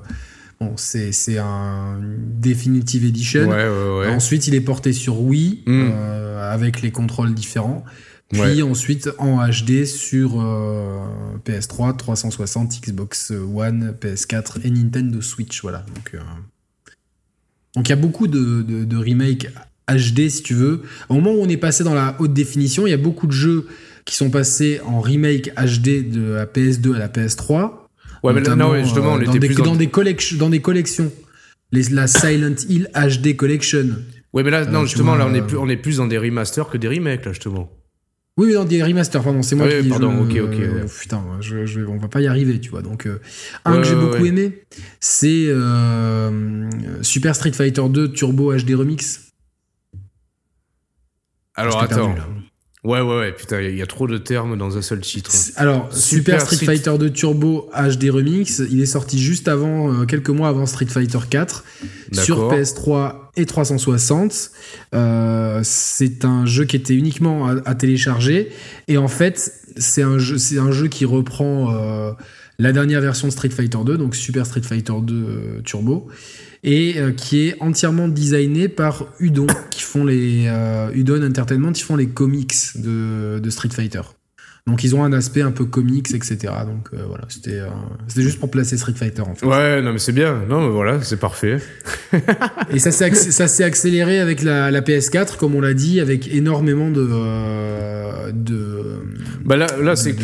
bon, 0.61 0.73
c'est 0.77 1.11
un 1.38 1.99
Definitive 2.01 3.05
Edition. 3.05 3.49
Ouais, 3.49 3.68
ouais, 3.68 3.99
ouais. 4.01 4.09
Ensuite, 4.09 4.47
il 4.49 4.55
est 4.55 4.61
porté 4.61 4.92
sur 4.92 5.21
Wii 5.21 5.62
Mm. 5.66 5.90
avec 6.40 6.83
les 6.83 6.90
contrôles 6.90 7.35
différents. 7.35 7.85
Puis 8.33 8.62
ensuite 8.62 9.11
en 9.18 9.47
HD 9.47 9.85
sur 9.85 10.40
euh, 10.40 11.05
PS3, 11.45 11.97
360, 11.99 12.81
Xbox 12.83 13.31
One, 13.31 13.95
PS4 14.01 14.64
et 14.64 14.71
Nintendo 14.71 15.21
Switch. 15.21 15.61
Voilà. 15.61 15.85
Donc 15.95 16.16
donc 17.75 17.88
il 17.88 17.90
y 17.90 17.92
a 17.92 17.97
beaucoup 17.97 18.29
de, 18.29 18.62
de, 18.62 18.85
de 18.85 18.97
remakes 18.97 19.49
HD 19.88 20.29
si 20.31 20.42
tu 20.42 20.55
veux. 20.55 20.83
Au 21.11 21.14
moment 21.14 21.33
où 21.33 21.42
on 21.42 21.49
est 21.49 21.57
passé 21.59 21.85
dans 21.85 21.95
la 21.95 22.16
haute 22.21 22.33
définition, 22.33 22.87
il 22.87 22.90
y 22.90 22.95
a 22.95 22.99
beaucoup 22.99 23.27
de 23.27 23.33
jeux 23.33 23.66
qui 24.05 24.15
sont 24.17 24.31
passés 24.31 24.81
en 24.85 25.01
remake 25.01 25.53
HD 25.57 26.09
de 26.11 26.33
la 26.33 26.47
PS2 26.47 26.95
à 26.95 26.99
la 26.99 27.09
PS3. 27.09 27.71
Ouais, 28.23 28.33
mais 28.33 28.41
là, 28.41 28.55
non, 28.57 28.71
ouais, 28.71 28.85
justement, 28.85 29.15
euh, 29.15 29.17
on 29.17 29.19
dans, 29.19 29.31
était 29.33 29.38
des, 29.41 29.47
plus 29.49 29.57
dans, 29.57 29.65
dans... 29.65 29.77
des 29.77 29.88
collec- 29.88 30.37
dans 30.37 30.51
des 30.51 30.61
collections. 30.61 31.11
Les, 31.73 31.83
la 31.91 32.07
Silent 32.07 32.55
Hill 32.69 32.88
HD 32.95 33.35
Collection. 33.37 33.87
Ouais, 34.33 34.43
mais 34.43 34.51
là, 34.51 34.65
non, 34.67 34.81
tu 34.83 34.88
justement, 34.88 35.17
vois, 35.17 35.19
là, 35.19 35.27
on 35.31 35.35
est, 35.35 35.41
euh, 35.41 35.47
plus, 35.47 35.57
on 35.57 35.69
est 35.69 35.77
plus 35.77 35.97
dans 35.99 36.07
des 36.07 36.19
remasters 36.19 36.69
que 36.69 36.77
des 36.79 36.88
remakes, 36.88 37.25
là, 37.25 37.33
justement. 37.33 37.71
Oui, 38.38 38.47
oui, 38.47 38.55
dans 38.55 38.65
des 38.65 38.83
remasters, 38.83 39.23
pardon, 39.23 39.43
c'est 39.43 39.55
moi 39.57 39.67
Oui, 39.67 39.83
qui 39.83 39.88
pardon, 39.91 40.25
je- 40.31 40.38
ok, 40.41 40.49
ok, 40.53 40.61
euh, 40.61 40.75
ouais. 40.83 40.87
putain, 41.01 41.23
je, 41.41 41.67
je- 41.67 41.81
on 41.83 41.99
va 41.99 42.09
pas 42.09 42.21
y 42.23 42.27
arriver, 42.27 42.59
tu 42.61 42.71
vois. 42.71 42.81
Donc, 42.83 43.07
euh, 43.07 43.19
un 43.65 43.73
Ouais, 43.73 43.79
que 43.79 43.85
j'ai 43.85 43.95
ouais, 43.95 44.01
beaucoup 44.01 44.23
ouais. 44.23 44.29
aimé, 44.29 44.62
c'est 45.01 45.47
euh, 45.49 46.71
Super 47.03 47.35
Street 47.35 47.53
Fighter 47.53 47.83
2 47.91 48.12
Turbo 48.12 48.55
HD 48.57 48.75
Remix. 48.75 49.29
Alors, 51.55 51.83
attends. 51.83 52.15
perdu. 52.15 52.33
Ouais, 52.85 53.01
ouais, 53.01 53.16
ouais, 53.18 53.33
putain, 53.33 53.61
il 53.61 53.64
y, 53.64 53.66
a- 53.68 53.71
il 53.71 53.77
y 53.77 53.83
a 53.83 53.87
trop 53.87 54.09
de 54.09 54.18
termes 54.18 54.59
dans 54.59 54.77
un 54.77 54.83
seul 54.83 55.01
titre. 55.01 55.31
Alors, 55.55 55.88
Super, 55.95 56.40
Super 56.40 56.40
Street, 56.40 56.57
Street- 56.57 56.66
Fighter 56.66 56.99
2 56.99 57.11
Turbo 57.11 57.71
HD 57.73 58.11
Remix, 58.11 58.61
il 58.71 58.81
est 58.81 58.87
sorti 58.87 59.21
juste 59.23 59.47
avant, 59.47 59.92
euh, 59.92 60.05
quelques 60.05 60.31
mois 60.31 60.49
avant 60.49 60.66
Street 60.66 60.87
Fighter 60.87 61.21
4, 61.31 61.64
sur 62.12 62.37
D'accord. 62.37 62.53
PS3 62.55 63.31
et 63.37 63.47
360. 63.47 64.51
Euh, 64.95 65.61
c'est 65.62 66.25
un 66.25 66.45
jeu 66.45 66.64
qui 66.64 66.75
était 66.75 66.95
uniquement 66.95 67.47
à, 67.49 67.55
à 67.66 67.75
télécharger. 67.77 68.51
Et 68.88 68.99
en 68.99 69.09
fait, 69.09 69.53
c'est 69.77 70.03
un 70.03 70.18
jeu, 70.18 70.38
c'est 70.38 70.59
un 70.59 70.73
jeu 70.73 70.88
qui 70.88 71.05
reprend 71.05 71.73
euh, 71.75 72.11
la 72.59 72.73
dernière 72.73 73.01
version 73.01 73.29
de 73.29 73.33
Street 73.33 73.51
Fighter 73.51 73.79
2, 73.87 73.97
donc 73.97 74.16
Super 74.16 74.45
Street 74.45 74.62
Fighter 74.62 74.92
2 75.03 75.14
euh, 75.14 75.61
Turbo, 75.62 76.09
et 76.62 76.98
euh, 76.98 77.12
qui 77.12 77.48
est 77.48 77.57
entièrement 77.61 78.09
designé 78.09 78.68
par 78.68 79.07
Udon, 79.18 79.46
qui 79.70 79.83
font 79.83 80.05
les 80.05 80.46
euh, 80.46 80.90
Udon 80.94 81.22
Entertainment, 81.27 81.72
qui 81.72 81.83
font 81.83 81.96
les 81.96 82.09
comics 82.09 82.55
de, 82.77 83.40
de 83.42 83.51
Street 83.51 83.70
Fighter. 83.70 84.03
Donc 84.66 84.85
ils 84.85 84.94
ont 84.94 85.03
un 85.03 85.12
aspect 85.12 85.42
un 85.42 85.51
peu 85.51 85.64
comics, 85.64 86.14
etc. 86.14 86.37
Donc 86.64 86.90
euh, 86.94 87.03
voilà, 87.09 87.25
c'était 87.29 87.59
euh, 87.59 87.66
c'était 88.07 88.22
juste 88.22 88.38
pour 88.38 88.48
placer 88.48 88.77
Street 88.77 88.94
Fighter 88.94 89.22
en 89.22 89.35
fait. 89.35 89.44
Ouais, 89.44 89.83
non, 89.83 89.92
mais 89.92 89.98
c'est 89.98 90.12
bien. 90.12 90.44
Non, 90.48 90.61
mais 90.61 90.70
voilà, 90.70 91.03
c'est 91.03 91.18
parfait. 91.18 91.59
Et 92.70 92.79
ça 92.79 92.92
s'est 92.92 93.12
ça 93.12 93.48
s'est 93.48 93.64
accéléré 93.64 94.20
avec 94.20 94.40
la, 94.42 94.70
la 94.70 94.81
PS4, 94.81 95.37
comme 95.37 95.57
on 95.57 95.61
l'a 95.61 95.75
dit, 95.75 95.98
avec 96.01 96.33
énormément 96.33 96.90
de 96.90 97.05
euh, 97.11 98.31
de 98.33 99.01
Bah 99.44 99.57
là, 99.57 99.66
là 99.83 99.96
c'est 99.96 100.14
que. 100.14 100.22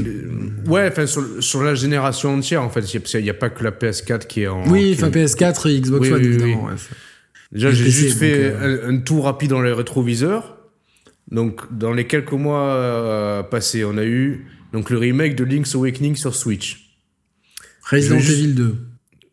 Ouais, 0.68 0.88
enfin, 0.90 1.06
sur, 1.06 1.24
sur 1.42 1.62
la 1.62 1.74
génération 1.74 2.34
entière, 2.34 2.62
en 2.62 2.70
fait, 2.70 2.80
il 2.92 3.22
n'y 3.22 3.30
a, 3.30 3.34
pas 3.34 3.50
que 3.50 3.64
la 3.64 3.70
PS4 3.70 4.26
qui 4.26 4.42
est 4.42 4.48
en. 4.48 4.68
oui, 4.68 4.94
enfin 4.96 5.08
PS4 5.08 5.68
et 5.68 5.80
Xbox 5.80 6.08
Oui, 6.08 6.12
One 6.12 6.20
oui, 6.20 6.28
oui, 6.28 6.34
évidemment. 6.34 6.64
oui. 6.66 6.72
ouais. 6.72 6.78
Déjà, 7.52 7.70
j'ai 7.70 7.90
juste 7.90 8.18
fait 8.18 8.52
euh, 8.52 8.88
un, 8.88 8.94
un 8.94 8.98
tour 8.98 9.24
rapide 9.24 9.50
dans 9.50 9.62
les 9.62 9.72
rétroviseurs. 9.72 10.58
Donc, 11.30 11.62
dans 11.76 11.92
les 11.92 12.06
quelques 12.06 12.32
mois 12.32 12.72
euh, 12.72 13.42
passés, 13.42 13.84
on 13.84 13.96
a 13.98 14.04
eu 14.04 14.46
donc 14.72 14.90
le 14.90 14.98
remake 14.98 15.34
de 15.34 15.44
Link's 15.44 15.74
Awakening 15.74 16.16
sur 16.16 16.34
Switch. 16.34 16.96
Resident 17.90 18.18
Evil 18.18 18.54
2. 18.54 18.76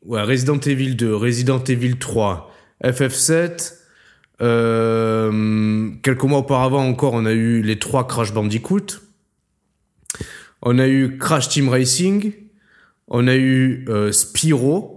Ouais, 0.06 0.22
Resident 0.22 0.60
Evil 0.60 0.96
2, 0.96 1.16
Resident 1.16 1.64
Evil 1.64 1.98
3, 1.98 2.54
FF7. 2.84 3.74
Euh, 4.42 5.90
quelques 6.04 6.24
mois 6.24 6.40
auparavant 6.40 6.86
encore, 6.86 7.14
on 7.14 7.26
a 7.26 7.34
eu 7.34 7.62
les 7.62 7.80
trois 7.80 8.08
Crash 8.08 8.34
Bandicoot. 8.34 9.02
On 10.66 10.80
a 10.80 10.88
eu 10.88 11.18
Crash 11.18 11.48
Team 11.50 11.70
Racing. 11.70 12.34
On 13.08 13.28
a 13.28 13.36
eu 13.36 13.86
euh, 13.88 14.12
Spyro. 14.12 14.92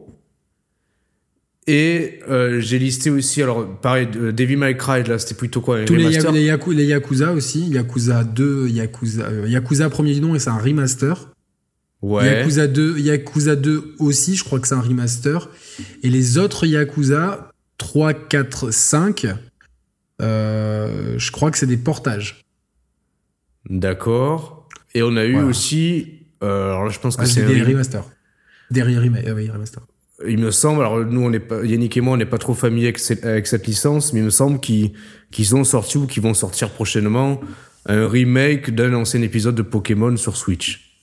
Et 1.66 2.20
euh, 2.30 2.60
j'ai 2.60 2.78
listé 2.78 3.10
aussi, 3.10 3.42
alors 3.42 3.78
pareil, 3.80 4.08
euh, 4.16 4.32
Devil 4.32 4.56
May 4.56 4.74
Cry, 4.78 5.02
là 5.04 5.18
c'était 5.18 5.34
plutôt 5.34 5.60
quoi 5.60 5.84
Tous 5.84 5.94
les, 5.96 6.06
remaster 6.06 6.34
Ya- 6.34 6.40
les, 6.40 6.46
Yaku- 6.46 6.72
les 6.72 6.86
Yakuza 6.86 7.32
aussi, 7.32 7.68
Yakuza 7.68 8.24
2, 8.24 8.68
Yakuza, 8.68 9.28
Yakuza 9.46 9.90
premier 9.90 10.14
du 10.14 10.22
nom 10.22 10.34
et 10.34 10.38
c'est 10.38 10.48
un 10.48 10.56
remaster. 10.56 11.28
Ouais. 12.00 12.38
Yakuza 12.38 12.66
2, 12.68 12.98
Yakuza 12.98 13.54
2 13.54 13.96
aussi, 13.98 14.34
je 14.36 14.44
crois 14.44 14.60
que 14.60 14.66
c'est 14.68 14.74
un 14.76 14.80
remaster. 14.80 15.50
Et 16.02 16.08
les 16.08 16.38
autres 16.38 16.64
Yakuza 16.64 17.50
3, 17.76 18.14
4, 18.14 18.70
5, 18.70 19.26
euh, 20.22 21.18
je 21.18 21.30
crois 21.30 21.50
que 21.50 21.58
c'est 21.58 21.66
des 21.66 21.76
portages. 21.76 22.46
D'accord. 23.68 24.57
Et 24.94 25.02
on 25.02 25.16
a 25.16 25.24
eu 25.24 25.32
Voilà. 25.32 25.46
aussi, 25.48 26.20
euh, 26.42 26.70
alors 26.70 26.84
là 26.84 26.90
je 26.90 26.98
pense 26.98 27.16
que 27.16 27.22
Ah, 27.22 27.26
c'est 27.26 27.44
des 27.44 27.60
rem- 27.60 27.68
remasters. 27.68 28.04
Des 28.70 28.82
remasters. 28.82 29.28
euh, 29.28 29.34
oui, 29.34 29.48
remaster. 29.50 29.82
Il 30.26 30.38
me 30.38 30.50
semble, 30.50 30.80
alors 30.80 30.98
nous, 31.04 31.20
on 31.20 31.32
est 31.32 31.38
pas, 31.38 31.64
Yannick 31.64 31.96
et 31.96 32.00
moi, 32.00 32.14
on 32.14 32.16
n'est 32.16 32.26
pas 32.26 32.38
trop 32.38 32.52
familiers 32.54 32.86
avec, 32.86 32.98
cette- 32.98 33.24
avec 33.24 33.46
cette 33.46 33.66
licence, 33.68 34.12
mais 34.12 34.18
il 34.20 34.24
me 34.24 34.30
semble 34.30 34.58
qu'ils 34.60 35.54
ont 35.54 35.62
sorti 35.62 35.96
ou 35.98 36.06
qu'ils 36.06 36.22
vont 36.24 36.34
sortir 36.34 36.70
prochainement 36.70 37.40
un 37.86 38.08
remake 38.08 38.74
d'un 38.74 38.94
ancien 38.94 39.22
épisode 39.22 39.54
de 39.54 39.62
Pokémon 39.62 40.16
sur 40.16 40.36
Switch. 40.36 40.98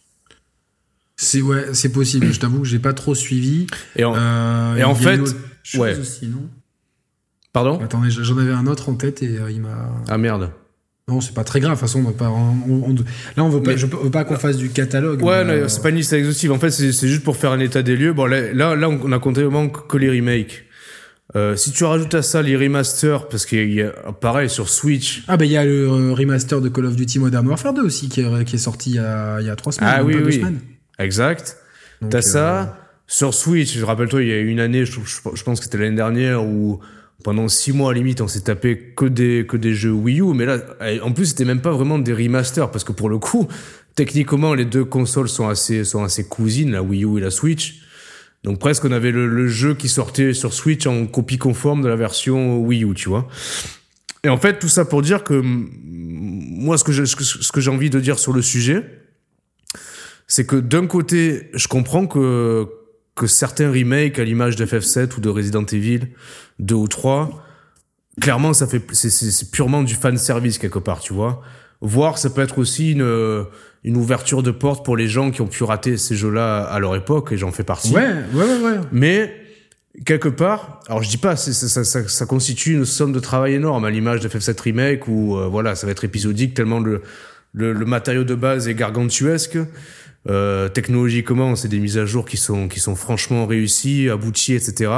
C'est 1.16 1.42
ouais, 1.42 1.74
c'est 1.74 1.94
possible. 1.94 2.32
je 2.34 2.40
t'avoue 2.42 2.60
que 2.60 2.68
j'ai 2.68 2.80
pas 2.80 2.92
trop 2.94 3.16
suivi. 3.16 3.68
Et 3.96 4.04
en, 4.04 4.76
et 4.76 4.84
en 4.84 4.96
fait, 4.96 5.22
ouais. 5.78 5.98
Aussi, 5.98 6.28
non? 6.28 6.50
Pardon? 7.54 7.80
Attendez, 7.80 8.10
j'en 8.12 8.38
avais 8.38 8.52
un 8.52 8.68
autre 8.68 8.90
en 8.90 8.96
tête 8.96 9.24
et 9.24 9.40
il 9.50 9.62
m'a. 9.62 9.96
Ah 10.10 10.18
merde. 10.18 10.52
Non, 11.08 11.22
c'est 11.22 11.36
pas 11.36 11.44
très 11.44 11.60
grave. 11.60 11.74
De 11.74 11.80
toute 11.80 11.88
façon, 11.88 12.04
on 12.04 12.12
pas. 12.14 12.26
là, 12.26 13.44
on 13.44 13.50
veut 13.50 13.62
pas. 13.62 13.76
je 13.76 13.86
veux 13.86 14.10
pas 14.10 14.24
qu'on 14.24 14.38
fasse 14.38 14.58
du 14.58 14.70
catalogue. 14.70 15.22
Ouais, 15.22 15.34
euh, 15.36 15.68
c'est 15.68 15.84
pas 15.84 15.90
une 15.90 15.98
liste 15.98 16.14
exhaustive. 16.14 16.52
En 16.52 16.58
fait, 16.58 16.72
c'est 16.72 17.08
juste 17.08 17.24
pour 17.24 17.38
faire 17.38 17.52
un 17.52 17.60
état 17.60 17.84
des 17.84 17.96
lieux. 17.96 18.14
Bon, 18.14 18.26
là, 18.26 18.54
là, 18.54 18.90
on 18.90 19.12
a 19.12 19.20
compté 19.20 19.44
vraiment 19.44 19.70
que 19.70 19.98
les 19.98 20.10
remakes. 20.10 20.66
Euh, 21.36 21.56
si 21.56 21.72
tu 21.72 21.84
rajoutes 21.84 22.16
à 22.16 22.24
ça 22.24 22.42
les 22.42 22.56
remasters, 22.56 23.28
parce 23.28 23.46
qu'il 23.46 23.72
y 23.74 23.84
a 23.84 23.92
pareil 24.20 24.50
sur 24.50 24.70
Switch. 24.70 25.24
Ah 25.28 25.38
ben 25.38 25.46
il 25.46 25.52
y 25.52 25.58
a 25.58 25.66
le 25.66 25.88
euh, 25.88 26.14
remaster 26.14 26.62
de 26.62 26.70
Call 26.70 26.86
of 26.86 26.96
Duty 26.96 27.20
Modern 27.20 27.48
Warfare 27.48 27.74
2 27.74 27.82
aussi 27.82 28.10
qui 28.10 28.22
est, 28.22 28.46
qui 28.46 28.56
est 28.56 28.60
sorti 28.60 28.92
il 28.92 28.96
y, 28.96 29.00
a, 29.00 29.42
il 29.42 29.48
y 29.48 29.50
a 29.50 29.56
trois 29.56 29.74
semaines. 29.74 29.94
Ah 29.94 30.04
oui, 30.04 30.16
oui. 30.24 30.44
Exact. 30.98 31.58
T'as 32.10 32.22
ça. 32.22 32.80
Sur 33.08 33.36
Switch, 33.36 33.78
je 33.78 33.86
rappelle-toi, 33.86 34.24
il 34.24 34.30
y 34.30 34.34
a 34.34 34.40
une 34.40 34.60
année, 34.60 34.86
je, 34.86 35.00
je 35.02 35.44
pense 35.44 35.60
que 35.60 35.66
c'était 35.66 35.78
l'année 35.78 35.96
dernière, 35.96 36.44
où 36.44 36.80
pendant 37.26 37.48
six 37.48 37.74
mois 37.74 37.92
limite 37.92 38.22
on 38.22 38.28
s'est 38.28 38.42
tapé 38.42 38.94
que 38.96 39.06
des 39.06 39.48
que 39.48 39.58
des 39.58 39.74
jeux 39.74 39.92
Wii 39.92 40.22
U 40.22 40.36
mais 40.36 40.46
là 40.46 40.60
en 41.02 41.12
plus 41.12 41.26
c'était 41.26 41.44
même 41.44 41.60
pas 41.60 41.72
vraiment 41.72 41.98
des 41.98 42.14
remasters 42.14 42.70
parce 42.70 42.84
que 42.84 42.92
pour 42.92 43.10
le 43.10 43.18
coup 43.18 43.48
techniquement 43.96 44.54
les 44.54 44.64
deux 44.64 44.86
consoles 44.86 45.28
sont 45.28 45.48
assez 45.48 45.86
sont 45.86 46.04
assez 46.04 46.28
cousines 46.28 46.72
la 46.72 46.84
Wii 46.84 47.04
U 47.04 47.18
et 47.18 47.22
la 47.22 47.32
Switch. 47.32 47.82
Donc 48.44 48.60
presque 48.60 48.86
on 48.86 48.92
avait 48.92 49.10
le, 49.12 49.48
jeu 49.48 49.74
qui 49.74 49.90
sortait 49.90 50.36
sur 50.36 50.54
Switch 50.54 50.86
en 50.86 51.08
copie 51.08 51.40
conforme 51.40 51.82
de 51.82 51.88
la 51.88 51.96
version 51.96 52.60
Wii 52.60 52.84
U 52.84 52.94
tu 52.94 53.10
vois. 53.10 53.28
Et 54.24 54.30
en 54.30 54.38
fait 54.38 54.60
tout 54.60 54.70
ça 54.70 54.86
pour 54.86 55.02
dire 55.02 55.24
que 55.24 55.42
moi 55.44 56.78
ce 56.78 56.84
que 56.84 56.94
ce 56.94 57.52
que 57.52 57.60
j'ai 57.60 57.72
envie 57.72 57.90
de 57.90 58.00
dire 58.00 58.20
sur 58.20 58.34
le 58.34 58.44
sujet 58.44 58.84
c'est 60.28 60.46
que 60.46 60.58
d'un 60.58 60.86
côté 60.86 61.50
je 61.56 61.68
comprends 61.68 62.06
que 62.06 62.68
que 63.16 63.28
certains 63.28 63.72
remakes 63.72 64.20
à 64.20 64.24
l'image 64.24 64.56
de 64.56 64.66
FF7 64.66 65.18
ou 65.18 65.22
de 65.22 65.30
Resident 65.30 65.66
Evil 65.66 66.02
2 66.60 66.76
ou 66.76 66.88
3, 66.88 67.44
clairement, 68.20 68.54
ça 68.54 68.68
fait, 68.68 68.82
c'est 68.94 69.52
purement 69.52 69.84
du 69.84 69.96
fan 69.96 70.18
service 70.18 70.58
quelque 70.58 70.80
part, 70.80 71.00
tu 71.00 71.14
vois. 71.14 71.42
Voir, 71.82 72.18
ça 72.18 72.30
peut 72.30 72.42
être 72.42 72.58
aussi 72.58 72.92
une, 72.92 73.46
une 73.84 73.98
ouverture 73.98 74.44
de 74.44 74.52
porte 74.52 74.84
pour 74.84 74.98
les 74.98 75.08
gens 75.08 75.32
qui 75.32 75.42
ont 75.42 75.48
pu 75.48 75.64
rater 75.64 75.98
ces 75.98 76.16
jeux-là 76.16 76.64
à 76.64 76.80
leur 76.80 76.96
époque, 76.96 77.32
et 77.32 77.38
j'en 77.38 77.52
fais 77.52 77.64
partie. 77.64 77.94
Ouais, 77.94 78.08
ouais, 78.34 78.44
ouais, 78.44 78.62
ouais. 78.64 78.80
Mais, 78.92 79.34
quelque 80.06 80.30
part, 80.30 80.82
alors 80.88 81.04
je 81.04 81.10
dis 81.10 81.18
pas, 81.18 81.36
ça, 81.36 81.54
ça, 81.54 81.84
ça, 81.84 82.08
ça, 82.08 82.26
constitue 82.26 82.74
une 82.74 82.86
somme 82.86 83.14
de 83.14 83.20
travail 83.20 83.54
énorme 83.54 83.86
à 83.86 83.92
l'image 83.92 84.20
de 84.22 84.28
FF7 84.28 84.60
Remake 84.62 85.08
où, 85.08 85.38
euh, 85.38 85.48
voilà, 85.48 85.76
ça 85.76 85.86
va 85.86 85.92
être 85.92 86.04
épisodique 86.04 86.54
tellement 86.54 86.80
le, 86.80 87.02
le, 87.54 87.74
le 87.74 87.86
matériau 87.86 88.24
de 88.24 88.36
base 88.36 88.68
est 88.68 88.76
gargantuesque. 88.76 89.58
Euh, 90.28 90.70
technologiquement, 90.70 91.56
c'est 91.56 91.68
des 91.68 91.80
mises 91.80 91.98
à 91.98 92.06
jour 92.06 92.26
qui 92.26 92.38
sont, 92.38 92.68
qui 92.68 92.80
sont 92.80 92.96
franchement 92.96 93.46
réussies, 93.46 94.10
abouties, 94.10 94.54
etc. 94.54 94.92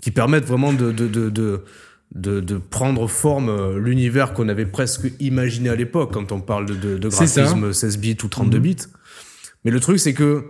Qui 0.00 0.10
permettent 0.10 0.44
vraiment 0.44 0.72
de, 0.72 0.92
de, 0.92 1.08
de, 1.08 1.28
de, 2.14 2.40
de, 2.40 2.56
prendre 2.58 3.08
forme 3.08 3.48
euh, 3.48 3.78
l'univers 3.78 4.32
qu'on 4.32 4.48
avait 4.48 4.66
presque 4.66 5.12
imaginé 5.18 5.68
à 5.70 5.74
l'époque 5.74 6.12
quand 6.12 6.30
on 6.30 6.40
parle 6.40 6.66
de, 6.66 6.98
de, 6.98 7.08
graphisme 7.08 7.72
16 7.72 7.98
bits 7.98 8.16
ou 8.22 8.28
32 8.28 8.56
mhm. 8.56 8.62
bits. 8.62 8.76
Mais 9.64 9.70
le 9.70 9.80
truc, 9.80 9.98
c'est 9.98 10.14
que, 10.14 10.44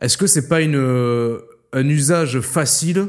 est-ce 0.00 0.16
que 0.16 0.26
c'est 0.26 0.48
pas 0.48 0.62
une, 0.62 0.76
euh, 0.76 1.40
un 1.72 1.86
usage 1.88 2.40
facile 2.40 3.08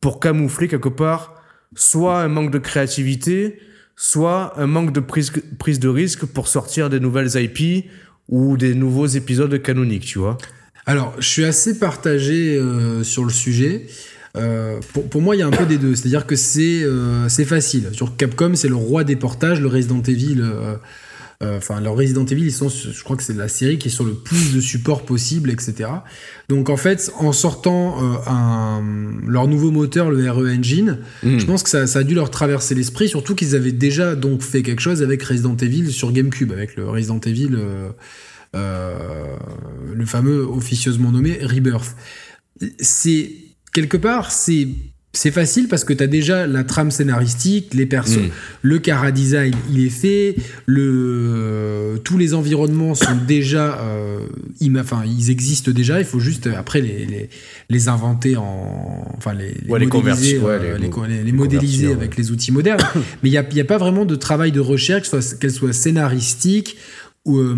pour 0.00 0.18
camoufler 0.20 0.68
quelque 0.68 0.88
part 0.88 1.34
soit 1.74 2.20
un 2.20 2.28
manque 2.28 2.50
de 2.50 2.58
créativité, 2.58 3.60
soit 3.96 4.58
un 4.58 4.66
manque 4.66 4.92
de 4.92 5.00
prise, 5.00 5.32
prise 5.58 5.80
de 5.80 5.88
risque 5.88 6.24
pour 6.24 6.48
sortir 6.48 6.88
des 6.88 7.00
nouvelles 7.00 7.30
IP 7.34 7.86
ou 8.28 8.56
des 8.56 8.74
nouveaux 8.74 9.06
épisodes 9.06 9.60
canoniques, 9.62 10.04
tu 10.04 10.18
vois 10.18 10.38
Alors, 10.86 11.14
je 11.18 11.28
suis 11.28 11.44
assez 11.44 11.78
partagé 11.78 12.56
euh, 12.56 13.02
sur 13.02 13.24
le 13.24 13.30
sujet. 13.30 13.86
Euh, 14.36 14.78
pour, 14.92 15.08
pour, 15.08 15.22
moi, 15.22 15.34
il 15.34 15.38
y 15.38 15.42
a 15.42 15.46
un 15.46 15.50
peu 15.50 15.66
des 15.66 15.78
deux. 15.78 15.94
C'est-à-dire 15.94 16.26
que 16.26 16.36
c'est 16.36 16.82
euh, 16.82 17.28
facile. 17.28 17.88
Sur 17.92 18.16
Capcom, 18.16 18.54
c'est 18.54 18.68
le 18.68 18.76
roi 18.76 19.04
des 19.04 19.16
portages. 19.16 19.60
Le 19.60 19.68
Resident 19.68 20.02
Evil, 20.02 20.42
enfin, 21.42 21.80
le 21.80 21.90
Resident 21.90 22.24
Evil, 22.24 22.44
ils 22.44 22.52
sont, 22.52 22.68
je 22.68 23.02
crois 23.04 23.16
que 23.16 23.22
c'est 23.22 23.36
la 23.36 23.48
série 23.48 23.78
qui 23.78 23.88
est 23.88 23.90
sur 23.92 24.04
le 24.04 24.14
plus 24.14 24.54
de 24.54 24.60
supports 24.60 25.04
possible, 25.04 25.50
etc. 25.50 25.90
Donc, 26.48 26.68
en 26.68 26.76
fait, 26.76 27.12
en 27.18 27.32
sortant 27.32 27.96
un, 28.26 28.82
leur 29.26 29.46
nouveau 29.46 29.70
moteur, 29.70 30.10
le 30.10 30.30
RE 30.30 30.48
Engine, 30.48 30.98
hmm. 31.22 31.38
je 31.38 31.46
pense 31.46 31.62
que 31.62 31.70
ça, 31.70 31.86
ça, 31.86 32.00
a 32.00 32.02
dû 32.02 32.14
leur 32.14 32.30
traverser 32.30 32.74
l'esprit. 32.74 33.08
Surtout 33.08 33.34
qu'ils 33.34 33.54
avaient 33.54 33.72
déjà 33.72 34.16
donc 34.16 34.42
fait 34.42 34.62
quelque 34.62 34.80
chose 34.80 35.02
avec 35.02 35.22
Resident 35.22 35.56
Evil 35.56 35.92
sur 35.92 36.10
GameCube, 36.12 36.52
avec 36.52 36.76
le 36.76 36.88
Resident 36.88 37.20
Evil. 37.20 37.56
Euh, 38.54 39.36
le 39.94 40.06
fameux 40.06 40.40
officieusement 40.40 41.12
nommé 41.12 41.38
Rebirth. 41.42 41.96
C'est 42.80 43.30
quelque 43.72 43.96
part, 43.96 44.30
c'est 44.30 44.68
c'est 45.14 45.30
facile 45.30 45.68
parce 45.68 45.84
que 45.84 45.92
tu 45.92 46.04
as 46.04 46.06
déjà 46.06 46.46
la 46.46 46.64
trame 46.64 46.90
scénaristique, 46.90 47.72
les 47.74 47.86
persos, 47.86 48.18
mm. 48.18 48.30
le 48.62 48.78
cara 48.78 49.10
design, 49.10 49.54
il 49.70 49.84
est 49.84 49.90
fait, 49.90 50.36
le 50.66 52.00
tous 52.04 52.18
les 52.18 52.34
environnements 52.34 52.94
sont 52.94 53.16
déjà 53.26 53.78
euh, 53.80 54.20
enfin 54.78 55.02
ils 55.06 55.30
existent 55.30 55.70
déjà, 55.70 55.98
il 55.98 56.04
faut 56.04 56.20
juste 56.20 56.46
après 56.46 56.80
les, 56.80 57.06
les, 57.06 57.30
les 57.70 57.88
inventer 57.88 58.36
en 58.36 59.04
enfin 59.16 59.32
les, 59.32 59.54
les 59.66 59.86
modéliser, 59.86 60.40
les, 61.24 61.32
modéliser 61.32 61.92
avec 61.92 62.16
les 62.16 62.30
outils 62.30 62.52
modernes, 62.52 62.80
mais 63.22 63.30
il 63.30 63.32
n'y 63.32 63.38
a, 63.38 63.46
y 63.50 63.60
a, 63.60 63.64
pas 63.64 63.78
vraiment 63.78 64.04
de 64.04 64.14
travail 64.14 64.52
de 64.52 64.60
recherche 64.60 65.10
qu'elle 65.10 65.50
soit, 65.50 65.50
soit 65.50 65.72
scénaristique 65.72 66.76
ou, 67.24 67.38
euh, 67.38 67.56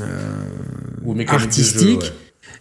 euh, 0.00 1.24
artistique. 1.28 2.12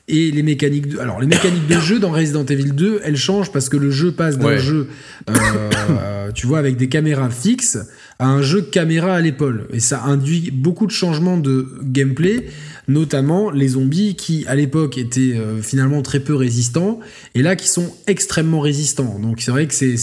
Et 0.09 0.31
les 0.31 0.41
mécaniques 0.41 0.87
de... 0.87 0.97
Alors, 0.97 1.21
les 1.21 1.27
mécaniques 1.27 1.67
de 1.67 1.79
jeu 1.79 1.99
dans 1.99 2.11
Resident 2.11 2.43
Evil 2.43 2.71
2, 2.71 3.01
elles 3.03 3.15
changent 3.15 3.51
parce 3.51 3.69
que 3.69 3.77
le 3.77 3.91
jeu 3.91 4.11
passe 4.11 4.39
d'un 4.39 4.57
jeu, 4.57 4.87
euh, 5.29 6.31
tu 6.33 6.47
vois, 6.47 6.57
avec 6.57 6.77
des 6.77 6.89
caméras 6.89 7.29
fixes 7.29 7.77
à 8.17 8.27
un 8.27 8.41
jeu 8.41 8.63
caméra 8.63 9.13
à 9.13 9.21
l'épaule. 9.21 9.67
Et 9.71 9.79
ça 9.79 10.03
induit 10.03 10.49
beaucoup 10.51 10.87
de 10.87 10.91
changements 10.91 11.37
de 11.37 11.67
gameplay, 11.83 12.47
notamment 12.87 13.51
les 13.51 13.69
zombies 13.69 14.15
qui, 14.15 14.45
à 14.47 14.55
l'époque, 14.55 14.97
étaient 14.97 15.39
finalement 15.61 16.01
très 16.01 16.19
peu 16.19 16.33
résistants, 16.33 16.99
et 17.35 17.43
là, 17.43 17.55
qui 17.55 17.67
sont 17.67 17.93
extrêmement 18.07 18.61
résistants. 18.61 19.19
Donc, 19.19 19.41
c'est 19.41 19.51
vrai 19.51 19.67
que 19.67 19.75
c'est... 19.75 19.95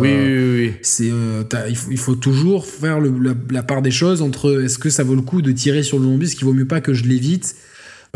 oui, 0.00 0.08
oui, 0.08 0.58
oui. 0.60 0.72
C'est, 0.82 1.10
il, 1.68 1.76
faut, 1.76 1.90
il 1.90 1.98
faut 1.98 2.14
toujours 2.14 2.64
faire 2.64 3.00
la, 3.00 3.62
part 3.64 3.82
des 3.82 3.90
choses 3.90 4.22
entre 4.22 4.62
est-ce 4.62 4.78
que 4.78 4.88
ça 4.88 5.02
vaut 5.02 5.16
le 5.16 5.22
coup 5.22 5.42
de 5.42 5.50
tirer 5.50 5.82
sur 5.82 5.98
le 5.98 6.04
zombie, 6.04 6.26
est-ce 6.26 6.36
qu'il 6.36 6.46
vaut 6.46 6.54
mieux 6.54 6.68
pas 6.68 6.80
que 6.80 6.94
je 6.94 7.02
l'évite 7.02 7.56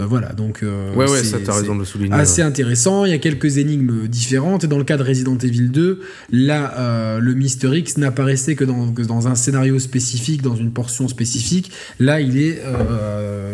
euh, 0.01 0.07
voilà, 0.07 0.33
donc 0.33 0.63
euh, 0.63 0.95
ouais, 0.95 1.09
ouais, 1.11 1.23
ça 1.23 1.37
t'as 1.45 1.55
raison 1.55 1.75
de 1.75 1.81
le 1.81 1.85
souligner. 1.85 2.15
Assez 2.15 2.41
intéressant. 2.41 3.05
Il 3.05 3.11
y 3.11 3.15
a 3.15 3.19
quelques 3.19 3.59
énigmes 3.59 4.07
différentes. 4.09 4.65
Et 4.65 4.67
dans 4.67 4.79
le 4.79 4.85
cas 4.85 4.97
de 4.97 5.03
Resident 5.03 5.37
Evil 5.37 5.69
2, 5.69 6.01
là, 6.31 6.75
euh, 6.79 7.19
le 7.19 7.35
Mister 7.35 7.77
X 7.77 7.99
n'apparaissait 7.99 8.55
que 8.55 8.65
dans, 8.65 8.87
dans, 8.87 9.29
un 9.29 9.35
scénario 9.35 9.79
spécifique, 9.79 10.41
dans 10.41 10.57
une 10.57 10.73
portion 10.73 11.09
spécifique. 11.09 11.73
Là, 11.99 12.21
il 12.21 12.39
est, 12.39 12.63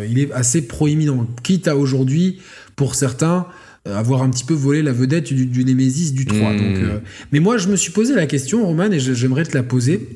il 0.09 0.19
est 0.19 0.31
assez 0.31 0.61
proéminent. 0.61 1.27
Quitte 1.43 1.67
à 1.67 1.75
aujourd'hui, 1.75 2.39
pour 2.77 2.95
certains, 2.95 3.45
avoir 3.85 4.23
un 4.23 4.29
petit 4.29 4.45
peu 4.45 4.53
volé 4.53 4.81
la 4.81 4.93
vedette 4.93 5.33
du, 5.33 5.45
du 5.45 5.65
Nemesis 5.65 6.13
du 6.13 6.25
3. 6.25 6.53
Hmm. 6.53 6.57
Donc, 6.57 7.01
mais 7.33 7.39
moi, 7.41 7.57
je 7.57 7.67
me 7.67 7.75
suis 7.75 7.91
posé 7.91 8.15
la 8.15 8.27
question, 8.27 8.65
Roman, 8.65 8.91
et 8.91 8.99
j'aimerais 8.99 9.43
te 9.43 9.57
la 9.57 9.63
poser. 9.63 10.07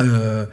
Euh, 0.00 0.46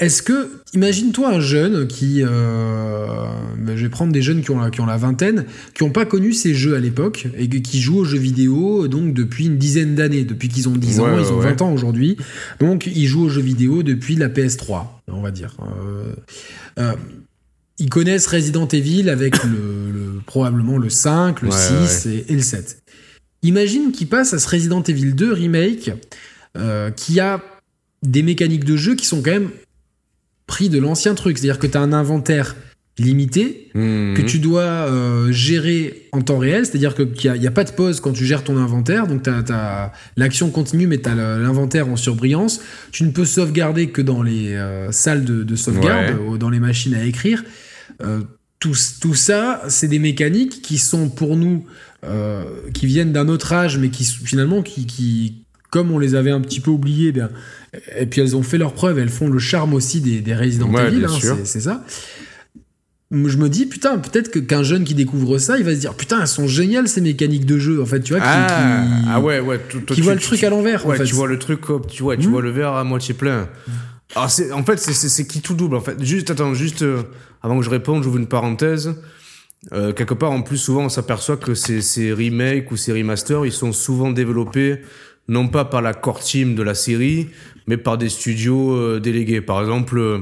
est-ce 0.00 0.22
que, 0.22 0.62
imagine-toi 0.72 1.28
un 1.28 1.40
jeune 1.40 1.86
qui, 1.86 2.22
euh, 2.22 3.26
ben, 3.58 3.76
je 3.76 3.82
vais 3.82 3.90
prendre 3.90 4.12
des 4.12 4.22
jeunes 4.22 4.40
qui 4.40 4.50
ont 4.50 4.58
la, 4.58 4.70
qui 4.70 4.80
ont 4.80 4.86
la 4.86 4.96
vingtaine, 4.96 5.44
qui 5.74 5.84
n'ont 5.84 5.90
pas 5.90 6.06
connu 6.06 6.32
ces 6.32 6.54
jeux 6.54 6.74
à 6.74 6.80
l'époque 6.80 7.28
et 7.36 7.48
qui 7.48 7.82
jouent 7.82 7.98
aux 7.98 8.04
jeux 8.04 8.18
vidéo 8.18 8.88
donc 8.88 9.12
depuis 9.12 9.46
une 9.46 9.58
dizaine 9.58 9.94
d'années, 9.94 10.24
depuis 10.24 10.48
qu'ils 10.48 10.70
ont 10.70 10.76
10 10.76 11.00
ans, 11.00 11.18
ils 11.18 11.30
ont 11.30 11.38
20 11.38 11.60
ans 11.60 11.72
aujourd'hui, 11.72 12.16
donc 12.60 12.86
ils 12.86 13.06
jouent 13.06 13.24
aux 13.24 13.28
jeux 13.28 13.42
vidéo 13.42 13.82
depuis 13.82 14.16
la 14.16 14.30
PS3, 14.30 14.86
on 15.08 15.20
va 15.20 15.30
dire. 15.30 15.54
Euh, 15.60 16.14
euh, 16.78 16.94
ils 17.78 17.90
connaissent 17.90 18.26
Resident 18.26 18.68
Evil 18.68 19.10
avec 19.10 19.44
le, 19.44 20.20
probablement 20.24 20.78
le 20.78 20.88
5, 20.88 21.42
le 21.42 21.50
6 21.50 22.06
et, 22.06 22.24
et, 22.28 22.34
le 22.34 22.42
7. 22.42 22.82
Imagine 23.42 23.92
qu'ils 23.92 24.08
passent 24.08 24.32
à 24.32 24.38
ce 24.38 24.48
Resident 24.48 24.82
Evil 24.82 25.12
2 25.12 25.32
remake 25.32 25.92
qui 26.96 27.20
a 27.20 27.42
des 28.02 28.22
mécaniques 28.22 28.64
de 28.64 28.76
jeu 28.76 28.94
qui 28.94 29.04
sont 29.04 29.22
quand 29.22 29.30
même 29.30 29.50
pris 30.50 30.68
de 30.68 30.80
l'ancien 30.80 31.14
truc. 31.14 31.38
C'est-à-dire 31.38 31.60
que 31.60 31.68
tu 31.68 31.78
as 31.78 31.80
un 31.80 31.92
inventaire 31.92 32.56
limité 32.98 33.70
mhm. 33.74 34.14
que 34.14 34.22
tu 34.22 34.40
dois 34.40 34.62
euh, 34.62 35.30
gérer 35.30 36.08
en 36.12 36.22
temps 36.22 36.38
réel, 36.38 36.66
c'est-à-dire 36.66 36.94
qu'il 36.94 37.32
n'y 37.32 37.46
a, 37.46 37.50
pas 37.50 37.62
de 37.62 37.70
pause 37.70 38.00
quand 38.00 38.12
tu 38.12 38.26
gères 38.26 38.42
ton 38.42 38.56
inventaire, 38.56 39.06
donc 39.06 39.22
l'action 40.16 40.50
continue 40.50 40.88
mais 40.88 40.98
tu 40.98 41.08
as 41.08 41.14
l'inventaire 41.14 41.88
en 41.88 41.96
surbrillance. 41.96 42.60
Tu 42.90 43.04
ne 43.04 43.12
peux 43.12 43.24
sauvegarder 43.24 43.90
que 43.90 44.02
dans 44.02 44.22
les 44.22 44.54
euh, 44.54 44.90
salles 44.90 45.24
de, 45.24 45.56
sauvegarde, 45.56 46.16
ou 46.26 46.36
dans 46.36 46.50
les 46.50 46.60
machines 46.60 46.94
à 46.94 47.04
écrire. 47.04 47.44
Euh, 48.02 48.20
tout, 48.58 48.74
tout, 49.00 49.14
ça, 49.14 49.62
c'est 49.68 49.88
des 49.88 50.00
mécaniques 50.00 50.60
qui 50.60 50.76
sont 50.76 51.08
pour 51.08 51.36
nous, 51.36 51.64
qui 52.74 52.86
viennent 52.86 53.12
d'un 53.12 53.28
autre 53.28 53.54
âge, 53.54 53.78
mais 53.78 53.88
qui 53.88 54.04
finalement, 54.04 54.62
qui, 54.62 54.84
qui, 54.86 55.44
comme 55.70 55.90
on 55.90 55.98
les 55.98 56.14
avait 56.14 56.30
un 56.30 56.40
petit 56.40 56.60
peu 56.60 56.70
oubliés, 56.70 57.08
eh 57.08 57.12
bien, 57.12 57.30
et 57.98 58.06
puis 58.06 58.20
elles 58.20 58.34
ont 58.36 58.42
fait 58.42 58.58
leur 58.58 58.72
preuve, 58.74 58.98
elles 58.98 59.08
font 59.08 59.28
le 59.28 59.38
charme 59.38 59.74
aussi 59.74 60.00
des, 60.00 60.20
des 60.20 60.34
Resident 60.34 60.72
Evil, 60.76 61.04
hein, 61.04 61.36
c'est 61.44 61.60
ça. 61.60 61.84
je 63.12 63.36
me 63.36 63.48
dis 63.48 63.66
putain 63.66 63.98
peut-être 63.98 64.30
qu'un 64.46 64.62
jeune 64.62 64.84
qui 64.84 64.94
découvre 64.94 65.38
ça 65.38 65.58
il 65.58 65.64
va 65.64 65.74
se 65.74 65.80
dire 65.80 65.94
putain 65.94 66.20
elles 66.20 66.28
sont 66.28 66.46
géniales 66.46 66.86
ces 66.86 67.00
mécaniques 67.00 67.44
de 67.44 67.58
jeu 67.58 67.82
en 67.82 67.86
fait 67.86 68.00
tu 68.00 68.12
vois 68.12 68.20
qui, 68.22 68.28
Ah, 68.28 68.46
qui- 69.02 69.08
ah 69.10 69.20
ouais, 69.20 69.40
ouais. 69.40 69.58
toi, 69.58 69.80
qui 69.86 69.94
tu- 69.96 70.02
voit 70.02 70.14
le 70.14 70.20
truc 70.20 70.38
tu- 70.38 70.46
à 70.46 70.50
l'envers 70.50 70.86
Ouais, 70.86 70.94
en 70.94 70.98
fait 70.98 71.04
tu 71.04 71.14
vois 71.16 71.26
le 71.26 71.38
truc, 71.38 71.60
tu 71.88 72.02
vois, 72.04 72.16
tu 72.16 72.28
Hmm. 72.28 72.30
vois 72.30 72.42
le 72.42 72.50
verre 72.50 72.74
à 72.74 72.84
moitié 72.84 73.14
plein. 73.14 73.48
Alors 74.16 74.28
c'est, 74.30 74.50
en 74.52 74.64
fait, 74.64 74.76
c'est 74.78 75.26
qui 75.26 75.40
tout 75.40 75.54
double. 75.54 75.76
En 75.76 75.80
fait, 75.80 76.02
juste 76.02 76.30
attends, 76.32 76.52
juste 76.54 76.82
euh, 76.82 77.02
avant 77.44 77.58
que 77.58 77.64
je 77.64 77.70
réponde, 77.70 78.02
j'ouvre 78.02 78.16
une 78.18 78.26
parenthèse. 78.26 78.94
Euh, 79.72 79.92
quelque 79.92 80.14
part, 80.14 80.32
en 80.32 80.42
plus, 80.42 80.56
souvent, 80.56 80.84
on 80.84 80.88
s'aperçoit 80.88 81.36
que 81.36 81.54
ces, 81.54 81.80
ces 81.80 82.12
remakes 82.12 82.70
ou 82.72 82.76
ces 82.76 82.92
remasters, 82.92 83.44
ils 83.46 83.52
sont 83.52 83.72
souvent 83.72 84.10
développés 84.10 84.80
non 85.28 85.48
pas 85.48 85.64
par 85.64 85.82
la 85.82 85.94
core 85.94 86.20
team 86.20 86.54
de 86.54 86.62
la 86.62 86.74
série, 86.74 87.28
mais 87.66 87.76
par 87.76 87.98
des 87.98 88.08
studios 88.08 88.74
euh, 88.74 89.00
délégués. 89.00 89.40
Par 89.40 89.60
exemple, 89.60 89.98
euh, 89.98 90.18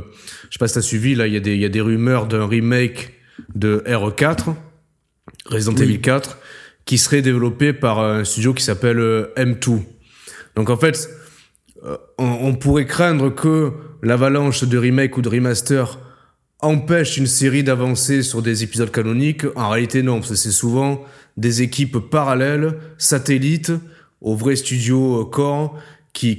je 0.49 0.55
sais 0.55 0.59
pas 0.59 0.69
si 0.69 0.75
t'as 0.75 0.83
suivi, 0.83 1.15
là, 1.15 1.27
il 1.27 1.33
y 1.33 1.37
a 1.37 1.41
des, 1.41 1.55
il 1.55 1.61
y 1.61 1.65
a 1.65 1.71
des 1.71 1.81
rumeurs 1.81 2.27
d'un 2.27 2.47
remake 2.47 3.15
de 3.55 3.83
R4, 3.87 4.55
Resident 5.47 5.75
Oui. 5.77 5.83
Evil 5.83 6.01
4, 6.01 6.39
qui 6.85 6.99
serait 6.99 7.23
développé 7.23 7.73
par 7.73 8.01
un 8.01 8.25
studio 8.25 8.55
qui 8.55 8.65
s'appelle 8.65 8.99
euh, 8.99 9.33
M2. 9.37 9.81
Donc 10.57 10.71
en 10.71 10.77
fait, 10.77 11.09
euh, 11.85 11.97
on, 12.19 12.25
on 12.43 12.55
pourrait 12.55 12.87
craindre 12.87 13.35
que 13.35 13.73
l'avalanche 14.03 14.65
de 14.65 14.79
remake 14.79 15.17
ou 15.17 15.23
de 15.23 15.29
remaster 15.29 15.99
empêche 16.61 17.17
une 17.17 17.27
série 17.27 17.63
d'avancer 17.63 18.23
sur 18.23 18.43
des 18.43 18.65
épisodes 18.65 18.91
canoniques. 18.91 19.45
En 19.55 19.69
réalité, 19.71 20.03
non, 20.03 20.17
parce 20.17 20.31
que 20.31 20.35
c'est 20.35 20.51
souvent 20.51 21.05
des 21.37 21.63
équipes 21.63 21.99
parallèles, 21.99 22.75
satellites, 22.99 23.73
au 24.21 24.35
vrai 24.35 24.57
studio 24.57 25.23
euh, 25.23 25.25
core 25.25 25.77
qui, 26.13 26.37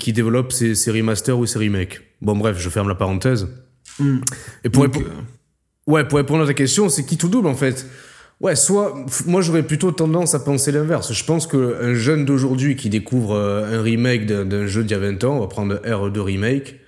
ces, 0.50 0.76
ces 0.76 0.92
remasters 0.92 1.38
ou 1.40 1.46
ces 1.46 1.60
remakes. 1.60 2.02
Bon, 2.22 2.36
bref, 2.36 2.58
je 2.60 2.70
ferme 2.70 2.90
la 2.90 2.96
parenthèse. 2.96 3.48
Hmm. 4.00 4.18
Et 4.64 4.70
pour, 4.70 4.84
Donc, 4.86 4.96
répondre- 4.96 5.16
ouais, 5.88 6.06
pour 6.08 6.18
répondre 6.18 6.44
à 6.44 6.48
ta 6.48 6.54
question, 6.54 6.90
c'est 6.90 7.06
qui 7.06 7.18
tout 7.18 7.30
double 7.30 7.48
en 7.48 7.56
fait? 7.56 7.86
Ouais, 8.42 8.56
soit 8.56 8.96
moi 9.26 9.42
j'aurais 9.42 9.64
plutôt 9.64 9.92
tendance 9.92 10.34
à 10.34 10.40
penser 10.40 10.72
l'inverse. 10.72 11.12
Je 11.12 11.24
pense 11.26 11.46
que 11.46 11.78
un 11.82 11.94
jeune 11.94 12.24
d'aujourd'hui 12.26 12.76
qui 12.78 12.90
découvre 12.90 13.34
euh, 13.36 13.78
un 13.78 13.82
remake 13.82 14.26
d'un 14.26 14.66
jeu 14.66 14.84
d'il 14.84 14.92
y 14.92 14.94
a 14.96 15.00
20 15.00 15.24
ans, 15.26 15.38
on 15.38 15.40
va 15.42 15.48
prendre 15.48 15.76
R2 15.76 16.20
remake. 16.20 16.80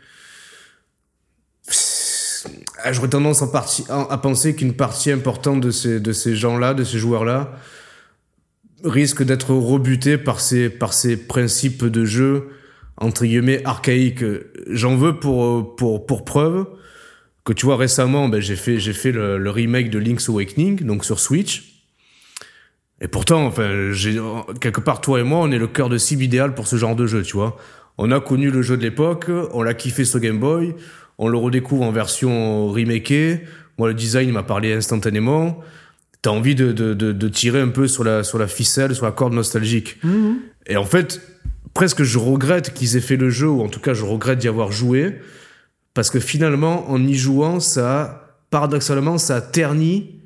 Ah, 2.84 2.92
J'aurais 2.94 3.10
tendance 3.10 3.42
en 3.42 3.48
partie, 3.48 3.86
à 3.89 4.12
à 4.12 4.18
penser 4.18 4.56
qu'une 4.56 4.74
partie 4.74 5.12
importante 5.12 5.62
de 5.62 5.72
ces, 5.72 6.00
de 6.00 6.12
ces 6.14 6.36
gens-là, 6.36 6.74
de 6.74 6.84
ces 6.84 6.98
joueurs-là, 6.98 7.52
risque 8.84 9.24
d'être 9.24 9.54
rebuté 9.54 10.18
par 10.18 10.40
ces, 10.40 10.70
par 10.70 10.94
ces 10.94 11.18
principes 11.18 11.86
de 11.86 12.06
jeu, 12.06 12.50
entre 12.98 13.26
guillemets, 13.26 13.64
archaïques. 13.66 14.24
J'en 14.68 14.96
veux 14.96 15.20
pour, 15.20 15.76
pour, 15.76 16.06
pour 16.06 16.26
preuve 16.26 16.66
que 17.44 17.54
tu 17.54 17.66
vois 17.66 17.78
récemment, 17.78 18.30
ben, 18.30 18.40
j'ai 18.40 18.56
fait, 18.56 18.80
j'ai 18.80 18.94
fait 18.94 19.12
le, 19.12 19.50
remake 19.50 19.90
de 19.90 20.00
Link's 20.00 20.30
Awakening, 20.30 20.84
donc 20.84 21.06
sur 21.06 21.20
Switch. 21.20 21.84
Et 23.02 23.08
pourtant, 23.08 23.46
enfin, 23.46 23.92
j'ai, 23.92 24.22
quelque 24.60 24.80
part, 24.80 25.02
toi 25.02 25.20
et 25.20 25.24
moi, 25.24 25.40
on 25.40 25.52
est 25.52 25.58
le 25.58 25.68
cœur 25.68 25.90
de 25.90 25.98
cible 25.98 26.24
idéal 26.24 26.54
pour 26.54 26.68
ce 26.68 26.76
genre 26.76 26.96
de 26.96 27.08
jeu, 27.08 27.24
tu 27.24 27.36
vois. 27.36 27.58
On 27.98 28.12
a 28.12 28.20
connu 28.20 28.52
le 28.52 28.62
jeu 28.62 28.78
de 28.78 28.84
l'époque, 28.84 29.26
on 29.54 29.64
l'a 29.64 29.74
kiffé 29.74 30.06
sur 30.06 30.20
Game 30.20 30.40
Boy, 30.40 30.76
on 31.18 31.28
le 31.28 31.38
redécouvre 31.38 31.84
en 31.84 31.92
version 31.92 32.68
remakée. 32.68 33.42
Moi, 33.78 33.88
le 33.88 33.96
design 33.96 34.32
m'a 34.32 34.44
parlé 34.44 34.74
instantanément. 34.74 35.60
T'as 36.22 36.30
envie 36.30 36.53
de, 36.55 36.72
de, 36.72 36.93
de, 36.93 37.11
de 37.11 37.28
tirer 37.28 37.59
un 37.61 37.69
peu 37.69 37.88
sur 37.88 38.03
la, 38.03 38.24
sur 38.24 38.38
la 38.38 38.47
ficelle, 38.47 38.93
sur 38.95 39.05
la 39.05 39.11
corde 39.11 39.34
nostalgique. 39.34 39.97
Mhm. 40.03 40.38
Et 40.67 40.78
en 40.78 40.86
fait, 40.86 41.19
presque 41.74 42.03
je 42.03 42.17
regrette 42.19 42.74
qu'ils 42.74 42.95
aient 42.95 43.01
fait 43.01 43.17
le 43.17 43.30
jeu, 43.30 43.47
ou 43.49 43.61
en 43.61 43.67
tout 43.69 43.80
cas 43.80 43.93
je 43.93 44.03
regrette 44.05 44.39
d'y 44.39 44.47
avoir 44.47 44.72
joué, 44.72 45.19
parce 45.93 46.09
que 46.09 46.19
finalement, 46.19 46.89
en 46.91 47.01
y 47.03 47.15
jouant, 47.15 47.59
ça, 47.59 48.01
a- 48.01 48.38
paradoxalement, 48.51 49.17
ça 49.17 49.38
a 49.38 49.41
terni 49.41 50.19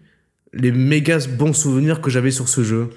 les 0.53 0.71
méga 0.71 1.17
bons 1.37 1.53
souvenirs 1.53 2.01
que 2.01 2.09
j'avais 2.09 2.31
sur 2.31 2.49
ce 2.49 2.63
jeu. 2.63 2.89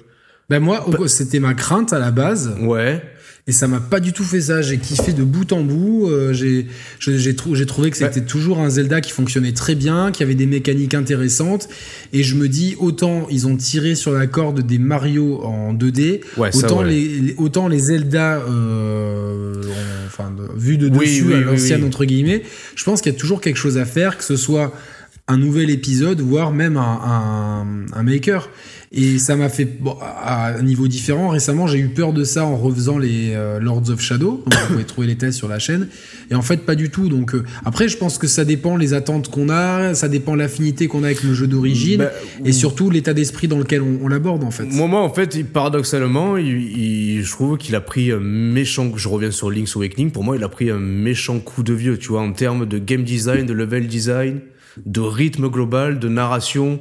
Ben 0.49 0.59
moi, 0.59 0.85
c'était 1.07 1.39
ma 1.39 1.53
crainte 1.53 1.93
à 1.93 1.99
la 1.99 2.11
base, 2.11 2.55
Ouais. 2.59 3.01
Et 3.47 3.51
ça 3.51 3.67
m'a 3.67 3.79
pas 3.79 3.99
du 3.99 4.13
tout 4.13 4.23
fait 4.23 4.41
ça. 4.41 4.61
J'ai 4.61 4.77
kiffé 4.77 5.11
de 5.13 5.23
bout 5.23 5.51
en 5.53 5.61
bout. 5.63 6.07
euh, 6.07 6.33
j'ai 6.33 6.67
j'ai 6.99 7.17
j'ai 7.17 7.35
trou- 7.35 7.55
j'ai 7.55 7.65
trouvé 7.65 7.89
que 7.89 7.97
c'était 7.97 8.21
toujours 8.21 8.59
un 8.59 8.69
Zelda 8.69 9.01
qui 9.01 9.11
fonctionnait 9.11 9.53
très 9.53 9.73
bien, 9.75 10.11
qui 10.11 10.21
avait 10.23 10.35
des 10.35 10.45
mécaniques 10.45 10.93
intéressantes. 10.93 11.67
Et 12.13 12.21
je 12.23 12.35
me 12.35 12.47
dis, 12.47 12.75
autant 12.79 13.27
ils 13.31 13.47
ont 13.47 13.55
tiré 13.57 13.95
sur 13.95 14.11
la 14.11 14.27
corde 14.27 14.61
des 14.61 14.77
Mario 14.77 15.41
en 15.43 15.73
2D, 15.73 16.21
Ouais, 16.37 16.51
ça, 16.51 16.67
autant, 16.67 16.79
ouais. 16.81 16.89
les, 16.89 17.07
les- 17.19 17.35
autant 17.37 17.67
les 17.67 17.79
Zelda, 17.79 18.43
euh, 18.47 19.53
en- 19.63 20.05
enfin, 20.07 20.31
de, 20.31 20.43
vus 20.59 20.77
de 20.77 20.89
Oui, 20.89 20.99
dessus 21.05 21.23
oui, 21.27 21.33
à 21.33 21.39
l'ancienne, 21.41 21.81
oui. 21.81 21.87
entre 21.87 22.05
guillemets, 22.05 22.43
je 22.75 22.83
pense 22.83 23.01
qu'il 23.01 23.11
y 23.11 23.15
a 23.15 23.17
toujours 23.17 23.41
quelque 23.41 23.57
chose 23.57 23.77
à 23.77 23.85
faire, 23.85 24.17
que 24.17 24.23
ce 24.23 24.35
soit 24.35 24.73
un 25.27 25.37
nouvel 25.37 25.69
épisode, 25.69 26.21
voire 26.21 26.51
même 26.51 26.75
un, 26.77 26.81
un, 27.03 27.85
un 27.93 28.03
maker. 28.03 28.49
Et 28.91 29.19
ça 29.19 29.35
m'a 29.35 29.49
fait, 29.49 29.65
bon, 29.65 29.95
à 30.01 30.47
un 30.57 30.63
niveau 30.63 30.87
différent, 30.87 31.29
récemment, 31.29 31.67
j'ai 31.67 31.77
eu 31.77 31.89
peur 31.89 32.11
de 32.11 32.23
ça 32.23 32.43
en 32.45 32.57
refaisant 32.57 32.97
les 32.97 33.33
euh, 33.35 33.59
Lords 33.59 33.91
of 33.91 34.01
Shadow. 34.01 34.43
Donc, 34.47 34.59
vous 34.61 34.67
pouvez 34.73 34.83
trouver 34.83 35.05
les 35.05 35.15
tests 35.15 35.37
sur 35.37 35.47
la 35.47 35.59
chaîne. 35.59 35.89
Et 36.31 36.35
en 36.35 36.41
fait, 36.41 36.65
pas 36.65 36.73
du 36.73 36.89
tout. 36.89 37.07
Donc, 37.07 37.35
euh, 37.35 37.43
après, 37.65 37.87
je 37.87 37.97
pense 37.97 38.17
que 38.17 38.25
ça 38.25 38.45
dépend 38.45 38.77
les 38.77 38.95
attentes 38.95 39.29
qu'on 39.29 39.49
a, 39.49 39.93
ça 39.93 40.07
dépend 40.07 40.33
l'affinité 40.33 40.87
qu'on 40.87 41.03
a 41.03 41.07
avec 41.07 41.21
le 41.21 41.35
jeu 41.35 41.45
d'origine, 41.45 41.99
Bah, 41.99 42.11
et 42.43 42.51
surtout 42.51 42.89
l'état 42.89 43.13
d'esprit 43.13 43.47
dans 43.47 43.59
lequel 43.59 43.83
on, 43.83 43.99
on 44.01 44.07
l'aborde, 44.07 44.43
en 44.43 44.49
fait. 44.49 44.63
Moi, 44.65 44.87
moi, 44.87 45.01
en 45.01 45.13
fait, 45.13 45.43
paradoxalement, 45.43 46.37
il, 46.37 46.47
il- 46.47 47.23
je 47.23 47.29
trouve 47.31 47.59
qu'il 47.59 47.75
a 47.75 47.81
pris 47.81 48.11
un 48.11 48.19
méchant. 48.19 48.91
Je 48.95 49.07
reviens 49.07 49.29
sur 49.29 49.51
Link's 49.51 49.75
Awakening. 49.75 50.09
Pour 50.09 50.23
moi, 50.23 50.35
il 50.35 50.43
a 50.43 50.49
pris 50.49 50.71
un 50.71 50.79
méchant 50.79 51.37
coup 51.39 51.61
de 51.61 51.73
vieux, 51.73 51.99
tu 51.99 52.07
vois, 52.07 52.21
en 52.21 52.31
termes 52.33 52.65
de 52.65 52.79
game 52.79 53.03
design, 53.03 53.45
de 53.45 53.53
level 53.53 53.85
design, 53.87 54.39
de 54.83 54.99
rythme 55.01 55.47
global, 55.49 55.99
de 55.99 56.07
narration. 56.09 56.79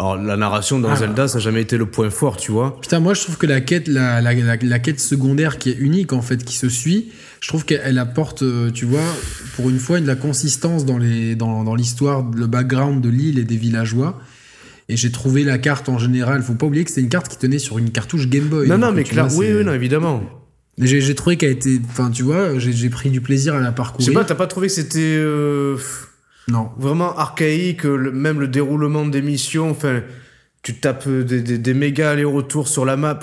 Alors, 0.00 0.16
la 0.16 0.38
narration 0.38 0.78
dans 0.80 0.88
Ah. 0.88 0.96
Zelda, 0.96 1.28
ça 1.28 1.34
n'a 1.38 1.44
jamais 1.44 1.60
été 1.60 1.76
le 1.76 1.84
point 1.84 2.08
fort, 2.08 2.38
tu 2.38 2.52
vois. 2.52 2.80
Putain, 2.80 3.00
moi 3.00 3.12
je 3.12 3.20
trouve 3.20 3.36
que 3.36 3.46
la 3.46 3.60
quête, 3.60 3.86
la, 3.86 4.22
la, 4.22 4.32
la, 4.32 4.56
la 4.56 4.78
quête 4.78 4.98
secondaire 4.98 5.58
qui 5.58 5.68
est 5.68 5.76
unique 5.78 6.14
en 6.14 6.22
fait, 6.22 6.42
qui 6.42 6.56
se 6.56 6.70
suit, 6.70 7.12
je 7.42 7.48
trouve 7.48 7.66
qu'elle 7.66 7.82
elle 7.84 7.98
apporte, 7.98 8.42
euh, 8.42 8.70
tu 8.70 8.86
vois, 8.86 9.04
pour 9.56 9.68
une 9.68 9.78
fois, 9.78 10.00
de 10.00 10.06
la 10.06 10.16
consistance 10.16 10.86
dans 10.86 10.96
les 10.96 11.34
dans, 11.36 11.64
dans 11.64 11.74
l'histoire, 11.74 12.24
le 12.34 12.46
background 12.46 13.02
de 13.02 13.10
l'île 13.10 13.38
et 13.38 13.44
des 13.44 13.56
villageois. 13.56 14.18
Et 14.88 14.96
j'ai 14.96 15.12
trouvé 15.12 15.44
la 15.44 15.58
carte 15.58 15.88
en 15.90 15.98
général. 15.98 16.42
Faut 16.42 16.54
pas 16.54 16.64
oublier 16.66 16.82
que 16.84 16.90
c'était 16.90 17.02
une 17.02 17.10
carte 17.10 17.28
qui 17.28 17.36
tenait 17.36 17.58
sur 17.58 17.76
une 17.76 17.90
cartouche 17.90 18.26
Game 18.26 18.44
Boy. 18.46 18.68
non, 18.68 18.78
non, 18.78 18.92
mais 18.92 19.04
tu 19.04 19.12
clair, 19.12 19.26
vois, 19.28 19.38
oui, 19.38 19.46
c'est- 19.48 19.54
oui, 19.58 19.64
non, 19.64 19.74
évidemment. 19.74 20.22
Mais 20.78 20.86
J'ai 20.86 21.14
trouvé 21.14 21.36
qu'elle 21.36 21.50
était, 21.52 21.78
enfin, 21.90 22.10
tu 22.10 22.22
vois, 22.22 22.58
j'ai 22.58 22.88
pris 22.88 23.10
du 23.10 23.20
plaisir 23.20 23.54
à 23.54 23.60
la 23.60 23.68
Je 23.68 23.74
parcourir. 23.74 24.06
sais 24.06 24.14
pas, 24.14 24.24
t'as 24.24 24.34
pas 24.34 24.46
trouvé 24.46 24.68
que 24.68 24.72
c'était 24.72 24.98
euh, 25.18 25.76
non. 26.48 26.70
vraiment 26.78 27.16
archaïque, 27.16 27.84
le- 27.84 28.12
même 28.12 28.40
le 28.40 28.48
déroulement 28.48 29.06
des 29.06 29.22
missions, 29.22 29.70
enfin, 29.70 30.02
tu 30.62 30.74
tapes 30.80 31.08
des, 31.08 31.42
des, 31.42 31.58
des 31.58 31.74
méga 31.74 32.10
allers-retours 32.10 32.68
sur 32.68 32.84
la 32.84 32.96
map. 32.96 33.18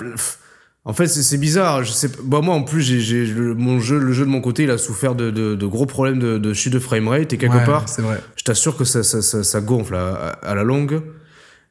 En 0.84 0.92
fait, 0.94 1.06
c'est 1.06 1.36
bizarre. 1.38 1.84
Je 1.84 1.92
sais, 1.92 2.10
bah, 2.24 2.40
moi, 2.40 2.54
en 2.54 2.62
plus, 2.62 2.80
j'ai, 2.82 3.26
le, 3.26 3.54
mon 3.54 3.78
jeu, 3.78 3.98
le 3.98 4.12
jeu 4.12 4.24
de 4.24 4.30
mon 4.30 4.40
côté, 4.40 4.62
il 4.62 4.70
a 4.70 4.78
souffert 4.78 5.14
de, 5.14 5.30
de, 5.30 5.54
de 5.54 5.66
gros 5.66 5.84
problèmes 5.84 6.18
de, 6.18 6.38
de 6.38 6.52
chute 6.54 6.72
de 6.72 6.78
framerate. 6.78 7.32
Et 7.34 7.36
quelque 7.36 7.56
Ouais, 7.58 7.64
part, 7.66 7.88
c'est 7.88 8.00
vrai. 8.02 8.18
je 8.36 8.42
t'assure 8.44 8.76
que 8.76 8.84
ça, 8.84 9.02
ça, 9.02 9.20
ça, 9.20 9.44
ça 9.44 9.60
gonfle 9.60 9.94
à, 9.96 10.54
la 10.54 10.62
longue. 10.64 11.02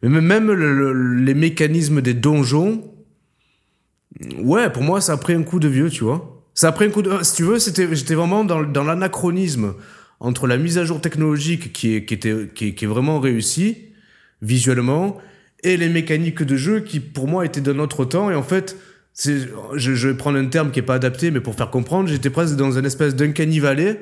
Mais 0.03 0.09
même, 0.09 0.25
même 0.25 0.51
le- 0.51 0.93
le- 0.93 1.15
les 1.23 1.33
mécanismes 1.33 2.01
des 2.01 2.13
donjons, 2.13 2.83
ouais, 4.39 4.69
pour 4.69 4.83
moi, 4.83 5.01
ça 5.01 5.13
a 5.13 5.17
pris 5.17 5.33
un 5.33 5.43
coup 5.43 5.59
de 5.59 5.67
vieux, 5.67 5.89
tu 5.89 6.03
vois. 6.03 6.43
Ça 6.53 6.67
a 6.69 6.71
pris 6.71 6.85
un 6.85 6.89
coup 6.89 7.01
de. 7.01 7.11
Si 7.23 7.35
tu 7.35 7.43
veux, 7.43 7.59
c'était, 7.59 7.87
j'étais 7.95 8.15
vraiment 8.15 8.43
dans, 8.43 8.63
dans 8.63 8.83
l'anachronisme 8.83 9.73
entre 10.20 10.47
la 10.47 10.57
mise 10.57 10.78
à 10.78 10.86
jour 10.86 11.01
technologique 11.01 11.74
qui 11.74 11.95
est, 11.95 12.05
qui 12.05 12.13
était, 12.13 12.47
qui 12.53 12.68
est, 12.70 12.88
vraiment 12.88 13.20
réussie, 13.20 13.78
visuellement, 14.41 15.18
et 15.63 15.78
les 15.78 15.89
mécaniques 15.89 16.43
de 16.43 16.55
jeu 16.55 16.80
qui, 16.80 16.99
pour 16.99 17.28
moi, 17.28 17.45
étaient 17.45 17.61
d'un 17.61 17.80
autre 17.80 18.05
temps. 18.05 18.30
Et 18.32 18.36
en 18.36 18.43
fait, 18.43 18.78
je, 19.15 20.07
vais 20.07 20.13
prendre 20.15 20.38
un 20.38 20.45
terme 20.45 20.72
qui 20.72 20.80
est 20.80 20.84
pas 20.84 20.95
adapté, 20.95 21.32
mais 21.32 21.39
pour 21.39 21.55
faire 21.55 21.70
comprendre, 21.70 22.09
j'étais 22.09 22.30
presque 22.30 22.55
dans 22.55 22.78
une 22.78 22.86
espèce 22.86 23.15
d'uncanny 23.15 23.59
valley 23.59 23.99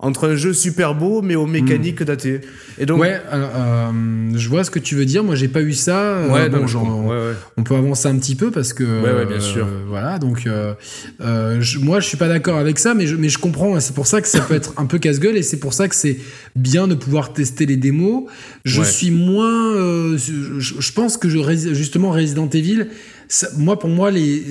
entre 0.00 0.28
un 0.28 0.36
jeu 0.36 0.52
super 0.52 0.94
beau, 0.94 1.22
mais 1.22 1.34
aux 1.34 1.46
mécaniques 1.46 2.02
datées. 2.04 2.40
Et 2.78 2.86
donc, 2.86 3.00
Ouais, 3.00 3.20
alors, 3.30 3.50
euh, 3.56 3.90
je 4.36 4.48
vois 4.48 4.62
ce 4.62 4.70
que 4.70 4.78
tu 4.78 4.94
veux 4.94 5.04
dire. 5.04 5.24
Moi, 5.24 5.34
j'ai 5.34 5.48
pas 5.48 5.60
eu 5.60 5.72
ça. 5.72 5.98
Euh, 5.98 6.28
ouais, 6.32 6.48
bon, 6.48 6.58
non, 6.60 6.66
je 6.68 6.72
genre, 6.72 6.82
comprends. 6.84 7.02
ouais, 7.08 7.16
ouais. 7.16 7.32
on 7.56 7.64
peut 7.64 7.74
avancer 7.74 8.06
un 8.06 8.16
petit 8.16 8.36
peu 8.36 8.52
parce 8.52 8.72
que 8.72 8.84
Ouais, 8.84 9.12
ouais, 9.12 9.26
bien 9.26 9.36
euh, 9.38 9.40
sûr. 9.40 9.66
voilà 9.88 10.18
donc 10.20 10.46
euh, 10.46 10.74
euh, 11.20 11.60
je- 11.60 11.78
moi 11.80 11.98
je 12.00 12.06
suis 12.06 12.16
pas 12.16 12.28
d'accord 12.28 12.58
avec 12.58 12.78
ça 12.78 12.94
mais 12.94 13.06
je, 13.06 13.16
mais 13.16 13.28
je 13.28 13.38
comprends 13.38 13.76
et 13.76 13.80
c'est 13.80 13.94
pour 13.94 14.06
ça 14.06 14.20
que 14.20 14.28
ça 14.28 14.40
peut 14.40 14.54
être 14.54 14.72
un 14.76 14.86
peu 14.86 14.98
casse-gueule 14.98 15.36
et 15.36 15.42
c'est 15.42 15.56
pour 15.58 15.72
ça 15.74 15.88
que 15.88 15.94
c'est 15.96 16.18
bien 16.54 16.86
de 16.86 16.94
pouvoir 16.94 17.32
tester 17.32 17.66
les 17.66 17.76
démos 17.76 18.24
je 18.64 18.82
suis 18.82 19.10
moins 19.10 19.74
euh, 19.74 20.16
je, 20.18 20.60
je- 20.60 20.92
pense 20.92 21.16
que 21.16 21.28
je, 21.28 21.38
justement 21.74 22.10
Resident 22.12 22.48
Evil 22.50 22.86
ça- 23.28 23.48
moi 23.56 23.78
pour 23.78 23.90
moi 23.90 24.10
les, 24.10 24.42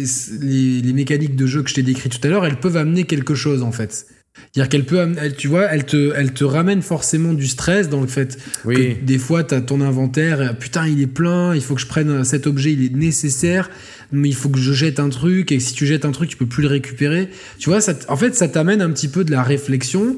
les, 0.41 0.81
les 0.81 0.93
mécaniques 0.93 1.35
de 1.35 1.45
jeu 1.47 1.63
que 1.63 1.69
je 1.69 1.75
t'ai 1.75 1.83
décrit 1.83 2.09
tout 2.09 2.19
à 2.23 2.27
l'heure 2.27 2.45
elles 2.45 2.59
peuvent 2.59 2.77
amener 2.77 3.03
quelque 3.05 3.35
chose 3.35 3.63
en 3.63 3.71
fait 3.71 4.07
c'est-à-dire 4.53 4.69
qu'elle 4.69 4.85
peut, 4.85 5.07
elle, 5.21 5.35
tu 5.35 5.47
vois, 5.47 5.65
elle 5.65 5.85
te, 5.85 6.13
elle 6.15 6.33
te 6.33 6.43
ramène 6.43 6.81
forcément 6.81 7.33
du 7.33 7.47
stress 7.47 7.89
dans 7.89 8.01
le 8.01 8.07
fait 8.07 8.37
Oui. 8.65 8.95
que 8.95 9.03
des 9.05 9.17
fois, 9.17 9.43
tu 9.43 9.53
as 9.53 9.61
ton 9.61 9.81
inventaire, 9.81 10.57
putain, 10.57 10.87
il 10.87 11.01
est 11.01 11.07
plein, 11.07 11.53
il 11.53 11.61
faut 11.61 11.75
que 11.75 11.81
je 11.81 11.87
prenne 11.87 12.23
cet 12.23 12.47
objet, 12.47 12.73
il 12.73 12.85
est 12.85 12.95
nécessaire, 12.95 13.69
mais 14.11 14.29
il 14.29 14.35
faut 14.35 14.49
que 14.49 14.59
je 14.59 14.73
jette 14.73 14.99
un 14.99 15.09
truc, 15.09 15.51
et 15.51 15.59
si 15.59 15.73
tu 15.73 15.85
jettes 15.85 16.05
un 16.05 16.11
truc, 16.11 16.29
tu 16.29 16.37
peux 16.37 16.45
plus 16.45 16.63
le 16.63 16.69
récupérer. 16.69 17.29
Tu 17.59 17.69
vois, 17.69 17.81
ça, 17.81 17.93
en 18.07 18.17
fait, 18.17 18.35
ça 18.35 18.47
t'amène 18.47 18.81
un 18.81 18.89
petit 18.91 19.07
peu 19.09 19.23
de 19.23 19.31
la 19.31 19.43
réflexion 19.43 20.17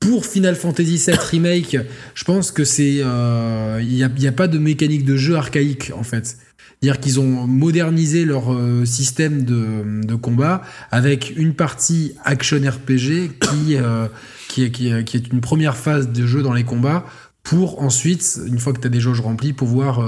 pour 0.00 0.26
Final 0.26 0.54
Fantasy 0.54 1.02
VII 1.06 1.16
Remake, 1.30 1.78
je 2.14 2.24
pense 2.24 2.50
que 2.52 2.64
c'est. 2.64 2.98
euh, 3.02 3.78
Il 3.82 3.88
n'y 3.94 4.04
a, 4.04 4.10
il 4.14 4.22
y 4.22 4.26
a 4.26 4.32
pas 4.32 4.48
de 4.48 4.58
mécanique 4.58 5.04
de 5.06 5.16
jeu 5.16 5.34
archaïque, 5.36 5.92
en 5.96 6.02
fait. 6.02 6.36
C'est-à-dire 6.84 7.00
qu'ils 7.00 7.18
ont 7.18 7.46
modernisé 7.46 8.26
leur 8.26 8.52
euh, 8.52 8.84
système 8.84 9.44
de, 9.44 10.04
de 10.06 10.14
combat 10.16 10.60
avec 10.90 11.32
une 11.34 11.54
partie 11.54 12.12
action 12.26 12.58
RPG 12.58 13.38
qui, 13.40 13.76
euh, 13.76 14.06
qui, 14.50 14.64
est, 14.64 14.70
qui, 14.70 14.90
est, 14.90 15.02
qui 15.04 15.16
est 15.16 15.32
une 15.32 15.40
première 15.40 15.78
phase 15.78 16.10
de 16.10 16.26
jeu 16.26 16.42
dans 16.42 16.52
les 16.52 16.64
combats 16.64 17.06
pour 17.42 17.80
ensuite, 17.80 18.38
une 18.46 18.58
fois 18.58 18.74
que 18.74 18.80
tu 18.80 18.86
as 18.86 18.90
des 18.90 19.00
jauges 19.00 19.22
remplies, 19.22 19.54
pouvoir 19.54 20.00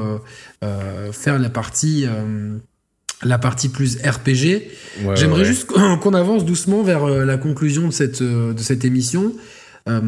euh, 0.62 1.12
faire 1.12 1.38
la 1.38 1.48
partie, 1.48 2.04
la 3.22 3.38
partie 3.38 3.70
plus 3.70 3.96
RPG. 3.96 4.68
Ouais, 5.04 5.16
J'aimerais 5.16 5.40
ouais. 5.40 5.44
juste 5.46 5.66
qu'on 5.66 6.12
avance 6.14 6.44
doucement 6.44 6.82
vers 6.82 7.06
la 7.06 7.38
conclusion 7.38 7.86
de 7.86 7.92
cette, 7.92 8.22
de 8.22 8.58
cette 8.58 8.84
émission. 8.84 9.32
Euh, 9.88 10.00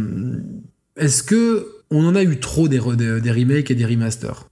Est-ce 0.98 1.22
que 1.22 1.66
on 1.90 2.06
en 2.06 2.14
a 2.14 2.22
eu 2.22 2.38
trop 2.40 2.68
des, 2.68 2.80
des, 2.96 3.22
des 3.22 3.30
remakes 3.30 3.70
et 3.70 3.74
des 3.74 3.86
remasters? 3.86 4.48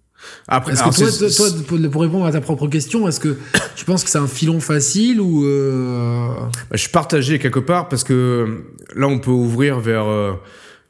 Après, 0.49 0.73
Est-ce 0.73 0.83
que 0.83 0.95
toi, 0.95 1.11
c'est- 1.11 1.37
toi, 1.37 1.49
pour, 1.91 2.03
répondre 2.03 2.27
à 2.27 2.33
ta 2.33 2.41
propre 2.41 2.69
question, 2.69 3.07
est-ce 3.09 3.21
que 3.21 3.37
tu 3.77 3.85
penses 3.85 4.05
que 4.05 4.11
c'est 4.11 4.19
un 4.19 4.27
filon 4.27 4.61
facile 4.61 5.21
ou 5.21 5.45
euh, 5.45 6.29
Bah, 6.35 6.49
Je 6.73 6.79
suis 6.79 6.91
partagé 6.91 7.39
quelque 7.39 7.59
part 7.61 7.89
parce 7.89 8.05
que 8.05 8.65
là, 8.95 9.07
on 9.09 9.19
peut 9.19 9.31
ouvrir 9.31 9.79
vers 9.81 10.07
euh, 10.07 10.33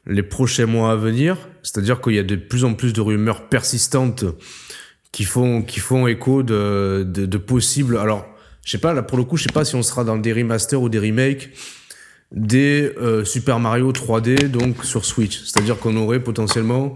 les 0.05 0.23
prochains 0.23 0.65
mois 0.65 0.91
à 0.91 0.95
venir. 0.95 1.37
C'est-à-dire 1.63 2.01
qu'il 2.01 2.13
y 2.13 2.19
a 2.19 2.23
de 2.23 2.35
plus 2.35 2.63
en 2.63 2.73
plus 2.73 2.93
de 2.93 3.01
rumeurs 3.01 3.47
persistantes 3.49 4.25
qui 5.11 5.23
font, 5.23 5.61
qui 5.61 5.79
font 5.79 6.07
écho 6.07 6.43
de, 6.43 7.03
de, 7.07 7.25
de 7.25 7.37
possibles. 7.37 7.97
Alors, 7.97 8.25
je 8.63 8.71
sais 8.71 8.77
pas, 8.77 8.93
là, 8.93 9.01
pour 9.01 9.17
le 9.17 9.23
coup, 9.23 9.37
je 9.37 9.43
sais 9.43 9.53
pas 9.53 9.65
si 9.65 9.75
on 9.75 9.83
sera 9.83 10.03
dans 10.03 10.17
des 10.17 10.33
remasters 10.33 10.81
ou 10.81 10.89
des 10.89 10.99
remakes 10.99 11.49
des 12.31 12.91
euh, 12.99 13.23
Super 13.23 13.59
Mario 13.59 13.91
3D, 13.91 14.49
donc 14.49 14.83
sur 14.83 15.05
Switch. 15.05 15.43
C'est-à-dire 15.43 15.77
qu'on 15.79 15.95
aurait 15.95 16.19
potentiellement 16.21 16.93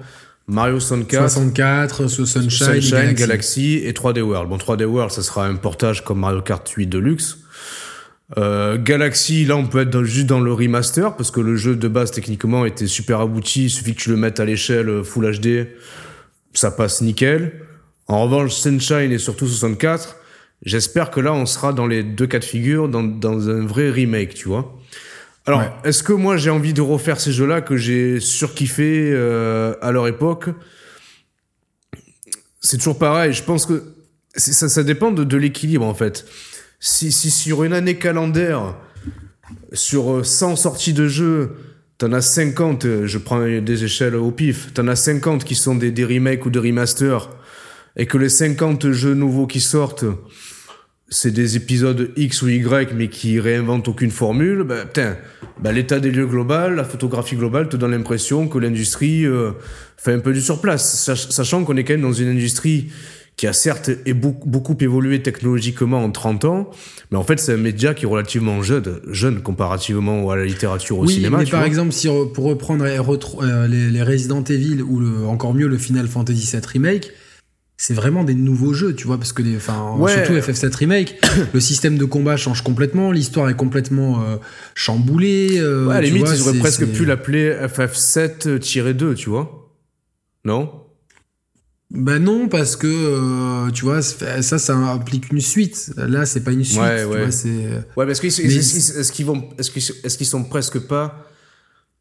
Mario 0.48 0.80
64, 0.80 1.30
64, 1.30 2.08
ce 2.08 2.26
Sunshine, 2.26 2.82
Sunshine. 2.82 3.14
Galaxy. 3.14 3.82
et 3.86 3.94
3D 3.94 4.22
World. 4.22 4.50
Bon, 4.50 4.58
3D 4.58 4.84
World, 4.86 5.12
ça 5.12 5.22
sera 5.22 5.46
un 5.48 5.56
portage 5.56 6.04
comme 6.04 6.20
Mario 6.20 6.42
Kart 6.42 6.68
8 6.68 6.88
Deluxe. 6.88 7.38
Euh, 8.38 8.78
Galaxy, 8.82 9.46
là, 9.46 9.56
on 9.58 9.68
peut 9.68 9.82
être 9.82 9.90
dans- 9.90 10.04
juste 10.04 10.26
dans 10.28 10.40
le 10.40 10.54
remaster 10.54 11.16
parce 11.16 11.32
que 11.32 11.42
le 11.42 11.56
jeu 11.58 11.76
de 11.76 11.88
base 11.88 12.12
techniquement 12.12 12.66
était 12.66 12.88
super 12.88 13.20
abouti. 13.22 13.66
Il 13.66 13.70
suffit 13.70 13.94
que 13.94 14.00
tu 14.02 14.10
le 14.10 14.16
mettes 14.18 14.40
à 14.40 14.46
l'échelle 14.46 14.90
euh, 14.90 15.04
Full 15.04 15.40
HD, 15.40 15.68
ça 16.54 16.72
passe 16.72 17.02
nickel. 17.02 17.54
En 18.08 18.24
revanche, 18.24 18.54
Sunshine 18.54 19.12
et 19.12 19.18
surtout 19.18 19.48
64, 19.48 20.16
j'espère 20.66 21.12
que 21.12 21.20
là, 21.20 21.34
on 21.34 21.46
sera 21.46 21.72
dans 21.74 21.88
les 21.88 22.04
deux 22.04 22.28
cas 22.28 22.40
de 22.40 22.46
figure, 22.46 22.88
dans, 22.90 23.04
dans 23.04 23.50
un 23.50 23.66
vrai 23.66 23.90
remake, 23.90 24.34
tu 24.34 24.48
vois. 24.48 24.78
Alors, 25.48 25.60
Ouais. 25.62 25.72
est-ce 25.84 26.04
que 26.04 26.14
moi 26.14 26.38
j'ai 26.38 26.50
envie 26.50 26.74
de 26.74 26.82
refaire 26.82 27.20
ces 27.20 27.32
jeux-là 27.32 27.62
que 27.62 27.76
j'ai 27.78 28.20
surkiffé 28.20 29.10
euh, 29.14 29.74
à 29.82 29.92
leur 29.92 30.08
époque? 30.08 30.50
C'est 32.60 32.78
toujours 32.78 33.00
pareil. 33.00 33.34
Je 33.34 33.44
pense 33.44 33.66
que 33.66 33.84
ça, 34.36 34.70
ça 34.70 34.84
dépend 34.84 35.12
de, 35.12 35.24
de 35.24 35.38
l'équilibre 35.38 35.86
en 35.86 35.96
fait. 35.96 36.26
Si, 36.80 37.12
si 37.12 37.32
sur 37.32 37.64
une 37.64 37.74
année 37.74 37.98
calendaire, 37.98 38.76
sur 39.74 40.12
euh, 40.18 40.24
100 40.24 40.56
sorties 40.58 40.94
de 40.94 41.08
jeux, 41.08 41.52
t'en 41.98 42.14
as 42.14 42.22
50, 42.22 42.86
euh, 42.86 43.08
je 43.08 43.18
prends 43.18 43.40
des 43.46 43.84
échelles 43.84 44.16
au 44.16 44.32
pif, 44.32 44.74
t'en 44.74 44.88
as 44.88 44.96
50 44.96 45.44
qui 45.44 45.56
sont 45.56 45.76
des, 45.76 45.92
des 45.92 46.06
remakes 46.06 46.46
ou 46.46 46.50
des 46.52 46.60
remasters, 46.60 47.30
et 47.98 48.06
que 48.06 48.18
les 48.18 48.30
50 48.30 48.92
jeux 48.92 49.14
nouveaux 49.16 49.48
qui 49.48 49.60
sortent, 49.60 50.06
c'est 51.14 51.32
des 51.32 51.58
épisodes 51.58 52.12
X 52.16 52.42
ou 52.42 52.48
Y, 52.48 52.94
mais 52.96 53.10
qui 53.10 53.40
réinventent 53.40 53.88
aucune 53.90 54.12
formule, 54.12 54.64
bah, 54.64 54.86
putain, 54.86 55.18
bah, 55.62 55.74
l'état 55.74 56.00
des 56.00 56.10
lieux 56.10 56.26
global, 56.26 56.76
la 56.76 56.86
photographie 56.86 57.36
globale 57.36 57.68
te 57.68 57.76
donne 57.76 57.92
l'impression 57.92 58.48
que 58.48 58.58
l'industrie 58.58 59.26
euh, 59.26 59.52
fait 59.98 60.14
un 60.14 60.20
peu 60.20 60.32
du 60.32 60.40
surplace, 60.42 61.06
sach- 61.06 61.30
sachant 61.30 61.66
qu'on 61.66 61.76
est 61.76 61.84
quand 61.84 61.94
même 61.94 62.02
dans 62.02 62.14
une 62.14 62.30
industrie 62.30 62.88
qui 63.38 63.46
a 63.48 63.54
certes 63.54 63.90
est 64.06 64.14
beaucoup, 64.14 64.48
beaucoup 64.48 64.78
évolué 64.80 65.22
technologiquement 65.22 66.04
en 66.04 66.12
30 66.12 66.46
ans, 66.46 66.70
mais 67.12 67.18
en 67.18 67.24
fait 67.24 67.40
c'est 67.40 67.54
un 67.54 67.58
média 67.58 67.94
qui 67.94 68.06
est 68.06 68.08
relativement 68.08 68.62
jeune, 68.62 69.00
jeune 69.10 69.42
comparativement 69.42 70.30
à 70.32 70.36
la 70.38 70.46
littérature 70.46 71.00
au 71.00 71.06
oui, 71.06 71.14
cinéma. 71.14 71.40
mais 71.40 71.46
tu 71.46 71.52
par 71.52 71.62
vois. 71.62 71.68
exemple, 71.68 71.92
si, 71.92 72.08
pour 72.34 72.46
reprendre 72.46 72.86
euh, 72.86 73.68
les, 73.68 73.90
les 73.90 74.04
Resident 74.04 74.44
Evil 74.44 74.82
ou 74.82 75.00
le, 75.00 75.26
encore 75.26 75.54
mieux 75.54 75.68
le 75.68 75.78
Final 75.78 76.08
Fantasy 76.08 76.50
VII 76.52 76.62
Remake, 76.74 77.12
c'est 77.84 77.96
vraiment 77.96 78.24
des 78.24 78.36
nouveaux 78.36 78.74
jeux, 78.74 78.94
tu 78.94 79.08
vois, 79.08 79.18
parce 79.18 79.34
que 79.34 79.42
enfin, 79.58 79.96
Ouais. 79.98 80.14
surtout 80.14 80.34
FF7 80.34 80.76
Remake, 80.76 81.20
le 81.54 81.60
système 81.60 81.98
de 81.98 82.06
combat 82.06 82.38
change 82.38 82.62
complètement, 82.62 83.12
l'histoire 83.12 83.50
est 83.50 83.56
complètement 83.56 84.22
euh, 84.22 84.36
chamboulée. 84.76 85.58
euh, 85.58 85.88
Ouais, 85.88 85.96
à 85.96 86.02
la 86.02 86.06
limite, 86.06 86.26
vois, 86.28 86.36
ils 86.36 86.42
auraient 86.48 86.60
presque 86.60 86.86
pu 86.86 87.06
l'appeler 87.06 87.52
FF7-2, 87.52 89.16
tu 89.16 89.32
vois 89.32 89.72
Non? 90.46 90.72
Bah 91.90 92.20
non, 92.20 92.48
parce 92.50 92.76
que 92.76 92.86
euh, 92.88 93.72
tu 93.72 93.84
vois, 93.84 94.04
ça, 94.04 94.60
ça 94.60 94.76
implique 94.76 95.32
une 95.32 95.42
suite. 95.42 95.92
Là, 95.98 96.28
c'est 96.28 96.42
pas 96.44 96.52
une 96.52 96.64
suite. 96.64 96.80
Ouais, 96.80 97.02
tu 97.02 97.08
ouais. 97.10 97.26
vois. 97.26 97.30
Ouais, 97.98 98.06
parce 98.06 98.22
Mais- 98.44 98.46
est-ce 98.54 99.00
est-ce 99.00 99.12
qu'ils 99.12 99.26
vont, 99.26 99.50
est-ce 99.58 99.72
qu'ils, 99.72 99.84
est-ce 100.04 100.18
qu'ils 100.20 100.28
sont 100.28 100.44
presque 100.44 100.78
pas 100.78 101.26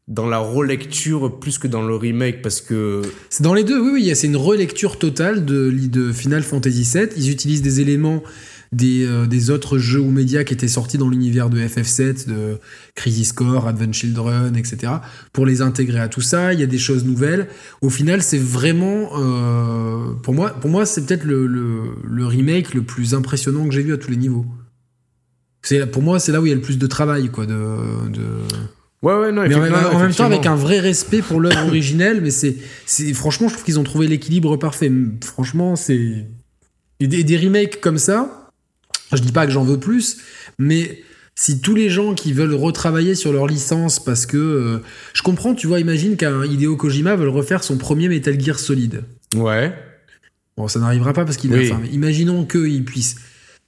dans 0.07 0.27
la 0.27 0.39
relecture 0.39 1.39
plus 1.39 1.57
que 1.57 1.67
dans 1.67 1.83
le 1.83 1.95
remake 1.95 2.41
parce 2.41 2.59
que 2.59 3.01
C'est 3.29 3.43
dans 3.43 3.53
les 3.53 3.63
deux, 3.63 3.79
oui, 3.79 3.91
oui. 3.93 4.15
C'est 4.15 4.27
une 4.27 4.35
relecture 4.35 4.99
totale 4.99 5.45
de, 5.45 6.11
Final 6.11 6.43
Fantasy 6.43 6.83
VII. 6.93 7.07
Ils 7.15 7.29
utilisent 7.29 7.61
des 7.61 7.81
éléments 7.81 8.21
des, 8.71 9.05
euh, 9.05 9.25
des 9.27 9.49
autres 9.49 9.77
jeux 9.77 9.99
ou 9.99 10.11
médias 10.11 10.43
qui 10.43 10.53
étaient 10.53 10.67
sortis 10.67 10.97
dans 10.97 11.09
l'univers 11.09 11.49
de 11.49 11.59
FF7, 11.59 12.27
de 12.27 12.57
Crisis 12.95 13.33
Core, 13.33 13.67
Advent 13.67 13.91
Children, 13.91 14.55
etc. 14.55 14.93
pour 15.33 15.45
les 15.45 15.61
intégrer 15.61 15.99
à 15.99 16.07
tout 16.07 16.21
ça. 16.21 16.53
Il 16.53 16.59
y 16.59 16.63
a 16.63 16.67
des 16.67 16.77
choses 16.77 17.03
nouvelles. 17.03 17.47
Au 17.81 17.89
final, 17.89 18.21
c'est 18.21 18.37
vraiment, 18.39 19.09
euh, 19.17 20.13
pour 20.23 20.33
moi, 20.33 20.51
pour 20.51 20.69
moi, 20.69 20.85
c'est 20.85 21.05
peut-être 21.05 21.25
le, 21.25 21.47
le, 21.47 22.25
remake 22.25 22.73
le 22.73 22.83
plus 22.83 23.13
impressionnant 23.13 23.67
que 23.67 23.73
j'ai 23.73 23.83
vu 23.83 23.93
à 23.93 23.97
tous 23.97 24.09
les 24.09 24.17
niveaux. 24.17 24.45
Pour 25.91 26.01
moi, 26.01 26.19
c'est 26.19 26.31
là 26.31 26.41
où 26.41 26.45
il 26.45 26.49
y 26.49 26.53
a 26.53 26.55
le 26.55 26.61
plus 26.61 26.77
de 26.77 26.87
travail, 26.87 27.29
quoi, 27.29 27.45
de... 27.45 27.55
Ouais, 29.01 29.15
ouais, 29.15 29.31
non, 29.31 29.47
Mais 29.47 29.55
en, 29.55 29.95
en 29.95 29.99
même 29.99 30.13
temps, 30.13 30.25
avec 30.25 30.45
un 30.45 30.55
vrai 30.55 30.79
respect 30.79 31.21
pour 31.21 31.39
l'œuvre 31.39 31.65
originelle, 31.65 32.21
mais 32.21 32.29
c'est, 32.29 32.55
c'est, 32.85 33.11
franchement, 33.13 33.47
je 33.47 33.53
trouve 33.53 33.65
qu'ils 33.65 33.79
ont 33.79 33.83
trouvé 33.83 34.07
l'équilibre 34.07 34.57
parfait. 34.57 34.91
Franchement, 35.23 35.75
c'est 35.75 36.27
et 36.99 37.07
des, 37.07 37.23
des 37.23 37.37
remakes 37.37 37.81
comme 37.81 37.97
ça. 37.97 38.51
Je 39.11 39.21
dis 39.21 39.31
pas 39.31 39.45
que 39.47 39.51
j'en 39.51 39.63
veux 39.63 39.79
plus, 39.79 40.17
mais 40.59 41.01
si 41.35 41.61
tous 41.61 41.73
les 41.73 41.89
gens 41.89 42.13
qui 42.13 42.31
veulent 42.31 42.53
retravailler 42.53 43.15
sur 43.15 43.33
leur 43.33 43.47
licence, 43.47 44.03
parce 44.03 44.27
que 44.27 44.37
euh, 44.37 44.83
je 45.13 45.23
comprends, 45.23 45.55
tu 45.55 45.65
vois, 45.65 45.79
imagine 45.79 46.15
qu'un 46.15 46.45
Hideo 46.45 46.75
Kojima 46.77 47.15
veut 47.15 47.27
refaire 47.27 47.63
son 47.63 47.77
premier 47.77 48.07
Metal 48.07 48.39
Gear 48.39 48.59
Solid. 48.59 49.03
Ouais. 49.35 49.73
Bon, 50.55 50.67
ça 50.67 50.79
n'arrivera 50.79 51.13
pas 51.13 51.25
parce 51.25 51.37
qu'il 51.37 51.51
a. 51.53 51.57
Oui. 51.57 51.71
Enfin, 51.71 51.81
imaginons 51.91 52.45
qu'il 52.45 52.85
puisse. 52.85 53.15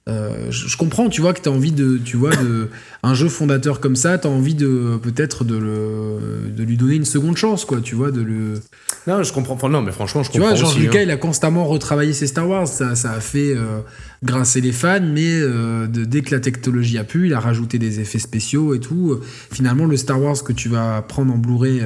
Euh, 0.06 0.50
je, 0.50 0.68
je 0.68 0.76
comprends, 0.76 1.08
tu 1.08 1.22
vois, 1.22 1.32
que 1.32 1.40
tu 1.40 1.48
as 1.48 1.52
envie 1.52 1.72
de, 1.72 1.96
tu 1.96 2.18
vois, 2.18 2.36
de 2.36 2.68
un 3.02 3.14
jeu 3.14 3.28
fondateur 3.30 3.80
comme 3.80 3.96
ça, 3.96 4.18
tu 4.18 4.26
as 4.26 4.30
envie 4.30 4.54
de 4.54 4.98
peut-être 5.02 5.44
de 5.44 5.56
le, 5.56 6.50
de 6.54 6.62
lui 6.62 6.76
donner 6.76 6.96
une 6.96 7.06
seconde 7.06 7.38
chance, 7.38 7.64
quoi, 7.64 7.80
tu 7.80 7.94
vois, 7.94 8.10
de 8.10 8.20
le. 8.20 8.60
Non, 9.06 9.22
je 9.22 9.32
comprends. 9.32 9.54
enfin, 9.54 9.70
Non, 9.70 9.80
mais 9.80 9.92
franchement, 9.92 10.22
je 10.22 10.30
Tu 10.30 10.38
comprends 10.38 10.54
vois, 10.54 10.58
George. 10.58 10.78
Lucas, 10.78 10.98
hein. 10.98 11.02
il 11.04 11.10
a 11.10 11.16
constamment 11.16 11.64
retravaillé 11.64 12.12
ses 12.12 12.26
Star 12.26 12.46
Wars, 12.46 12.68
ça, 12.68 12.94
ça 12.96 13.12
a 13.12 13.20
fait 13.20 13.54
euh, 13.56 13.80
grincer 14.22 14.60
les 14.60 14.72
fans, 14.72 15.00
mais 15.00 15.40
euh, 15.40 15.86
de- 15.86 16.04
dès 16.04 16.20
que 16.20 16.34
la 16.34 16.40
technologie 16.40 16.98
a 16.98 17.04
pu, 17.04 17.28
il 17.28 17.32
a 17.34 17.40
rajouté 17.40 17.78
des 17.78 18.00
effets 18.00 18.18
spéciaux 18.18 18.74
et 18.74 18.80
tout. 18.80 19.18
Finalement, 19.50 19.86
le 19.86 19.96
Star 19.96 20.20
Wars 20.20 20.42
que 20.44 20.52
tu 20.52 20.68
vas 20.68 21.00
prendre 21.00 21.32
en 21.32 21.38
Blu-ray 21.38 21.82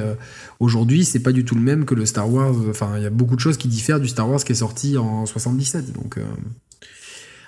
aujourd'hui, 0.59 1.05
c'est 1.05 1.19
pas 1.21 1.31
du 1.31 1.45
tout 1.45 1.55
le 1.55 1.61
même 1.61 1.85
que 1.85 1.95
le 1.95 2.05
Star 2.05 2.29
Wars. 2.29 2.53
Enfin, 2.69 2.89
il 2.97 3.03
y 3.03 3.05
a 3.05 3.09
beaucoup 3.09 3.37
de 3.37 3.41
choses 3.41 3.55
qui 3.55 3.69
diffèrent 3.69 4.01
du 4.01 4.09
Star 4.09 4.29
Wars 4.29 4.43
qui 4.43 4.51
est 4.51 4.55
sorti 4.55 4.97
en 4.97 5.25
77. 5.25 5.93
Donc. 5.93 6.17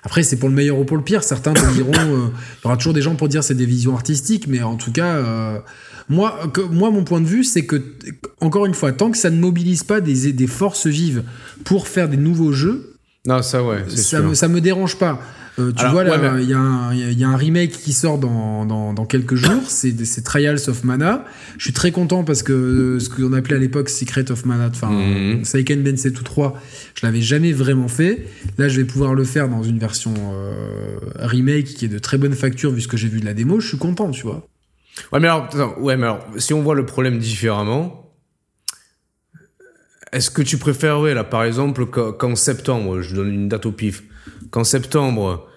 Euh, 0.02 0.06
Après, 0.06 0.22
c'est 0.22 0.36
pour 0.36 0.48
le 0.48 0.54
meilleur 0.54 0.78
ou 0.78 0.84
pour 0.84 0.96
le 0.96 1.02
pire. 1.04 1.22
Certains 1.24 1.52
te 1.54 1.72
diront, 1.74 1.92
euh, 1.94 2.28
il 2.60 2.64
y 2.64 2.66
aura 2.66 2.76
toujours 2.76 2.92
des 2.94 3.02
gens 3.02 3.14
pour 3.14 3.28
dire 3.28 3.42
c'est 3.44 3.54
des 3.54 3.66
visions 3.66 3.94
artistiques, 3.94 4.46
mais 4.48 4.62
en 4.62 4.76
tout 4.76 4.92
cas, 4.92 5.16
euh, 5.16 5.58
moi, 6.08 6.40
que- 6.52 6.60
moi, 6.60 6.90
mon 6.90 7.04
point 7.04 7.20
de 7.20 7.26
vue, 7.26 7.44
c'est 7.44 7.64
que, 7.66 7.80
encore 8.40 8.66
une 8.66 8.74
fois, 8.74 8.92
tant 8.92 9.10
que 9.10 9.16
ça 9.18 9.30
ne 9.30 9.38
mobilise 9.38 9.84
pas 9.84 10.00
des, 10.00 10.32
des 10.32 10.46
forces 10.46 10.86
vives 10.86 11.22
pour 11.64 11.86
faire 11.88 12.08
des 12.08 12.16
nouveaux 12.16 12.52
jeux, 12.52 12.96
Non, 13.26 13.40
ça, 13.42 13.62
ouais, 13.62 13.84
ça 13.88 14.02
sûr. 14.18 14.22
me, 14.24 14.34
ça 14.34 14.48
me 14.48 14.60
dérange 14.60 14.96
pas. 14.96 15.20
Euh, 15.58 15.70
tu 15.70 15.80
Alors, 15.80 15.92
vois, 15.92 16.04
ouais, 16.04 16.42
il 16.42 16.48
y, 16.48 16.54
a 16.54 16.58
un- 16.58 16.92
il 16.94 16.98
y 17.00 17.04
a- 17.04 17.10
il 17.10 17.18
y 17.18 17.24
a 17.24 17.28
un 17.28 17.36
remake 17.36 17.72
qui 17.72 17.92
sort 17.92 18.16
dans, 18.18 18.64
dans, 18.64 18.94
dans 18.94 19.04
quelques 19.04 19.34
jours, 19.34 19.62
c'est 19.68 20.04
c'est 20.06 20.22
Trials 20.22 20.60
of 20.68 20.82
Mana. 20.82 21.26
Je 21.58 21.64
suis 21.64 21.74
très 21.74 21.90
content 21.92 22.24
parce 22.24 22.42
que 22.42 22.52
euh, 22.54 22.98
ce 23.00 23.10
qu'on 23.10 23.34
appelait 23.34 23.56
à 23.56 23.58
l'époque 23.58 23.90
Secret 23.90 24.30
of 24.32 24.46
Mana, 24.46 24.68
enfin, 24.68 24.90
Mhm. 24.90 25.44
Seiken 25.44 25.82
Densetsu 25.82 26.22
3, 26.24 26.58
je 26.94 27.04
l'avais 27.06 27.20
jamais 27.20 27.52
vraiment 27.52 27.88
fait. 27.88 28.26
Là, 28.56 28.68
je 28.70 28.80
vais 28.80 28.86
pouvoir 28.86 29.12
le 29.14 29.24
faire 29.24 29.50
dans 29.50 29.62
une 29.62 29.78
version 29.78 30.14
euh, 30.32 30.96
remake 31.18 31.66
qui 31.66 31.84
est 31.84 31.88
de 31.88 31.98
très 31.98 32.16
bonne 32.16 32.34
facture 32.34 32.70
vu 32.72 32.80
ce 32.80 32.88
que 32.88 32.96
j'ai 32.96 33.08
vu 33.08 33.20
de 33.20 33.26
la 33.26 33.34
démo. 33.34 33.60
Je 33.60 33.68
suis 33.68 33.78
content, 33.78 34.10
tu 34.10 34.22
vois. 34.22 34.48
Ouais, 35.12 35.20
mais 35.20 35.28
alors, 35.28 35.44
attends, 35.44 35.78
ouais, 35.80 35.98
mais 35.98 36.04
alors, 36.04 36.26
si 36.38 36.54
on 36.54 36.62
voit 36.62 36.74
le 36.74 36.86
problème 36.86 37.18
différemment, 37.18 38.10
est-ce 40.12 40.30
que 40.30 40.42
tu 40.42 40.58
préférerais, 40.58 41.14
là, 41.14 41.24
par 41.24 41.44
exemple, 41.44 41.86
qu'en 41.86 42.36
septembre, 42.36 43.00
je 43.00 43.14
donne 43.14 43.32
une 43.32 43.48
date 43.48 43.64
au 43.66 43.72
pif, 43.72 44.02
qu'en 44.52 44.62
septembre, 44.62 45.48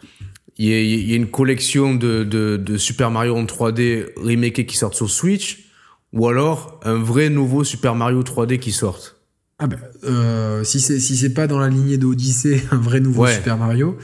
il 0.58 0.68
y, 0.68 1.14
ait 1.14 1.18
une 1.18 1.30
collection 1.30 1.94
de, 1.94 2.24
de, 2.24 2.58
de 2.58 2.78
Super 2.78 3.12
Mario 3.12 3.36
en 3.36 3.44
3D 3.44 4.06
remake 4.18 4.66
qui 4.66 4.78
sortent 4.78 4.96
sur 4.96 5.10
Switch, 5.10 5.70
ou 6.14 6.28
alors 6.28 6.80
un 6.84 6.96
vrai 6.96 7.30
nouveau 7.30 7.64
Super 7.64 7.94
Mario 7.94 8.24
3D 8.24 8.58
qui 8.58 8.72
sorte. 8.72 9.18
Ah 9.60 9.68
ben, 9.68 9.78
euh, 10.06 10.64
si 10.64 10.82
c'est 10.82 11.00
si 11.00 11.16
c'est 11.16 11.34
pas 11.34 11.48
dans 11.48 11.60
la 11.60 11.70
lignée 11.70 11.98
d'Odyssey, 11.98 12.62
un 12.72 12.78
vrai 12.78 13.00
nouveau 13.02 13.28
Super 13.28 13.58
Mario. 13.58 13.98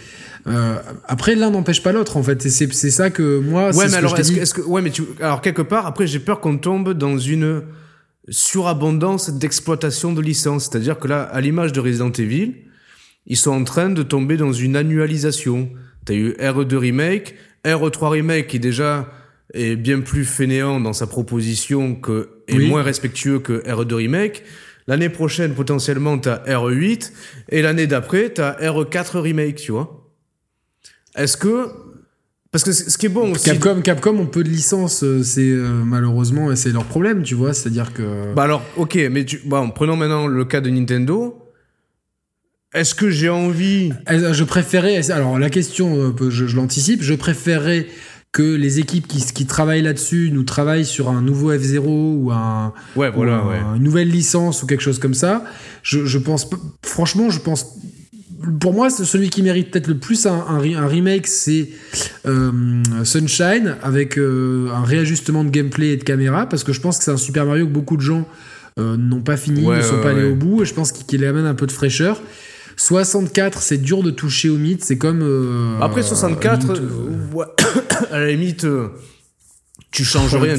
Euh, 0.47 0.77
après, 1.07 1.35
l'un 1.35 1.51
n'empêche 1.51 1.83
pas 1.83 1.91
l'autre, 1.91 2.17
en 2.17 2.23
fait. 2.23 2.41
C'est 2.49 2.73
c'est 2.73 2.91
ça 2.91 3.09
que 3.09 3.39
moi. 3.39 3.73
Ouais, 3.75 3.87
mais 3.89 3.95
alors 3.95 4.17
est-ce 4.17 4.31
que, 4.31 4.39
est 4.39 4.53
que, 4.53 4.61
ouais, 4.61 4.81
mais 4.81 4.91
tu, 4.91 5.03
alors 5.21 5.41
quelque 5.41 5.61
part, 5.61 5.85
après, 5.85 6.07
j'ai 6.07 6.19
peur 6.19 6.41
qu'on 6.41 6.57
tombe 6.57 6.93
dans 6.93 7.17
une 7.17 7.63
surabondance 8.29 9.29
d'exploitation 9.29 10.13
de 10.13 10.21
licences. 10.21 10.69
C'est-à-dire 10.69 10.99
que 10.99 11.07
là, 11.07 11.21
à 11.23 11.41
l'image 11.41 11.73
de 11.73 11.79
Resident 11.79 12.11
Evil, 12.11 12.55
ils 13.26 13.38
sont 13.38 13.51
en 13.51 13.63
train 13.63 13.89
de 13.89 14.03
tomber 14.03 14.38
dans 14.38 14.53
une 14.53 14.76
annualisation. 14.76 15.69
T'as 16.05 16.13
eu 16.13 16.32
RE2 16.32 16.76
Remake, 16.76 17.36
RE3 17.65 18.09
Remake 18.09 18.47
qui 18.47 18.59
déjà 18.59 19.11
est 19.53 19.76
bien 19.76 20.01
plus 20.01 20.26
fainéant 20.26 20.80
dans 20.80 20.93
sa 20.93 21.07
proposition 21.07 21.95
que, 21.95 22.30
et 22.47 22.57
moins 22.57 22.84
respectueux 22.84 23.39
que 23.39 23.63
RE2 23.63 23.93
Remake. 23.93 24.43
L'année 24.88 25.09
prochaine, 25.09 25.53
potentiellement, 25.53 26.17
t'as 26.17 26.38
RE8, 26.45 27.11
et 27.49 27.61
l'année 27.61 27.88
d'après, 27.88 28.30
t'as 28.30 28.53
RE4 28.53 29.19
Remake, 29.19 29.55
tu 29.55 29.72
vois. 29.72 30.09
Est-ce 31.15 31.38
que 31.38 31.67
parce 32.51 32.65
que 32.65 32.74
ce 32.74 32.97
qui 32.97 33.05
est 33.05 33.09
bon 33.09 33.32
aussi. 33.32 33.45
Capcom, 33.45 33.82
Capcom 33.82 34.19
ont 34.19 34.26
peu 34.26 34.43
de 34.43 34.49
licences, 34.49 35.03
euh, 35.03 35.24
c'est 35.24 35.49
euh, 35.49 35.69
malheureusement, 35.86 36.53
c'est 36.57 36.72
leur 36.72 36.84
problème, 36.84 37.24
tu 37.24 37.34
vois. 37.34 37.53
C'est-à-dire 37.53 37.93
que. 37.93 38.34
Bah 38.34 38.43
alors, 38.43 38.61
ok, 38.76 38.99
mais 39.09 39.24
tu, 39.24 39.39
bon, 39.45 39.69
prenons 39.69 39.95
maintenant 39.95 40.28
le 40.28 40.43
cas 40.43 40.59
de 40.59 40.69
Nintendo. 40.69 41.40
Est-ce 42.74 42.95
que 42.95 43.09
j'ai 43.09 43.30
envie? 43.30 43.91
Je 44.07 44.43
préférais. 44.43 45.11
Alors 45.11 45.38
la 45.38 45.49
question, 45.49 45.95
euh, 45.95 46.30
je, 46.30 46.55
l'anticipe. 46.55 47.01
Je 47.01 47.13
préférerais 47.13 47.88
que 48.32 48.55
les 48.55 48.80
équipes 48.80 49.07
qui, 49.07 49.19
qui 49.19 49.45
travaillent 49.45 49.82
là-dessus 49.82 50.30
nous 50.32 50.43
travaillent 50.43 50.86
sur 50.86 51.09
un 51.09 51.22
nouveau 51.22 51.53
F0 51.53 51.82
ou 51.86 52.32
un. 52.32 52.74
Ouais, 52.95 53.11
voilà, 53.11 53.45
ouais. 53.45 53.59
Une 53.76 53.84
nouvelle 53.84 54.09
licence 54.09 54.63
ou 54.63 54.67
quelque 54.67 54.84
chose 54.84 54.99
comme 54.99 55.13
ça. 55.13 55.43
Je, 55.84 56.05
je 56.05 56.17
pense. 56.17 56.49
Franchement, 56.82 57.30
je 57.30 57.39
pense 57.39 57.78
pour 58.59 58.74
moi, 58.74 58.89
celui 58.89 59.30
qui 59.30 59.43
mérite 59.43 59.72
peut-être 59.72 59.88
le 59.88 59.97
plus 59.97 60.26
un, 60.26 60.57
remake, 60.59 61.28
c'est 61.28 61.69
euh, 62.26 62.51
Sunshine, 63.03 63.76
avec 63.84 64.17
euh, 64.17 64.69
un 64.74 64.84
réajustement 64.84 65.43
de 65.43 65.49
gameplay 65.49 65.89
et 65.89 65.97
de 65.97 66.03
caméra, 66.03 66.47
parce 66.47 66.63
que 66.63 66.74
je 66.74 66.82
pense 66.82 66.97
que 66.97 67.03
c'est 67.03 67.11
un 67.11 67.17
Super 67.17 67.45
Mario 67.45 67.67
que 67.67 67.72
beaucoup 67.72 67.97
de 67.97 68.01
gens 68.01 68.28
euh, 68.80 68.97
n'ont 68.97 69.22
pas 69.22 69.38
fini, 69.38 69.65
ne 69.65 69.82
sont 69.82 70.01
pas 70.01 70.11
allés 70.11 70.30
au 70.30 70.36
bout, 70.36 70.63
et 70.63 70.65
je 70.65 70.74
pense 70.74 70.91
qu'il 70.91 71.24
amène 71.26 71.45
un 71.45 71.53
peu 71.53 71.67
de 71.67 71.72
fraîcheur. 71.72 72.22
64, 72.78 73.61
c'est 73.61 73.78
dur 73.78 74.03
de 74.03 74.11
toucher 74.11 74.49
au 74.49 74.57
mythe, 74.57 74.84
c'est 74.84 74.97
comme. 74.97 75.78
Après 75.82 76.03
64, 76.03 76.74
à 78.11 78.19
la 78.19 78.32
limite, 78.32 78.65
tu 79.91 80.03
changes 80.03 80.36
rien. 80.36 80.55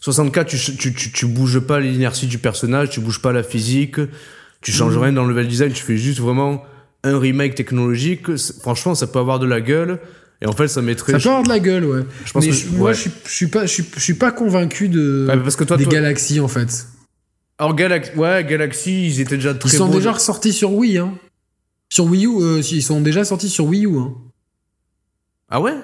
64, 0.00 0.46
tu, 0.46 0.56
tu, 0.76 0.94
tu, 0.94 1.12
tu, 1.12 1.26
bouges 1.26 1.60
pas 1.60 1.80
l'inertie 1.80 2.26
du 2.26 2.38
personnage, 2.38 2.90
tu 2.90 3.00
bouges 3.00 3.20
pas 3.20 3.32
la 3.32 3.42
physique. 3.42 4.00
Tu 4.60 4.72
changes 4.72 4.96
rien 4.96 5.12
dans 5.12 5.24
le 5.24 5.30
level 5.30 5.48
design, 5.48 5.72
tu 5.72 5.82
fais 5.82 5.96
juste 5.96 6.18
vraiment 6.18 6.64
un 7.04 7.18
remake 7.18 7.54
technologique. 7.54 8.36
Franchement, 8.60 8.94
ça 8.94 9.06
peut 9.06 9.18
avoir 9.18 9.38
de 9.38 9.46
la 9.46 9.60
gueule. 9.60 10.00
Et 10.40 10.46
en 10.46 10.52
fait, 10.52 10.68
ça 10.68 10.82
mettrait. 10.82 11.12
Ça 11.12 11.18
peut 11.18 11.28
avoir 11.28 11.42
de 11.42 11.48
la 11.48 11.58
gueule, 11.58 11.84
ouais. 11.84 12.02
Je 12.24 12.32
pense 12.32 12.46
Mais 12.46 12.52
moi, 12.76 12.92
je, 12.92 13.08
suis, 13.26 13.46
pas, 13.48 13.66
je 13.66 13.82
suis, 13.96 14.14
pas 14.14 14.30
convaincu 14.30 14.88
de 14.88 15.26
parce 15.42 15.56
que 15.56 15.64
toi, 15.64 15.76
des 15.76 15.86
Galaxies 15.86 16.40
en 16.40 16.48
fait. 16.48 16.86
Alors 17.58 17.74
Galaxy, 17.74 18.12
ouais, 18.16 18.44
Galaxy, 18.44 19.06
ils 19.06 19.20
étaient 19.20 19.36
déjà 19.36 19.54
très. 19.54 19.68
Ils 19.68 19.76
sont 19.76 19.88
déjà 19.88 20.12
ressortis 20.12 20.52
sur 20.52 20.72
Wii, 20.72 20.98
hein. 20.98 21.14
Sur 21.88 22.04
Wii 22.04 22.26
U, 22.26 22.40
euh, 22.40 22.60
ils 22.60 22.82
sont 22.82 23.00
déjà 23.00 23.24
sortis 23.24 23.48
sur 23.48 23.66
Wii 23.66 23.86
U, 23.86 23.98
hein. 23.98 24.14
Ah 25.48 25.60
ouais? 25.60 25.74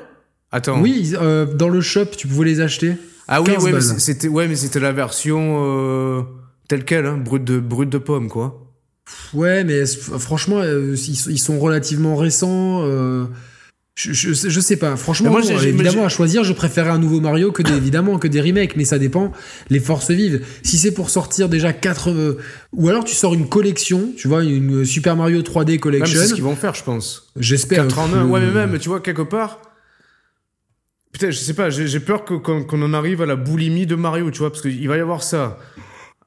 Attends. 0.53 0.81
Oui, 0.81 1.15
euh, 1.15 1.47
dans 1.47 1.69
le 1.69 1.81
shop, 1.81 2.07
tu 2.17 2.29
pouvais 2.29 2.45
les 2.45 2.61
acheter. 2.61 2.95
Ah 3.27 3.43
oui, 3.43 3.57
ouais, 3.57 3.73
mais 3.73 3.81
c'était 3.81 4.29
ouais, 4.29 4.47
mais 4.47 4.55
c'était 4.55 4.79
la 4.79 4.93
version 4.93 5.65
euh, 5.65 6.23
telle 6.69 6.85
quelle, 6.85 7.07
hein, 7.07 7.17
brute 7.17 7.45
de 7.45 7.59
brute 7.59 7.91
de 7.91 7.99
pomme, 7.99 8.29
quoi. 8.29 8.61
Ouais, 9.33 9.65
mais 9.65 9.85
franchement, 9.87 10.63
ils, 10.63 11.39
sont 11.39 11.59
relativement 11.59 12.17
récents. 12.17 12.83
Euh, 14.07 14.13
je, 14.13 14.33
je, 14.33 14.61
sais 14.61 14.77
pas. 14.77 14.97
Franchement, 14.97 15.31
moi, 15.31 15.41
évidemment, 15.63 16.05
à 16.05 16.09
choisir, 16.09 16.43
je 16.43 16.53
préférerais 16.53 16.91
un 16.91 16.99
nouveau 16.99 17.21
Mario 17.21 17.53
que 17.53 17.63
des, 17.63 17.75
évidemment 17.75 18.19
que 18.19 18.27
des 18.27 18.41
remakes, 18.41 18.77
mais 18.77 18.85
ça 18.85 18.99
dépend 18.99 19.31
les 19.71 19.79
forces 19.79 20.11
vives. 20.11 20.45
Si 20.65 20.79
c'est 20.79 20.93
pour 20.93 21.11
sortir 21.11 21.49
déjà 21.49 21.73
4 21.73 22.11
euh, 22.11 22.39
ou 22.73 22.89
alors 22.89 23.05
tu 23.05 23.15
sors 23.15 23.35
une 23.35 23.49
collection, 23.49 24.11
tu 24.17 24.27
vois, 24.27 24.43
une 24.43 24.85
Super 24.85 25.15
Mario 25.15 25.43
3D 25.43 25.79
collection. 25.79 26.21
c'est 26.21 26.27
ce 26.27 26.35
qu'ils 26.35 26.43
vont 26.43 26.57
faire, 26.57 26.75
je 26.75 26.83
pense. 26.83 27.31
J'espère. 27.39 27.87
4 27.87 27.99
en 28.01 28.13
1, 28.13 28.27
ouais, 28.27 28.41
mais 28.41 28.51
même, 28.51 28.79
tu 28.79 28.89
vois, 28.89 29.01
quelque 29.01 29.23
part. 29.23 29.61
Putain, 31.13 31.31
je 31.31 31.39
sais 31.39 31.55
pas, 31.55 31.71
j'ai 31.71 32.01
peur 32.01 32.25
qu'on 32.25 32.83
en 32.83 32.93
arrive 32.93 33.23
à 33.23 33.27
la 33.27 33.37
boulimie 33.37 33.87
de 33.87 33.95
Mario, 33.95 34.33
tu 34.33 34.41
vois, 34.41 34.51
parce 34.51 34.63
qu'il 34.63 34.89
va 34.89 34.97
y 34.97 35.01
avoir 35.01 35.23
ça. 35.23 35.59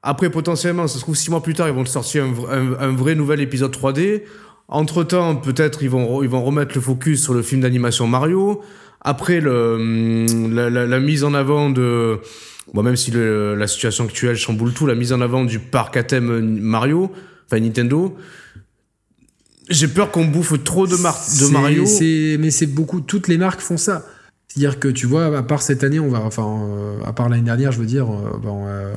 Après, 0.02 0.30
potentiellement, 0.30 0.86
ça 0.86 0.94
se 0.94 1.00
trouve 1.00 1.14
six 1.14 1.30
mois 1.30 1.42
plus 1.42 1.52
tard, 1.52 1.68
ils 1.68 1.74
vont 1.74 1.84
sortir 1.84 2.24
un, 2.24 2.96
vrai 2.96 3.14
nouvel 3.14 3.40
épisode 3.40 3.76
3D. 3.76 4.22
Entre 4.68 5.02
temps, 5.02 5.36
peut-être 5.36 5.82
ils 5.82 5.90
vont 5.90 6.22
ils 6.22 6.28
vont 6.28 6.42
remettre 6.42 6.74
le 6.74 6.80
focus 6.80 7.22
sur 7.22 7.34
le 7.34 7.42
film 7.42 7.62
d'animation 7.62 8.06
Mario. 8.06 8.62
Après 9.00 9.40
le 9.40 9.74
hum, 9.74 10.54
la, 10.54 11.00
mise 11.00 11.24
en 11.24 11.34
avant 11.34 11.70
de 11.70 12.20
bon 12.74 12.82
même 12.82 12.96
si 12.96 13.10
la 13.12 13.66
situation 13.66 14.04
actuelle 14.04 14.36
chamboule 14.36 14.72
tout, 14.72 14.86
la 14.86 14.94
mise 14.94 15.12
en 15.12 15.20
avant 15.20 15.44
du 15.44 15.58
parc 15.58 15.96
à 15.96 16.02
thème 16.02 16.60
Mario, 16.60 17.10
enfin 17.46 17.60
Nintendo. 17.60 18.16
J'ai 19.70 19.88
peur 19.88 20.10
qu'on 20.10 20.24
bouffe 20.24 20.62
trop 20.64 20.86
de, 20.86 20.96
de 20.96 21.52
Mario. 21.52 21.84
Mais 22.38 22.50
c'est 22.50 22.66
beaucoup. 22.66 23.00
Toutes 23.00 23.28
les 23.28 23.36
marques 23.36 23.60
font 23.60 23.76
ça. 23.76 24.04
C'est-à-dire 24.48 24.80
que 24.80 24.88
tu 24.88 25.06
vois, 25.06 25.36
à 25.36 25.42
part 25.42 25.62
cette 25.62 25.84
année, 25.84 26.00
on 26.00 26.08
va, 26.08 26.20
enfin, 26.20 26.62
euh, 26.62 27.00
à 27.04 27.12
part 27.12 27.28
l'année 27.28 27.42
dernière, 27.42 27.70
je 27.70 27.78
veux 27.78 27.86
dire, 27.86 28.10
euh, 28.10 28.38
bon, 28.42 28.64
euh, 28.66 28.94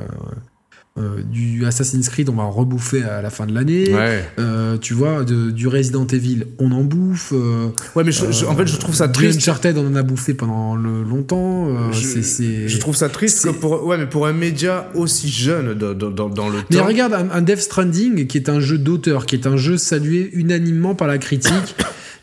euh, 0.98 1.22
du 1.24 1.66
Assassin's 1.66 2.10
Creed, 2.10 2.28
on 2.28 2.34
va 2.34 2.44
en 2.44 2.52
rebouffer 2.52 3.04
à 3.04 3.22
la 3.22 3.30
fin 3.30 3.46
de 3.46 3.54
l'année. 3.54 3.96
Euh, 4.38 4.78
tu 4.78 4.94
vois, 4.94 5.24
du 5.24 5.68
Resident 5.68 6.06
Evil, 6.06 6.44
on 6.60 6.74
en 6.74 6.84
bouffe. 6.84 7.32
Euh, 7.32 7.70
ouais, 7.96 8.04
mais 8.04 8.12
en 8.46 8.56
fait, 8.56 8.68
je 8.68 8.78
trouve 8.78 8.94
ça 8.94 9.08
triste. 9.08 9.38
Uncharted, 9.38 9.78
on 9.78 9.88
en 9.88 9.96
a 9.96 10.04
bouffé 10.04 10.34
pendant 10.34 10.76
le, 10.76 11.04
longtemps. 11.04 11.92
je, 11.94 12.22
je, 12.68 12.78
trouve 12.78 12.96
ça 12.98 13.08
triste 13.08 13.46
que 13.46 13.50
pour, 13.52 13.86
ouais, 13.86 13.98
mais 13.98 14.06
pour 14.06 14.28
un 14.28 14.34
média 14.34 14.90
aussi 14.94 15.30
jeune 15.30 15.76
dans, 15.76 15.94
dans, 15.94 16.30
dans 16.30 16.50
le 16.50 16.60
mais 16.70 16.82
regarde, 16.82 17.14
un, 17.14 17.30
un 17.32 17.42
Death 17.42 17.60
Stranding, 17.60 18.28
qui 18.28 18.38
est 18.38 18.50
un 18.50 18.60
jeu 18.60 18.78
d'auteur, 18.78 19.26
qui 19.26 19.36
est 19.36 19.48
un 19.48 19.56
jeu 19.56 19.78
salué 19.78 20.30
unanimement 20.34 20.94
par 20.94 21.08
la 21.08 21.18
critique. 21.18 21.76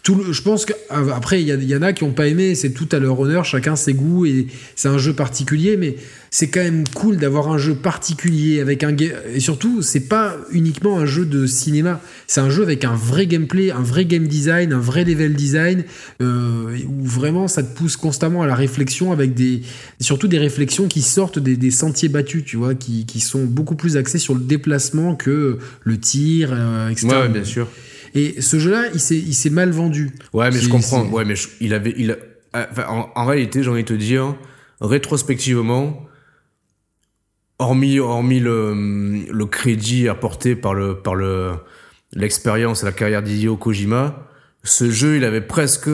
Je 0.05 0.43
pense 0.43 0.65
qu'après, 0.65 1.43
il 1.43 1.65
y, 1.65 1.77
en 1.77 1.83
a 1.83 1.93
qui 1.93 2.05
n'ont 2.05 2.13
pas 2.13 2.29
aimé, 2.29 2.55
c'est 2.55 2.71
tout 2.71 2.89
à 2.93 2.99
leur 2.99 3.19
honneur, 3.21 3.45
chacun 3.45 3.77
ses 3.77 3.93
goûts, 3.93 4.27
et 4.27 4.47
c'est 4.75 4.89
un 4.89 4.99
jeu 4.99 5.13
particulier, 5.13 5.77
mais 5.77 5.97
c'est 6.31 6.49
quand 6.49 6.63
même 6.63 6.85
cool 6.95 7.17
d'avoir 7.17 7.49
un 7.49 7.59
jeu 7.59 7.75
particulier 7.75 8.61
avec 8.61 8.85
un 8.85 8.95
et 8.97 9.41
surtout 9.41 9.83
c'est 9.83 10.09
pas 10.09 10.37
uniquement 10.51 10.99
un 10.99 11.07
jeu 11.07 11.25
de 11.25 11.47
cinéma 11.47 12.01
c'est 12.27 12.41
un 12.41 12.51
jeu 12.51 12.63
avec 12.63 12.85
un 12.85 12.95
vrai 12.95 13.27
gameplay 13.27 13.71
un 13.71 13.83
vrai 13.83 14.05
game 14.05 14.27
design 14.27 14.73
un 14.73 14.79
vrai 14.79 15.05
level 15.05 15.35
design 15.35 15.85
euh, 16.21 16.77
où 16.87 17.05
vraiment 17.05 17.49
ça 17.49 17.63
te 17.63 17.75
pousse 17.75 17.97
constamment 17.97 18.43
à 18.43 18.47
la 18.47 18.55
réflexion 18.55 19.13
avec 19.13 19.35
des 19.35 19.63
surtout 20.01 20.29
des 20.29 20.39
réflexions 20.39 20.87
qui 20.87 21.03
sortent 21.03 21.39
des, 21.39 21.71
sentiers 21.71 22.09
battus 22.09 22.45
tu 22.45 22.57
vois 22.57 22.75
qui, 22.75 23.21
sont 23.21 23.45
beaucoup 23.45 23.75
plus 23.75 23.97
axés 23.97 24.19
sur 24.19 24.35
le 24.35 24.41
déplacement 24.41 25.15
que 25.15 25.59
le 25.83 25.99
tir 25.99 26.51
euh, 26.53 26.89
etc 26.89 27.09
ouais, 27.09 27.29
bien 27.29 27.45
sûr 27.45 27.69
et 28.15 28.41
ce 28.41 28.59
jeu-là, 28.59 28.85
il 28.95 29.01
s'est, 29.01 29.51
mal 29.51 29.71
vendu. 29.71 30.11
Ouais, 30.33 30.51
mais 30.51 30.59
je 30.59 30.69
comprends. 30.69 31.05
Ouais, 31.07 31.25
mais 31.25 31.35
il 31.61 31.75
avait, 31.75 31.95
il, 31.97 32.17
en, 32.55 33.25
réalité, 33.25 33.63
j'ai 33.63 33.71
envie 33.71 33.83
de 33.83 33.89
te 33.89 33.95
dire, 33.95 34.35
rétrospectivement, 34.81 36.07
hormis, 37.59 37.99
hormis 37.99 38.41
le, 38.41 39.25
le 39.31 39.47
crédit 39.47 40.09
apporté 40.09 40.57
par 40.57 40.75
le, 40.75 40.97
par 40.97 41.15
le, 41.15 41.53
l'expérience 42.13 42.83
et 42.83 42.87
la 42.87 42.93
carrière 42.93 43.23
d'Hideo 43.23 43.57
Kojima, 43.57 44.29
ce 44.65 44.91
jeu, 44.91 45.17
il 45.17 45.25
avait 45.25 45.41
presque 45.41 45.91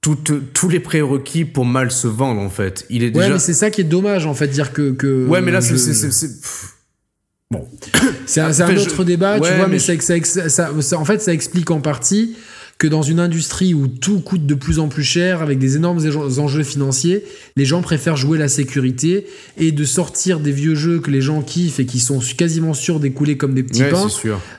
toutes, 0.00 0.52
tous 0.52 0.68
les 0.68 0.80
prérequis 0.80 1.44
pour 1.44 1.64
mal 1.64 1.90
se 1.90 2.06
vendre, 2.06 2.40
en 2.40 2.50
fait. 2.50 2.86
Il 2.90 3.02
est 3.02 3.10
déjà... 3.10 3.26
Ouais, 3.26 3.32
mais 3.34 3.38
c'est 3.38 3.54
ça 3.54 3.70
qui 3.70 3.80
est 3.80 3.84
dommage, 3.84 4.26
en 4.26 4.34
fait, 4.34 4.48
dire 4.48 4.72
que. 4.72 4.92
que 4.92 5.26
ouais, 5.26 5.40
mais 5.40 5.50
là, 5.50 5.60
c'est, 5.60 5.76
Bon, 7.52 7.64
c'est 8.26 8.40
un, 8.40 8.76
autre 8.76 9.04
débat, 9.04 9.38
tu 9.38 9.52
vois, 9.52 9.68
mais, 9.68 9.78
ça, 9.78 9.94
ça, 10.48 10.70
en 10.98 11.04
fait, 11.04 11.22
ça 11.22 11.32
explique 11.32 11.70
en 11.70 11.80
partie 11.80 12.34
que 12.78 12.86
dans 12.86 13.02
une 13.02 13.20
industrie 13.20 13.72
où 13.72 13.86
tout 13.86 14.20
coûte 14.20 14.44
de 14.44 14.54
plus 14.54 14.78
en 14.78 14.88
plus 14.88 15.04
cher, 15.04 15.40
avec 15.40 15.58
des 15.58 15.76
énormes 15.76 16.00
enjeux 16.38 16.62
financiers, 16.62 17.24
les 17.56 17.64
gens 17.64 17.80
préfèrent 17.80 18.16
jouer 18.16 18.36
la 18.36 18.48
sécurité 18.48 19.26
et 19.56 19.72
de 19.72 19.84
sortir 19.84 20.40
des 20.40 20.52
vieux 20.52 20.74
jeux 20.74 20.98
que 20.98 21.10
les 21.10 21.22
gens 21.22 21.40
kiffent 21.40 21.80
et 21.80 21.86
qui 21.86 22.00
sont 22.00 22.18
quasiment 22.36 22.74
sûrs 22.74 23.00
d'écouler 23.00 23.38
comme 23.38 23.54
des 23.54 23.62
petits 23.62 23.84
pains. 23.84 24.08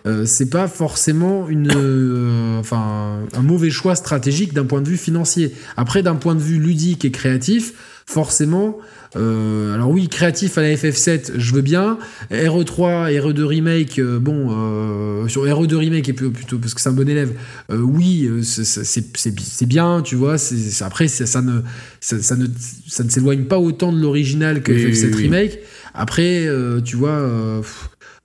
Euh, 0.08 0.26
c'est 0.26 0.50
pas 0.50 0.68
forcément 0.68 1.48
une, 1.48 1.72
euh, 1.76 2.58
enfin, 2.60 3.20
un 3.34 3.42
mauvais 3.42 3.70
choix 3.70 3.96
stratégique 3.96 4.54
d'un 4.54 4.66
point 4.66 4.82
de 4.82 4.90
vue 4.90 4.98
financier. 4.98 5.54
Après, 5.76 6.02
d'un 6.02 6.16
point 6.16 6.34
de 6.34 6.42
vue 6.42 6.58
ludique 6.58 7.06
et 7.06 7.12
créatif, 7.12 7.74
forcément, 8.08 8.80
Euh, 9.16 9.74
alors 9.74 9.90
oui, 9.90 10.08
créatif 10.10 10.58
à 10.58 10.62
la 10.62 10.74
FF7, 10.74 11.34
je 11.38 11.54
veux 11.54 11.62
bien. 11.62 11.98
RE3, 12.32 13.12
RE2 13.12 13.44
remake, 13.44 14.00
euh, 14.00 14.20
bon, 14.20 14.50
euh, 14.52 15.28
sur 15.28 15.46
RE2 15.46 15.76
remake 15.76 16.10
et 16.10 16.14
plutôt 16.14 16.58
parce 16.58 16.74
que 16.74 16.82
c'est 16.82 16.90
un 16.90 16.94
bon 16.94 17.08
élève. 17.08 17.34
oui, 17.70 18.30
c'est 18.44 19.66
bien, 19.66 20.02
tu 20.02 20.16
vois. 20.16 20.36
après, 20.82 21.08
ça, 21.08 21.42
ne, 21.42 21.62
ça, 22.00 22.36
ne, 22.36 22.48
ça 22.88 23.04
ne 23.04 23.10
s'éloigne 23.10 23.46
pas 23.46 23.60
autant 23.60 23.92
de 23.92 24.02
l'original 24.02 24.62
que 24.62 24.72
FF7 24.72 25.16
remake. 25.16 25.60
Après, 25.94 26.48
tu 26.84 26.96
vois, 26.96 27.62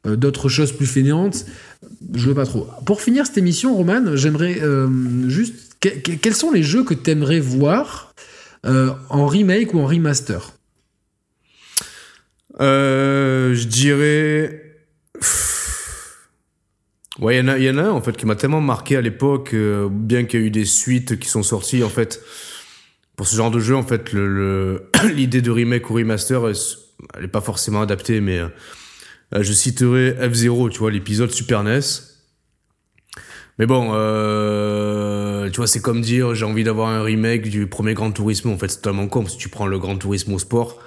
d'autres 0.04 0.48
choses 0.48 0.72
plus 0.72 0.86
fainéantes, 0.86 1.46
je 2.14 2.28
veux 2.28 2.34
pas 2.34 2.46
trop. 2.46 2.66
Pour 2.84 3.00
finir 3.00 3.26
cette 3.26 3.38
émission, 3.38 3.74
Roman, 3.74 4.16
j'aimerais 4.16 4.60
juste 5.28 5.54
quels 5.80 6.34
sont 6.34 6.52
les 6.52 6.62
jeux 6.62 6.84
que 6.84 6.94
tu 6.94 7.10
aimerais 7.10 7.40
voir 7.40 8.14
en 8.64 9.26
remake 9.26 9.74
ou 9.74 9.80
en 9.80 9.86
remaster? 9.86 10.52
Euh, 12.60 13.54
je 13.54 13.66
dirais. 13.66 14.58
Ouais, 17.18 17.38
il 17.38 17.62
y, 17.62 17.70
en 17.70 17.78
a 17.78 17.82
un 17.82 17.90
en 17.90 18.00
fait 18.00 18.16
qui 18.16 18.24
m'a 18.24 18.36
tellement 18.36 18.62
marqué 18.62 18.96
à 18.96 19.02
l'époque, 19.02 19.52
euh, 19.52 19.88
bien 19.90 20.24
qu'il 20.24 20.40
y 20.40 20.42
ait 20.44 20.46
eu 20.46 20.50
des 20.50 20.64
suites 20.64 21.18
qui 21.18 21.28
sont 21.28 21.42
sorties 21.42 21.84
en 21.84 21.90
fait. 21.90 22.22
Pour 23.16 23.26
ce 23.26 23.36
genre 23.36 23.50
de 23.50 23.60
jeu, 23.60 23.76
en 23.76 23.82
fait, 23.82 24.12
l'idée 25.14 25.42
de 25.42 25.50
remake 25.50 25.90
ou 25.90 25.94
remaster, 25.94 26.48
elle, 26.48 27.24
est 27.24 27.28
pas 27.28 27.42
forcément 27.42 27.82
adaptée, 27.82 28.20
mais 28.20 28.38
euh, 28.38 28.48
je 29.42 29.52
citerai 29.52 30.12
F0, 30.12 30.70
tu 30.70 30.78
vois, 30.78 30.90
l'épisode 30.90 31.30
Super 31.30 31.62
NES. 31.62 31.80
Mais 33.58 33.66
bon, 33.66 33.90
euh, 33.92 35.50
tu 35.50 35.58
vois, 35.58 35.66
c'est 35.66 35.80
comme 35.80 36.00
dire 36.00 36.34
j'ai 36.34 36.46
envie 36.46 36.64
d'avoir 36.64 36.88
un 36.88 37.02
remake 37.02 37.50
du 37.50 37.66
premier 37.66 37.94
Grand 37.94 38.10
Tourisme. 38.10 38.48
En 38.48 38.58
fait, 38.58 38.68
c'est 38.68 38.78
totalement 38.78 39.06
con. 39.08 39.26
Si 39.26 39.36
tu 39.36 39.48
prends 39.48 39.66
le 39.66 39.78
Grand 39.78 39.96
Tourisme 39.96 40.32
au 40.32 40.38
sport, 40.38 40.80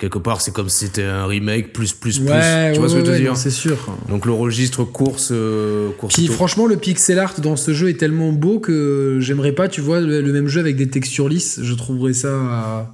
quelque 0.00 0.18
part, 0.18 0.40
c'est 0.40 0.52
comme 0.52 0.68
si 0.68 0.86
c'était 0.86 1.04
un 1.04 1.26
remake 1.26 1.72
plus, 1.72 1.92
plus, 1.92 2.18
plus. 2.18 2.26
tu 2.26 2.78
vois 2.80 2.88
ce 2.88 2.94
que 2.94 3.04
je 3.04 3.10
veux 3.10 3.18
dire 3.18 3.36
C'est 3.36 3.50
sûr. 3.50 3.76
Donc 4.08 4.26
le 4.26 4.32
registre 4.32 4.84
course. 4.84 5.28
Euh, 5.30 5.90
course 5.90 6.14
Puis 6.14 6.26
franchement, 6.26 6.66
le 6.66 6.76
pixel 6.76 7.18
art 7.18 7.38
dans 7.40 7.54
ce 7.54 7.74
jeu 7.74 7.90
est 7.90 7.98
tellement 7.98 8.32
beau 8.32 8.58
que 8.58 9.18
j'aimerais 9.20 9.52
pas, 9.52 9.68
tu 9.68 9.80
vois, 9.82 10.00
le, 10.00 10.22
même 10.32 10.48
jeu 10.48 10.60
avec 10.60 10.76
des 10.76 10.88
textures 10.88 11.28
lisses. 11.28 11.60
Je 11.62 11.74
trouverais 11.74 12.14
ça. 12.14 12.90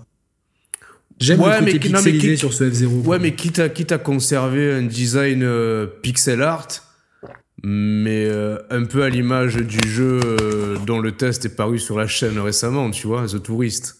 J'aime 1.19 1.39
le 1.39 1.65
côté 1.65 1.79
pixelisé 1.79 2.37
sur 2.37 2.53
ce 2.53 2.65
F0. 2.65 3.07
Ouais, 3.07 3.19
mais 3.19 3.35
quitte 3.35 3.61
à, 3.61 3.71
quitte 3.71 3.93
à 3.93 3.99
conserver 3.99 4.73
un 4.73 4.83
design 4.83 5.43
euh, 5.45 5.87
pixel 6.03 6.43
art, 6.43 6.69
mais 7.63 8.27
euh, 8.27 8.59
un 8.69 8.85
peu 8.85 9.03
à 9.05 9.09
l'image 9.09 9.57
du 9.57 9.79
jeu 9.89 10.21
dont 10.85 10.99
le 10.99 11.13
test 11.13 11.47
est 11.47 11.57
paru 11.57 11.79
sur 11.79 11.97
la 11.97 12.09
chaîne 12.09 12.39
récemment, 12.39 12.91
tu 12.91 13.07
vois, 13.07 13.27
The 13.27 13.43
Tourist. 13.43 13.97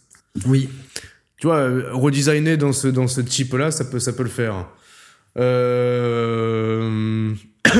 Oui 0.47 0.69
tu 1.39 1.47
vois, 1.47 1.69
redesigner 1.93 2.57
dans 2.57 2.73
ce, 2.73 2.89
dans 2.89 3.09
ce 3.09 3.21
type-là, 3.21 3.71
ça 3.71 3.85
peut, 3.85 3.99
ça 3.99 4.13
peut 4.13 4.23
le 4.23 4.29
faire. 4.29 4.67
Euh... 5.39 7.35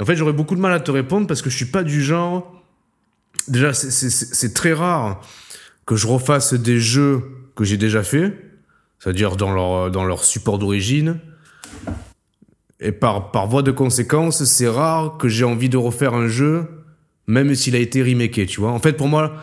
En 0.00 0.06
fait, 0.06 0.16
j'aurais 0.16 0.32
beaucoup 0.32 0.56
de 0.56 0.60
mal 0.60 0.72
à 0.72 0.80
te 0.80 0.90
répondre 0.90 1.26
parce 1.26 1.42
que 1.42 1.50
je 1.50 1.56
suis 1.56 1.66
pas 1.66 1.84
du 1.84 2.02
genre. 2.02 2.60
Déjà, 3.46 3.72
c'est 3.74 4.54
très 4.54 4.72
rare 4.72 5.20
que 5.86 5.96
je 5.96 6.06
refasse 6.06 6.54
des 6.54 6.80
jeux 6.80 7.22
que 7.54 7.62
j'ai 7.62 7.76
déjà 7.76 8.02
fait, 8.02 8.36
c'est-à-dire 8.98 9.36
dans 9.36 9.52
leur, 9.52 9.90
dans 9.90 10.04
leur 10.04 10.24
support 10.24 10.58
d'origine. 10.58 11.20
Et 12.80 12.90
par, 12.90 13.30
par 13.30 13.46
voie 13.46 13.62
de 13.62 13.70
conséquence, 13.70 14.42
c'est 14.44 14.66
rare 14.66 15.18
que 15.18 15.28
j'ai 15.28 15.44
envie 15.44 15.68
de 15.68 15.76
refaire 15.76 16.14
un 16.14 16.26
jeu, 16.26 16.66
même 17.26 17.54
s'il 17.54 17.76
a 17.76 17.78
été 17.78 18.02
remaké, 18.02 18.46
tu 18.46 18.60
vois. 18.60 18.72
En 18.72 18.80
fait, 18.80 18.94
pour 18.94 19.08
moi, 19.08 19.36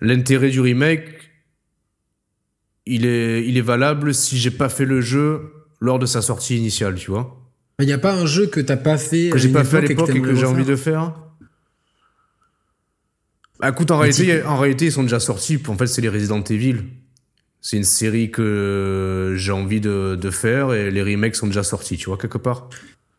l'intérêt 0.00 0.50
du 0.50 0.60
remake, 0.60 1.17
il 2.88 3.06
est, 3.06 3.46
il 3.46 3.56
est 3.56 3.62
valable 3.62 4.14
si 4.14 4.38
j'ai 4.38 4.50
pas 4.50 4.68
fait 4.68 4.84
le 4.84 5.00
jeu 5.00 5.52
lors 5.80 5.98
de 5.98 6.06
sa 6.06 6.22
sortie 6.22 6.56
initiale, 6.56 6.94
tu 6.96 7.10
vois. 7.10 7.36
Il 7.80 7.86
n'y 7.86 7.92
a 7.92 7.98
pas 7.98 8.14
un 8.14 8.26
jeu 8.26 8.46
que 8.46 8.60
t'as 8.60 8.76
pas 8.76 8.98
fait. 8.98 9.30
Que 9.30 9.38
j'ai 9.38 9.50
pas 9.50 9.62
fait 9.62 9.78
à 9.78 9.80
l'époque 9.82 10.10
et 10.10 10.20
que, 10.20 10.34
j'ai 10.34 10.46
envie 10.46 10.64
de 10.64 10.74
faire. 10.74 11.14
Bah, 13.60 13.68
écoute, 13.68 13.90
en 13.90 13.98
réalité, 13.98 14.42
en 14.42 14.56
réalité, 14.56 14.86
ils 14.86 14.92
sont 14.92 15.04
déjà 15.04 15.20
sortis. 15.20 15.60
En 15.68 15.76
fait, 15.76 15.86
c'est 15.86 16.00
les 16.00 16.08
Resident 16.08 16.42
Evil. 16.42 16.78
C'est 17.60 17.76
une 17.76 17.84
série 17.84 18.30
que 18.30 19.34
j'ai 19.36 19.52
envie 19.52 19.80
de, 19.80 20.16
de, 20.20 20.30
faire 20.30 20.72
et 20.72 20.90
les 20.90 21.02
remakes 21.02 21.34
sont 21.34 21.48
déjà 21.48 21.64
sortis, 21.64 21.96
tu 21.96 22.06
vois, 22.06 22.16
quelque 22.16 22.38
part. 22.38 22.68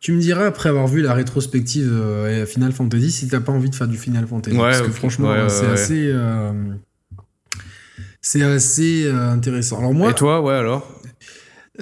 Tu 0.00 0.12
me 0.12 0.20
diras 0.20 0.46
après 0.46 0.70
avoir 0.70 0.88
vu 0.88 1.02
la 1.02 1.12
rétrospective 1.12 1.90
euh, 1.92 2.46
Final 2.46 2.72
Fantasy 2.72 3.10
si 3.10 3.28
t'as 3.28 3.40
pas 3.40 3.52
envie 3.52 3.68
de 3.68 3.74
faire 3.74 3.86
du 3.86 3.98
Final 3.98 4.26
Fantasy. 4.26 4.56
Ouais, 4.56 4.70
parce 4.70 4.80
que 4.80 4.90
franchement, 4.90 5.48
c'est 5.48 5.66
assez. 5.66 6.10
Euh, 6.10 6.52
c'est 8.20 8.42
assez 8.42 9.04
euh, 9.06 9.30
intéressant. 9.30 9.78
Alors 9.78 9.94
moi, 9.94 10.10
Et 10.10 10.14
toi, 10.14 10.40
ouais, 10.40 10.54
alors 10.54 10.86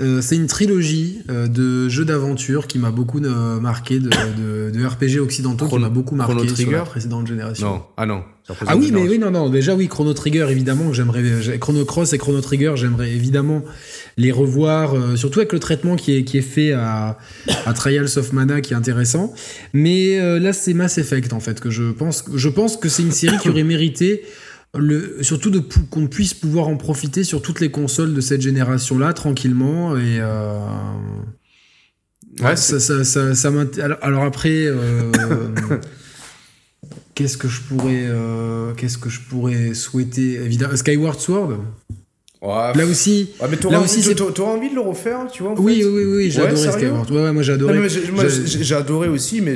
euh, 0.01 0.21
c'est 0.21 0.37
une 0.37 0.47
trilogie 0.47 1.23
euh, 1.29 1.49
de 1.49 1.89
jeux 1.89 2.05
d'aventure 2.05 2.69
qui 2.69 2.79
m'a 2.79 2.93
beaucoup 2.93 3.19
marqué, 3.19 3.99
de, 3.99 4.09
de, 4.71 4.87
RPG 4.87 5.19
occidentaux 5.21 5.67
qui 5.67 5.79
m'a 5.79 5.89
beaucoup 5.89 6.15
marqué 6.15 6.55
sur 6.55 6.71
la 6.71 6.83
précédente 6.83 7.27
génération. 7.27 7.67
Non, 7.67 7.83
ah 7.97 8.07
non. 8.07 8.23
Ah 8.67 8.77
oui, 8.77 8.91
mais 8.93 9.03
oui, 9.03 9.19
non, 9.19 9.33
non. 9.33 9.51
Déjà, 9.51 9.75
oui, 9.75 9.89
Chrono 9.89 10.15
Trigger, 10.15 10.47
évidemment, 10.51 10.93
j'aimerais. 10.93 11.59
Chrono 11.59 11.85
Cross 11.85 12.13
et 12.13 12.19
Chrono 12.19 12.41
Trigger, 12.41 12.75
j'aimerais 12.77 13.11
évidemment 13.11 13.63
les 14.17 14.31
revoir, 14.31 14.95
surtout 15.17 15.41
avec 15.41 15.53
le 15.53 15.59
traitement 15.59 15.97
qui 15.97 16.17
est, 16.17 16.25
qui 16.25 16.39
est 16.39 16.43
fait 16.43 16.73
à, 16.73 17.19
à 17.67 17.73
Trials 17.75 18.09
of 18.17 18.33
Mana, 18.33 18.61
qui 18.61 18.73
est 18.75 18.77
intéressant. 18.77 19.35
Mais 19.73 20.39
là, 20.39 20.53
c'est 20.53 20.75
Mass 20.75 20.97
Effect, 20.97 21.33
en 21.33 21.41
fait, 21.41 21.61
que 21.61 21.71
je 21.71 21.91
pense. 21.91 22.25
Je 22.33 22.49
pense 22.49 22.77
que 22.77 22.89
c'est 22.89 23.03
une 23.03 23.13
série 23.13 23.37
qui 23.39 23.51
aurait 23.51 23.65
mérité 23.65 24.23
le, 24.77 25.23
surtout 25.23 25.51
de 25.51 25.61
qu'on 25.91 26.07
puisse 26.07 26.35
pouvoir 26.35 26.69
en 26.69 26.77
profiter 26.77 27.25
sur 27.25 27.41
toutes 27.43 27.61
les 27.61 27.71
consoles 27.71 28.15
de 28.15 28.21
cette 28.21 28.43
génération-là 28.43 29.13
tranquillement 29.13 29.97
et 29.97 30.19
euh, 30.21 30.59
ouais, 32.41 32.57
ça, 32.57 32.79
ça, 32.79 33.05
ça, 33.05 33.35
ça 33.35 33.51
alors, 34.03 34.25
après 34.25 34.67
euh, 34.67 35.11
qu'est-ce 37.15 37.39
que 37.39 37.49
je 37.49 37.61
pourrais 37.63 38.07
euh, 38.07 38.75
qu'est-ce 38.75 38.99
que 38.99 39.09
je 39.09 39.21
pourrais 39.21 39.75
souhaiter? 39.75 40.35
Évidemment 40.35 40.77
Skyward 40.77 41.19
Sword? 41.19 41.57
Là 42.43 42.85
aussi, 42.85 43.31
ouais, 43.41 43.49
mais 43.51 43.71
là 43.71 43.81
aussi, 43.81 44.15
t'auras 44.15 44.53
envie 44.53 44.71
de 44.71 44.75
le 44.75 44.81
refaire, 44.81 45.27
tu 45.33 45.43
vois. 45.43 45.53
En 45.53 45.57
oui, 45.57 45.83
oui, 45.85 46.05
oui, 46.05 46.31
j'ai 46.31 46.43
adoré 46.43 46.71
Skyward. 46.71 47.11
Ouais, 47.11 47.23
ouais, 47.23 47.33
moi 47.33 47.43
j'ai 47.43 47.53
adoré. 47.53 47.89
j'ai 47.89 48.75
adoré 48.75 49.09
aussi, 49.09 49.41
mais 49.41 49.55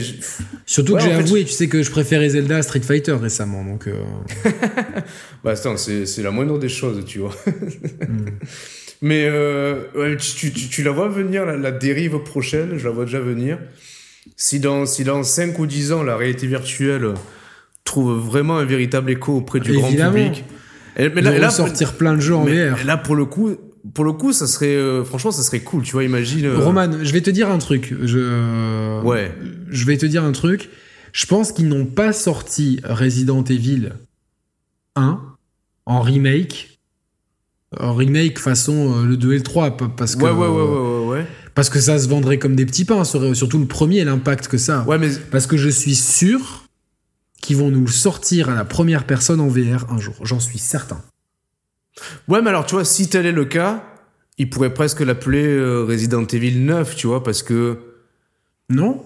surtout 0.67 0.97
que 0.97 1.03
j'ai 1.03 1.13
avoué, 1.13 1.45
tu 1.45 1.53
sais 1.53 1.69
que 1.69 1.83
je 1.83 1.91
préférais 1.91 2.31
Zelda 2.31 2.57
à 2.57 2.63
Street 2.63 2.81
Fighter 2.81 3.13
récemment, 3.13 3.65
donc. 3.65 3.87
Euh... 3.87 4.03
bah 5.45 5.53
attends, 5.53 5.77
c'est 5.77 6.23
la 6.23 6.31
moindre 6.31 6.59
des 6.59 6.69
choses, 6.69 7.05
tu 7.07 7.19
vois. 7.21 7.35
Hmm. 8.03 8.27
Mais 9.01 9.27
euh, 9.27 9.83
ouais, 9.97 10.17
tu, 10.17 10.53
tu, 10.53 10.69
tu, 10.69 10.83
la 10.83 10.91
vois 10.91 11.09
venir 11.09 11.45
la, 11.45 11.57
la, 11.57 11.73
dérive 11.73 12.19
prochaine, 12.19 12.79
je 12.79 12.85
la 12.85 12.91
vois 12.91 13.05
déjà 13.05 13.21
venir. 13.21 13.59
Si 14.37 14.61
dans 14.61 14.87
si 14.87 15.05
dans 15.05 15.23
5 15.23 15.59
ou 15.59 15.67
10 15.67 15.93
ans 15.93 16.03
la 16.03 16.17
réalité 16.17 16.47
virtuelle 16.47 17.15
trouve 17.85 18.19
vraiment 18.19 18.59
un 18.59 18.65
véritable 18.65 19.11
écho 19.11 19.37
auprès 19.37 19.61
du 19.61 19.73
grand 19.73 19.91
public 19.91 20.45
et, 20.97 21.09
mais 21.09 21.23
là, 21.23 21.51
sortir 21.51 21.95
plein 21.95 22.15
de 22.15 22.21
jeux 22.21 22.35
en 22.35 22.45
VR. 22.45 22.85
Là, 22.85 22.97
pour 22.97 23.15
le 23.15 23.25
coup, 23.25 23.57
pour 23.95 24.05
le 24.05 24.13
coup, 24.13 24.33
ça 24.33 24.47
serait, 24.47 24.77
euh, 24.77 25.05
franchement, 25.05 25.31
ça 25.31 25.43
serait 25.43 25.61
cool, 25.61 25.83
tu 25.83 25.93
vois, 25.93 26.05
imagine. 26.05 26.47
Euh, 26.47 26.59
Roman, 26.59 26.89
je 27.03 27.13
vais 27.13 27.21
te 27.21 27.31
dire 27.31 27.51
un 27.51 27.59
truc. 27.59 27.95
Je, 28.03 29.01
ouais. 29.03 29.35
Je 29.69 29.85
vais 29.87 29.97
te 29.97 30.07
dire 30.07 30.25
un 30.25 30.33
truc. 30.33 30.71
Je 31.13 31.27
pense 31.27 31.53
qu'ils 31.53 31.69
n'ont 31.69 31.85
pas 31.85 32.13
sorti 32.13 32.81
Resident 32.85 33.45
Evil 33.45 33.91
1 34.97 35.21
en 35.87 36.01
remake. 36.01 36.79
En 37.79 37.95
remake 37.95 38.39
façon 38.39 38.99
euh, 38.99 39.07
le 39.07 39.17
2 39.17 39.33
et 39.33 39.37
le 39.37 39.43
3, 39.43 39.77
parce 39.97 40.15
que. 40.15 40.23
Ouais, 40.23 40.31
ouais, 40.31 40.47
ouais, 40.47 40.63
ouais, 40.63 41.07
ouais. 41.09 41.27
Parce 41.55 41.69
que 41.69 41.81
ça 41.81 41.99
se 41.99 42.09
vendrait 42.09 42.39
comme 42.39 42.55
des 42.55 42.65
petits 42.65 42.85
pains, 42.85 43.05
surtout 43.05 43.59
le 43.59 43.67
premier, 43.67 44.05
l'impact 44.05 44.49
que 44.49 44.59
ça. 44.59 44.85
Ouais, 44.85 44.99
mais. 44.99 45.11
Parce 45.31 45.47
que 45.47 45.57
je 45.57 45.69
suis 45.69 45.95
sûr 45.95 46.62
qui 47.43 47.55
vont 47.55 47.71
nous 47.71 47.83
le 47.83 47.93
sortir 47.93 48.49
à 48.49 48.55
la 48.55 48.65
première 48.65 49.05
personne 49.05 49.41
en 49.41 49.49
VR 49.49 49.93
un 49.93 49.99
jour. 49.99 50.15
J'en 50.23 50.41
suis 50.41 50.59
certain. 50.59 51.03
Ouais, 52.29 52.41
mais 52.41 52.49
alors, 52.49 52.65
tu 52.65 52.75
vois, 52.75 52.87
si 52.87 53.09
tel 53.09 53.27
est 53.27 53.33
le 53.33 53.45
cas, 53.45 53.85
il 54.39 54.49
pourrait 54.49 54.73
presque 54.73 55.01
l'appeler 55.01 55.47
euh, 55.47 55.85
Resident 55.85 56.25
Evil 56.25 56.61
9, 56.61 56.97
tu 56.97 57.09
vois, 57.09 57.23
parce 57.23 57.43
que. 57.43 57.79
Non 58.71 59.05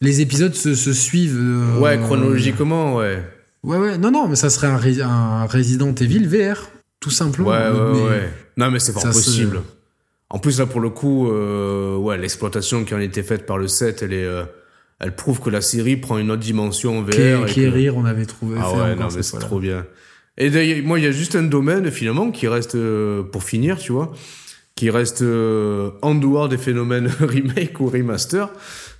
Les 0.00 0.22
épisodes 0.22 0.54
se, 0.54 0.74
suivent. 0.92 1.38
Euh, 1.38 1.78
ouais, 1.78 2.00
chronologiquement, 2.00 2.96
ouais. 2.96 3.22
Ouais, 3.62 3.76
ouais, 3.76 3.98
non, 3.98 4.10
non, 4.10 4.26
mais 4.26 4.36
ça 4.36 4.48
serait 4.48 4.66
un, 4.66 5.46
Resident 5.46 5.94
Evil 5.94 6.26
VR, 6.26 6.70
tout 6.98 7.10
simplement. 7.10 7.50
Ouais, 7.50 7.68
ouais, 7.68 8.08
ouais. 8.08 8.32
Non, 8.56 8.70
mais 8.70 8.80
c'est 8.80 8.94
pas 8.94 9.02
possible. 9.02 9.60
En 10.30 10.38
plus, 10.38 10.58
là, 10.58 10.66
pour 10.66 10.80
le 10.80 10.88
coup, 10.88 11.28
euh, 11.28 11.96
ouais, 11.96 12.16
l'exploitation 12.16 12.84
qui 12.84 12.94
en 12.94 12.98
a 12.98 13.02
été 13.02 13.22
faite 13.22 13.44
par 13.44 13.58
le 13.58 13.68
7, 13.68 14.02
elle 14.02 14.14
est 14.14 14.28
elle 15.00 15.16
prouve 15.16 15.40
que 15.40 15.48
la 15.48 15.62
série 15.62 15.96
prend 15.96 16.18
une 16.18 16.30
autre 16.30 16.42
dimension 16.42 16.98
en 16.98 17.02
VR. 17.02 17.46
Qui, 17.46 17.66
rire, 17.66 17.96
on 17.96 18.04
avait 18.04 18.26
trouvé. 18.26 18.58
Ah 18.60 18.72
ouais, 18.72 18.94
non, 18.94 19.08
mais 19.14 19.22
c'est 19.22 19.38
trop 19.38 19.58
bien. 19.58 19.86
Et 20.36 20.50
d'ailleurs, 20.50 20.84
moi, 20.84 20.98
il 20.98 21.04
y 21.04 21.08
a 21.08 21.10
juste 21.10 21.34
un 21.36 21.42
domaine, 21.42 21.90
finalement, 21.90 22.30
qui 22.30 22.46
reste, 22.46 22.74
euh, 22.74 23.22
pour 23.22 23.42
finir, 23.42 23.78
tu 23.78 23.92
vois, 23.92 24.12
qui 24.76 24.90
reste 24.90 25.22
euh, 25.22 25.90
en 26.02 26.14
dehors 26.14 26.48
des 26.48 26.58
phénomènes 26.58 27.06
remake 27.20 27.80
ou 27.80 27.86
remaster, 27.86 28.50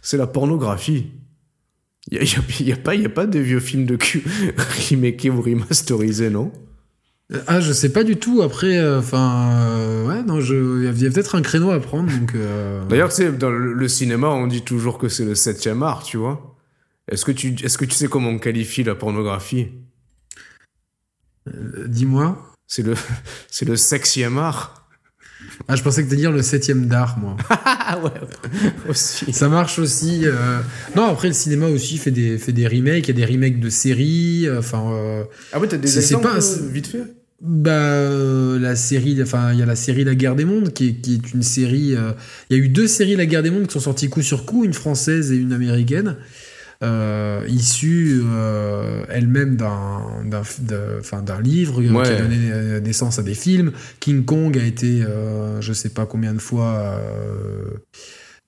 c'est 0.01 0.16
la 0.16 0.26
pornographie. 0.26 1.07
Il 2.11 2.18
n'y 2.18 2.26
a, 2.26 2.62
y 2.64 2.72
a, 2.72 2.76
pas, 2.76 2.94
y 2.94 3.05
a 3.05 3.11
pas 3.11 3.26
de 3.26 3.38
vieux 3.38 3.61
films 3.61 3.84
de 3.84 3.96
cul 3.96 4.24
remakés 4.90 5.30
ou 5.30 5.40
remasterisés, 5.40 6.30
non? 6.30 6.51
Ah, 7.47 7.61
je 7.61 7.72
sais 7.72 7.91
pas 7.93 8.03
du 8.03 8.16
tout. 8.16 8.43
Après, 8.43 8.76
euh, 8.78 8.99
enfin, 8.99 9.51
euh, 9.53 10.07
ouais, 10.09 10.22
non, 10.24 10.41
je, 10.41 10.83
il 10.85 11.03
y 11.03 11.07
a 11.07 11.11
peut-être 11.11 11.37
un 11.37 11.43
créneau 11.43 11.70
à 11.70 11.78
prendre. 11.81 12.11
Donc. 12.11 12.35
Euh... 12.35 12.85
D'ailleurs, 12.87 13.11
tu 13.11 13.16
sais, 13.16 13.31
dans 13.33 13.51
le, 13.51 13.72
le 13.72 13.89
cinéma, 13.89 14.28
on 14.28 14.47
dit 14.49 14.62
toujours 14.62 14.99
que 14.99 15.09
c'est 15.09 15.24
le 15.24 15.35
septième 15.37 15.83
art, 15.85 16.03
tu 16.03 16.16
vois. 16.16 16.57
Est-ce 17.11 17.24
que 17.24 17.33
tu, 17.33 17.55
est-ce 17.62 17.78
que 17.78 17.85
tu 17.85 17.95
sais 17.95 18.09
comment 18.09 18.31
on 18.31 18.39
qualifie 18.39 18.83
la 18.83 18.95
pornographie? 18.97 19.68
Dis-moi. 21.87 22.55
C'est 22.66 22.83
le, 22.83 22.95
c'est 23.51 23.64
le 23.66 23.76
sexième 23.76 24.39
art? 24.39 24.76
Ah, 25.68 25.74
je 25.76 25.83
pensais 25.83 26.03
que 26.05 26.09
t'allais 26.09 26.20
dire 26.22 26.33
le 26.33 26.43
septième 26.43 26.87
d'art, 26.87 27.18
moi. 27.18 27.37
Ah 27.93 27.99
ouais, 27.99 28.11
aussi. 28.89 29.33
Ça 29.33 29.49
marche 29.49 29.81
aussi. 29.81 30.20
euh, 30.24 30.61
Non, 30.95 31.07
après, 31.11 31.26
le 31.26 31.35
cinéma 31.35 31.66
aussi 31.66 31.99
fait 31.99 32.12
des, 32.12 32.39
fait 32.39 32.53
des 32.53 32.68
remakes. 32.68 33.09
Il 33.09 33.18
y 33.18 33.22
a 33.22 33.26
des 33.26 33.33
remakes 33.33 33.59
de 33.59 33.68
séries. 33.68 34.47
Enfin, 34.57 34.93
euh, 34.93 35.24
Ah 35.53 35.59
ouais, 35.59 35.66
t'as 35.66 35.76
des 35.76 35.99
exemples 35.99 36.28
pas- 36.28 36.39
vite 36.70 36.87
fait? 36.87 37.03
Bah, 37.43 37.70
euh, 37.70 38.59
la 38.59 38.76
série, 38.76 39.20
enfin, 39.22 39.53
il 39.55 39.59
y 39.59 39.62
a 39.62 39.66
la 39.66 39.76
série 39.76 40.05
La 40.05 40.14
Guerre 40.14 40.36
des 40.36 40.45
Mondes, 40.45 40.72
qui 40.74 40.88
est, 40.88 40.93
qui 41.01 41.14
est 41.14 41.32
une 41.32 41.43
série. 41.43 41.95
euh, 41.97 42.12
Il 42.51 42.57
y 42.59 42.61
a 42.61 42.62
eu 42.62 42.68
deux 42.68 42.86
séries 42.86 43.16
La 43.16 43.24
Guerre 43.24 43.43
des 43.43 43.51
Mondes 43.51 43.66
qui 43.66 43.72
sont 43.72 43.80
sorties 43.80 44.11
coup 44.11 44.20
sur 44.22 44.45
coup, 44.45 44.64
une 44.64 44.74
française 44.74 45.32
et 45.32 45.36
une 45.36 45.55
américaine, 45.55 46.16
euh, 46.82 47.43
issues 47.49 48.20
euh, 48.26 49.05
elles-mêmes 49.09 49.57
d'un, 49.57 50.22
d'un, 50.26 50.43
d'un- 50.61 50.99
enfin, 51.01 51.22
d'un 51.22 51.41
livre 51.41 51.82
Ouais. 51.82 52.05
qui 52.05 52.11
a 52.12 52.20
donné 52.20 52.80
naissance 52.82 53.18
à 53.18 53.22
des 53.22 53.34
films. 53.34 53.72
King 54.01 54.24
Kong 54.26 54.59
a 54.59 54.64
été, 54.64 55.03
je 55.61 55.72
sais 55.72 55.91
pas 55.91 56.05
combien 56.05 56.34
de 56.34 56.41
fois. 56.41 57.01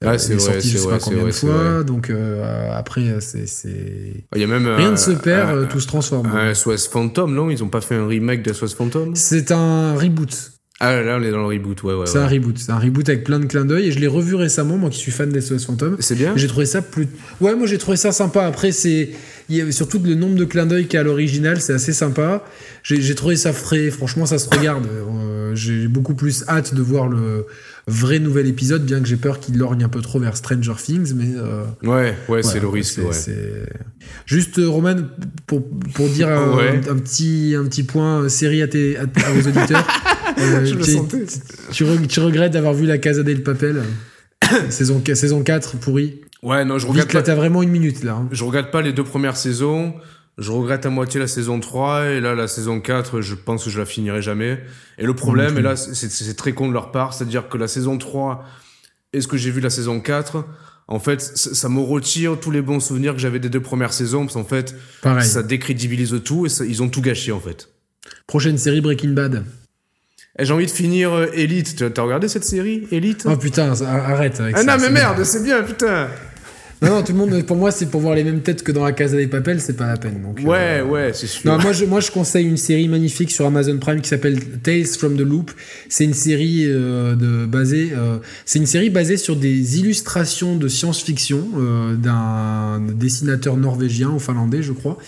Euh, 0.02 0.10
Ouais, 0.10 0.18
c'est 0.18 0.32
est 0.32 0.36
vrai, 0.36 0.52
sorti, 0.52 0.68
je 0.70 0.78
sais 0.78 0.84
vrai, 0.84 0.98
pas 0.98 1.04
combien 1.04 1.18
de 1.18 1.22
vrai, 1.22 1.32
c'est 1.32 1.46
fois. 1.46 1.82
Donc 1.84 2.10
euh, 2.10 2.70
après, 2.74 3.20
c'est, 3.20 3.46
c'est... 3.46 4.24
Il 4.34 4.40
y 4.40 4.44
a 4.44 4.46
même. 4.46 4.66
rien 4.66 4.88
euh, 4.88 4.90
ne 4.92 4.96
se 4.96 5.10
perd, 5.12 5.50
euh, 5.50 5.62
euh, 5.62 5.66
tout 5.66 5.80
se 5.80 5.86
transforme. 5.86 6.26
Un 6.26 6.54
SOS 6.54 6.88
Phantom, 6.88 7.32
non? 7.34 7.50
Ils 7.50 7.62
ont 7.62 7.68
pas 7.68 7.80
fait 7.80 7.94
un 7.94 8.06
remake 8.06 8.42
de 8.42 8.52
SOS 8.52 8.74
Phantom? 8.74 9.14
C'est 9.14 9.52
un 9.52 9.94
reboot. 9.94 10.52
Ah 10.84 11.00
là, 11.00 11.18
on 11.20 11.22
est 11.22 11.30
dans 11.30 11.38
le 11.38 11.46
reboot, 11.46 11.80
ouais, 11.84 11.94
ouais. 11.94 12.06
C'est 12.06 12.18
ouais. 12.18 12.24
un 12.24 12.28
reboot, 12.28 12.58
c'est 12.58 12.72
un 12.72 12.78
reboot 12.78 13.08
avec 13.08 13.22
plein 13.22 13.38
de 13.38 13.46
clins 13.46 13.64
d'œil 13.64 13.86
et 13.86 13.92
je 13.92 14.00
l'ai 14.00 14.08
revu 14.08 14.34
récemment, 14.34 14.76
moi 14.76 14.90
qui 14.90 14.98
suis 14.98 15.12
fan 15.12 15.30
des 15.30 15.40
SOS 15.40 15.64
Phantom. 15.64 15.96
C'est 16.00 16.16
bien? 16.16 16.32
J'ai 16.34 16.48
trouvé 16.48 16.66
ça 16.66 16.82
plus. 16.82 17.06
Ouais, 17.40 17.54
moi 17.54 17.68
j'ai 17.68 17.78
trouvé 17.78 17.96
ça 17.96 18.10
sympa. 18.10 18.44
Après, 18.44 18.72
c'est. 18.72 19.10
Il 19.48 19.56
y 19.56 19.60
avait 19.60 19.70
surtout 19.72 20.00
le 20.02 20.14
nombre 20.14 20.34
de 20.34 20.44
clins 20.44 20.66
d'œil 20.66 20.86
qu'il 20.86 20.94
y 20.94 20.96
a 20.96 21.00
à 21.00 21.04
l'original, 21.04 21.60
c'est 21.60 21.74
assez 21.74 21.92
sympa. 21.92 22.42
J'ai 22.82 23.00
j'ai 23.00 23.14
trouvé 23.14 23.36
ça 23.36 23.52
frais, 23.52 23.90
franchement, 23.90 24.26
ça 24.26 24.38
se 24.38 24.48
regarde. 24.48 24.86
Euh, 24.86 25.54
j'ai 25.54 25.86
beaucoup 25.86 26.14
plus 26.14 26.44
hâte 26.48 26.74
de 26.74 26.82
voir 26.82 27.06
le 27.06 27.46
vrai 27.88 28.18
nouvel 28.18 28.46
épisode, 28.46 28.84
bien 28.84 29.00
que 29.00 29.06
j'ai 29.08 29.16
peur 29.16 29.40
qu'il 29.40 29.58
lorgne 29.58 29.82
un 29.84 29.88
peu 29.88 30.00
trop 30.00 30.18
vers 30.20 30.36
Stranger 30.36 30.74
Things, 30.82 31.12
mais. 31.14 31.30
euh, 31.36 31.64
Ouais, 31.82 32.16
ouais, 32.28 32.42
c'est 32.42 32.60
le 32.60 32.68
risque, 32.68 32.98
ouais. 32.98 33.66
Juste, 34.26 34.58
euh, 34.58 34.68
Roman, 34.68 34.96
pour, 35.46 35.62
pour 35.94 36.08
dire 36.08 36.28
un, 36.28 36.56
Ouais. 36.56 36.80
un 36.88 36.96
petit, 36.96 37.54
un 37.58 37.64
petit 37.64 37.82
point 37.82 38.22
euh, 38.22 38.28
série 38.28 38.62
à, 38.62 38.68
tes, 38.68 38.96
à, 38.96 39.02
à 39.02 39.30
vos 39.32 39.48
auditeurs. 39.48 39.86
euh, 40.38 40.64
Je 40.64 40.74
le 40.74 40.84
tu- 40.84 40.92
sentais. 40.92 41.24
tu, 41.72 41.84
tu 42.08 42.20
regrettes 42.20 42.52
d'avoir 42.52 42.74
vu 42.74 42.86
la 42.86 42.98
Casa 42.98 43.22
del 43.22 43.42
Papel 43.42 43.82
saison, 44.70 45.02
saison 45.14 45.42
4 45.42 45.76
pourri. 45.78 46.20
Ouais, 46.42 46.64
non, 46.64 46.78
je 46.78 46.86
regarde 46.86 47.06
Vite, 47.08 47.14
là, 47.14 47.22
t'as 47.22 47.34
vraiment 47.36 47.62
une 47.62 47.70
minute 47.70 48.02
là. 48.02 48.14
hein. 48.14 48.28
Je 48.32 48.42
regarde 48.44 48.70
pas 48.70 48.82
les 48.82 48.92
deux 48.92 49.04
premières 49.04 49.36
saisons. 49.36 49.94
Je 50.38 50.50
regrette 50.50 50.86
à 50.86 50.90
moitié 50.90 51.20
la 51.20 51.26
saison 51.26 51.60
3 51.60 52.06
et 52.06 52.20
là 52.20 52.34
la 52.34 52.48
saison 52.48 52.80
4, 52.80 53.20
je 53.20 53.34
pense 53.34 53.64
que 53.64 53.70
je 53.70 53.78
la 53.78 53.84
finirai 53.84 54.22
jamais. 54.22 54.62
Et 54.98 55.04
le 55.04 55.14
problème, 55.14 55.58
et 55.58 55.62
là 55.62 55.76
c'est 55.76 56.34
très 56.34 56.52
con 56.52 56.68
de 56.68 56.72
leur 56.72 56.90
part, 56.90 57.12
c'est-à-dire 57.14 57.48
que 57.48 57.58
la 57.58 57.68
saison 57.68 57.98
3 57.98 58.44
et 59.12 59.20
ce 59.20 59.28
que 59.28 59.36
j'ai 59.36 59.50
vu 59.50 59.60
de 59.60 59.64
la 59.66 59.70
saison 59.70 60.00
4, 60.00 60.44
en 60.88 60.98
fait, 60.98 61.20
ça 61.20 61.68
me 61.68 61.80
retire 61.80 62.38
tous 62.40 62.50
les 62.50 62.62
bons 62.62 62.80
souvenirs 62.80 63.12
que 63.14 63.20
j'avais 63.20 63.38
des 63.40 63.50
deux 63.50 63.60
premières 63.60 63.92
saisons 63.92 64.22
parce 64.22 64.34
qu'en 64.34 64.44
fait, 64.44 64.74
Pareil. 65.02 65.24
ça 65.26 65.42
décrédibilise 65.42 66.18
tout 66.24 66.46
et 66.46 66.48
ça- 66.48 66.64
ils 66.64 66.82
ont 66.82 66.88
tout 66.88 67.02
gâché 67.02 67.30
en 67.30 67.40
fait. 67.40 67.68
Prochaine 68.26 68.56
série 68.58 68.80
Breaking 68.80 69.10
Bad. 69.10 69.44
Et 70.38 70.46
j'ai 70.46 70.52
envie 70.54 70.64
de 70.66 70.70
finir 70.70 71.12
euh, 71.12 71.26
Elite. 71.34 71.92
T'as- 71.92 72.02
regardé 72.02 72.26
cette 72.26 72.44
série 72.44 72.88
Elite? 72.90 73.26
Oh 73.30 73.36
putain, 73.36 73.72
arrête 73.82 74.40
avec 74.40 74.56
Ah 74.56 74.64
ça. 74.64 74.76
non 74.76 74.82
mais 74.82 74.90
merde, 74.90 75.22
c'est 75.24 75.42
bien 75.44 75.62
putain. 75.62 76.08
Non, 76.82 76.96
non, 76.96 77.02
tout 77.04 77.12
le 77.12 77.18
monde, 77.18 77.42
pour 77.44 77.56
moi, 77.56 77.70
c'est 77.70 77.86
pour 77.86 78.00
voir 78.00 78.14
les 78.16 78.24
mêmes 78.24 78.40
têtes 78.40 78.62
que 78.64 78.72
dans 78.72 78.84
la 78.84 78.92
Casa 78.92 79.16
des 79.16 79.28
Papel, 79.28 79.60
c'est 79.60 79.76
pas 79.76 79.86
la 79.86 79.96
peine. 79.96 80.20
Donc, 80.22 80.40
euh, 80.40 80.42
Ouais, 80.44 80.82
ouais, 80.82 81.12
c'est 81.14 81.26
sûr. 81.28 81.50
Non, 81.50 81.58
moi 81.58 81.72
je, 81.72 81.84
moi 81.84 82.00
je 82.00 82.10
conseille 82.10 82.44
une 82.46 82.56
série 82.56 82.88
magnifique 82.88 83.30
sur 83.30 83.46
Amazon 83.46 83.78
Prime 83.78 84.00
qui 84.00 84.08
s'appelle 84.08 84.40
Tales 84.62 84.86
from 84.86 85.16
the 85.16 85.20
Loop. 85.20 85.52
C'est 85.88 86.04
une 86.04 86.12
série 86.14 86.64
euh, 86.66 87.14
de 87.14 87.46
basée, 87.46 87.92
euh, 87.96 88.18
c'est 88.44 88.58
une 88.58 88.66
série 88.66 88.90
basée 88.90 89.16
sur 89.16 89.36
des 89.36 89.78
illustrations 89.78 90.56
de 90.56 90.66
science-fiction 90.68 91.48
d'un 91.98 92.80
dessinateur 92.94 93.56
norvégien 93.56 94.10
ou 94.10 94.18
finlandais, 94.18 94.62
je 94.62 94.72
crois. 94.72 94.98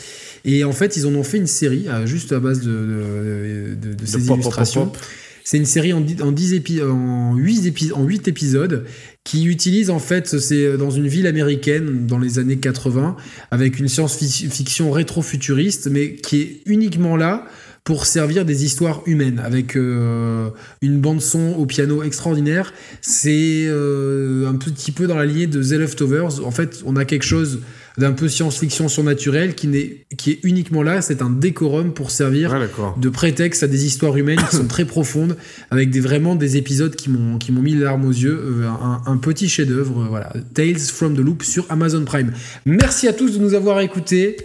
Et 0.44 0.62
en 0.64 0.72
fait, 0.72 0.96
ils 0.96 1.06
en 1.06 1.14
ont 1.14 1.22
fait 1.24 1.38
une 1.38 1.46
série 1.46 1.86
juste 2.04 2.32
à 2.32 2.38
base 2.40 2.60
de, 2.60 2.70
de, 2.70 3.74
de- 3.88 3.94
de 3.94 4.06
ces 4.06 4.18
pop, 4.26 4.36
illustrations. 4.36 4.84
pop, 4.86 4.92
pop. 4.94 5.02
C'est 5.46 5.58
une 5.58 5.66
série 5.66 5.92
en, 5.92 6.00
dix- 6.00 6.22
en, 6.22 6.32
10 6.32 6.54
épi- 6.54 6.82
en, 6.82 7.34
8 7.36 7.66
épi- 7.66 7.92
en 7.92 8.04
8 8.04 8.28
épisodes 8.28 8.84
qui 9.24 9.46
utilise 9.46 9.90
en 9.90 9.98
fait, 9.98 10.38
c'est 10.38 10.76
dans 10.76 10.90
une 10.90 11.08
ville 11.08 11.26
américaine 11.26 12.06
dans 12.06 12.18
les 12.18 12.38
années 12.38 12.58
80 12.58 13.16
avec 13.50 13.78
une 13.78 13.88
science-fiction 13.88 14.90
rétro-futuriste 14.90 15.88
mais 15.90 16.14
qui 16.14 16.40
est 16.42 16.60
uniquement 16.66 17.16
là 17.16 17.46
pour 17.84 18.06
servir 18.06 18.46
des 18.46 18.64
histoires 18.64 19.02
humaines 19.04 19.40
avec 19.44 19.76
euh, 19.76 20.48
une 20.80 21.00
bande 21.00 21.20
son 21.20 21.54
au 21.58 21.66
piano 21.66 22.02
extraordinaire. 22.02 22.72
C'est 23.02 23.66
euh, 23.66 24.48
un 24.48 24.54
petit 24.54 24.90
peu 24.90 25.06
dans 25.06 25.16
la 25.16 25.26
lignée 25.26 25.46
de 25.46 25.62
The 25.62 25.78
Leftovers. 25.78 26.44
En 26.44 26.50
fait, 26.50 26.82
on 26.86 26.96
a 26.96 27.04
quelque 27.04 27.26
chose 27.26 27.60
d'un 27.96 28.12
peu 28.12 28.28
science-fiction 28.28 28.88
surnaturelle 28.88 29.54
qui, 29.54 29.68
n'est, 29.68 30.04
qui 30.18 30.32
est 30.32 30.40
uniquement 30.42 30.82
là. 30.82 31.00
C'est 31.00 31.22
un 31.22 31.30
décorum 31.30 31.92
pour 31.94 32.10
servir 32.10 32.52
Ouais, 32.52 32.68
de 33.00 33.08
prétexte 33.08 33.62
à 33.62 33.66
des 33.68 33.86
histoires 33.86 34.16
humaines 34.16 34.40
qui 34.50 34.56
sont 34.56 34.66
très 34.66 34.84
profondes, 34.84 35.36
avec 35.70 35.90
des, 35.90 36.00
vraiment 36.00 36.34
des 36.34 36.56
épisodes 36.56 36.96
qui 36.96 37.08
m'ont, 37.10 37.38
qui 37.38 37.52
m'ont 37.52 37.62
mis 37.62 37.74
les 37.74 37.84
larmes 37.84 38.04
aux 38.04 38.10
yeux. 38.12 38.36
Euh, 38.62 38.66
un, 38.68 39.02
un 39.06 39.16
petit 39.18 39.48
chef-d'œuvre, 39.48 40.02
euh, 40.02 40.06
voilà. 40.08 40.32
Tales 40.54 40.78
from 40.78 41.14
the 41.14 41.20
Loop 41.20 41.42
sur 41.44 41.66
Amazon 41.70 42.04
Prime. 42.04 42.32
Merci 42.66 43.06
à 43.06 43.12
tous 43.12 43.30
de 43.32 43.38
nous 43.38 43.54
avoir 43.54 43.80
écoutés. 43.80 44.36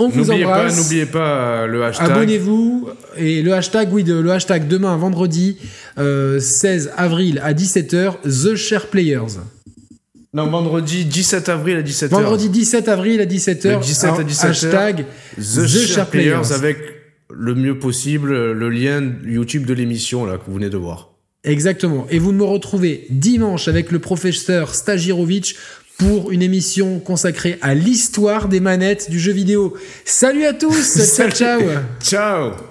On 0.00 0.08
vous 0.08 0.24
pas, 0.26 0.34
embrasse. 0.34 0.76
n'oubliez 0.76 1.06
pas 1.06 1.62
euh, 1.62 1.66
le 1.66 1.84
hashtag. 1.84 2.10
Abonnez-vous 2.12 2.88
et 3.16 3.42
le 3.42 3.52
hashtag, 3.52 3.88
oui, 3.92 4.04
de- 4.04 4.14
le 4.14 4.30
hashtag 4.30 4.68
demain, 4.68 4.96
vendredi 4.96 5.56
euh, 5.98 6.38
16 6.38 6.92
avril 6.96 7.40
à 7.42 7.52
17h, 7.52 8.14
The 8.22 8.54
Share 8.54 8.86
Players. 8.86 9.40
Non, 10.44 10.50
vendredi 10.50 11.04
17 11.04 11.48
avril 11.48 11.76
à 11.76 11.82
17h. 11.82 12.08
Vendredi 12.08 12.48
17 12.48 12.88
avril 12.88 13.20
à 13.20 13.26
17h, 13.26 13.74
Le 13.74 13.80
17 13.80 14.10
à 14.10 14.22
17 14.22 14.44
heures. 14.44 14.50
hashtag 14.50 15.04
The, 15.36 15.66
Share 15.66 16.06
Players 16.06 16.52
avec 16.52 16.78
le 17.30 17.54
mieux 17.54 17.78
possible 17.78 18.52
le 18.52 18.70
lien 18.70 19.02
YouTube 19.24 19.66
de 19.66 19.74
l'émission 19.74 20.24
là 20.24 20.38
que 20.38 20.42
vous 20.46 20.54
venez 20.54 20.70
de 20.70 20.76
voir. 20.76 21.10
Exactement. 21.44 22.06
Et 22.10 22.18
vous 22.18 22.32
me 22.32 22.44
retrouvez 22.44 23.06
dimanche 23.10 23.68
avec 23.68 23.90
le 23.90 23.98
professeur 23.98 24.74
Stagirovic 24.74 25.56
pour 25.98 26.30
une 26.30 26.42
émission 26.42 27.00
consacrée 27.00 27.58
à 27.60 27.74
l'histoire 27.74 28.48
des 28.48 28.60
manettes 28.60 29.10
du 29.10 29.18
jeu 29.18 29.32
vidéo. 29.32 29.74
Salut 30.04 30.44
à 30.44 30.52
tous, 30.52 30.98
ciao 31.16 31.30
ciao 31.30 31.60
Ciao 32.00 32.67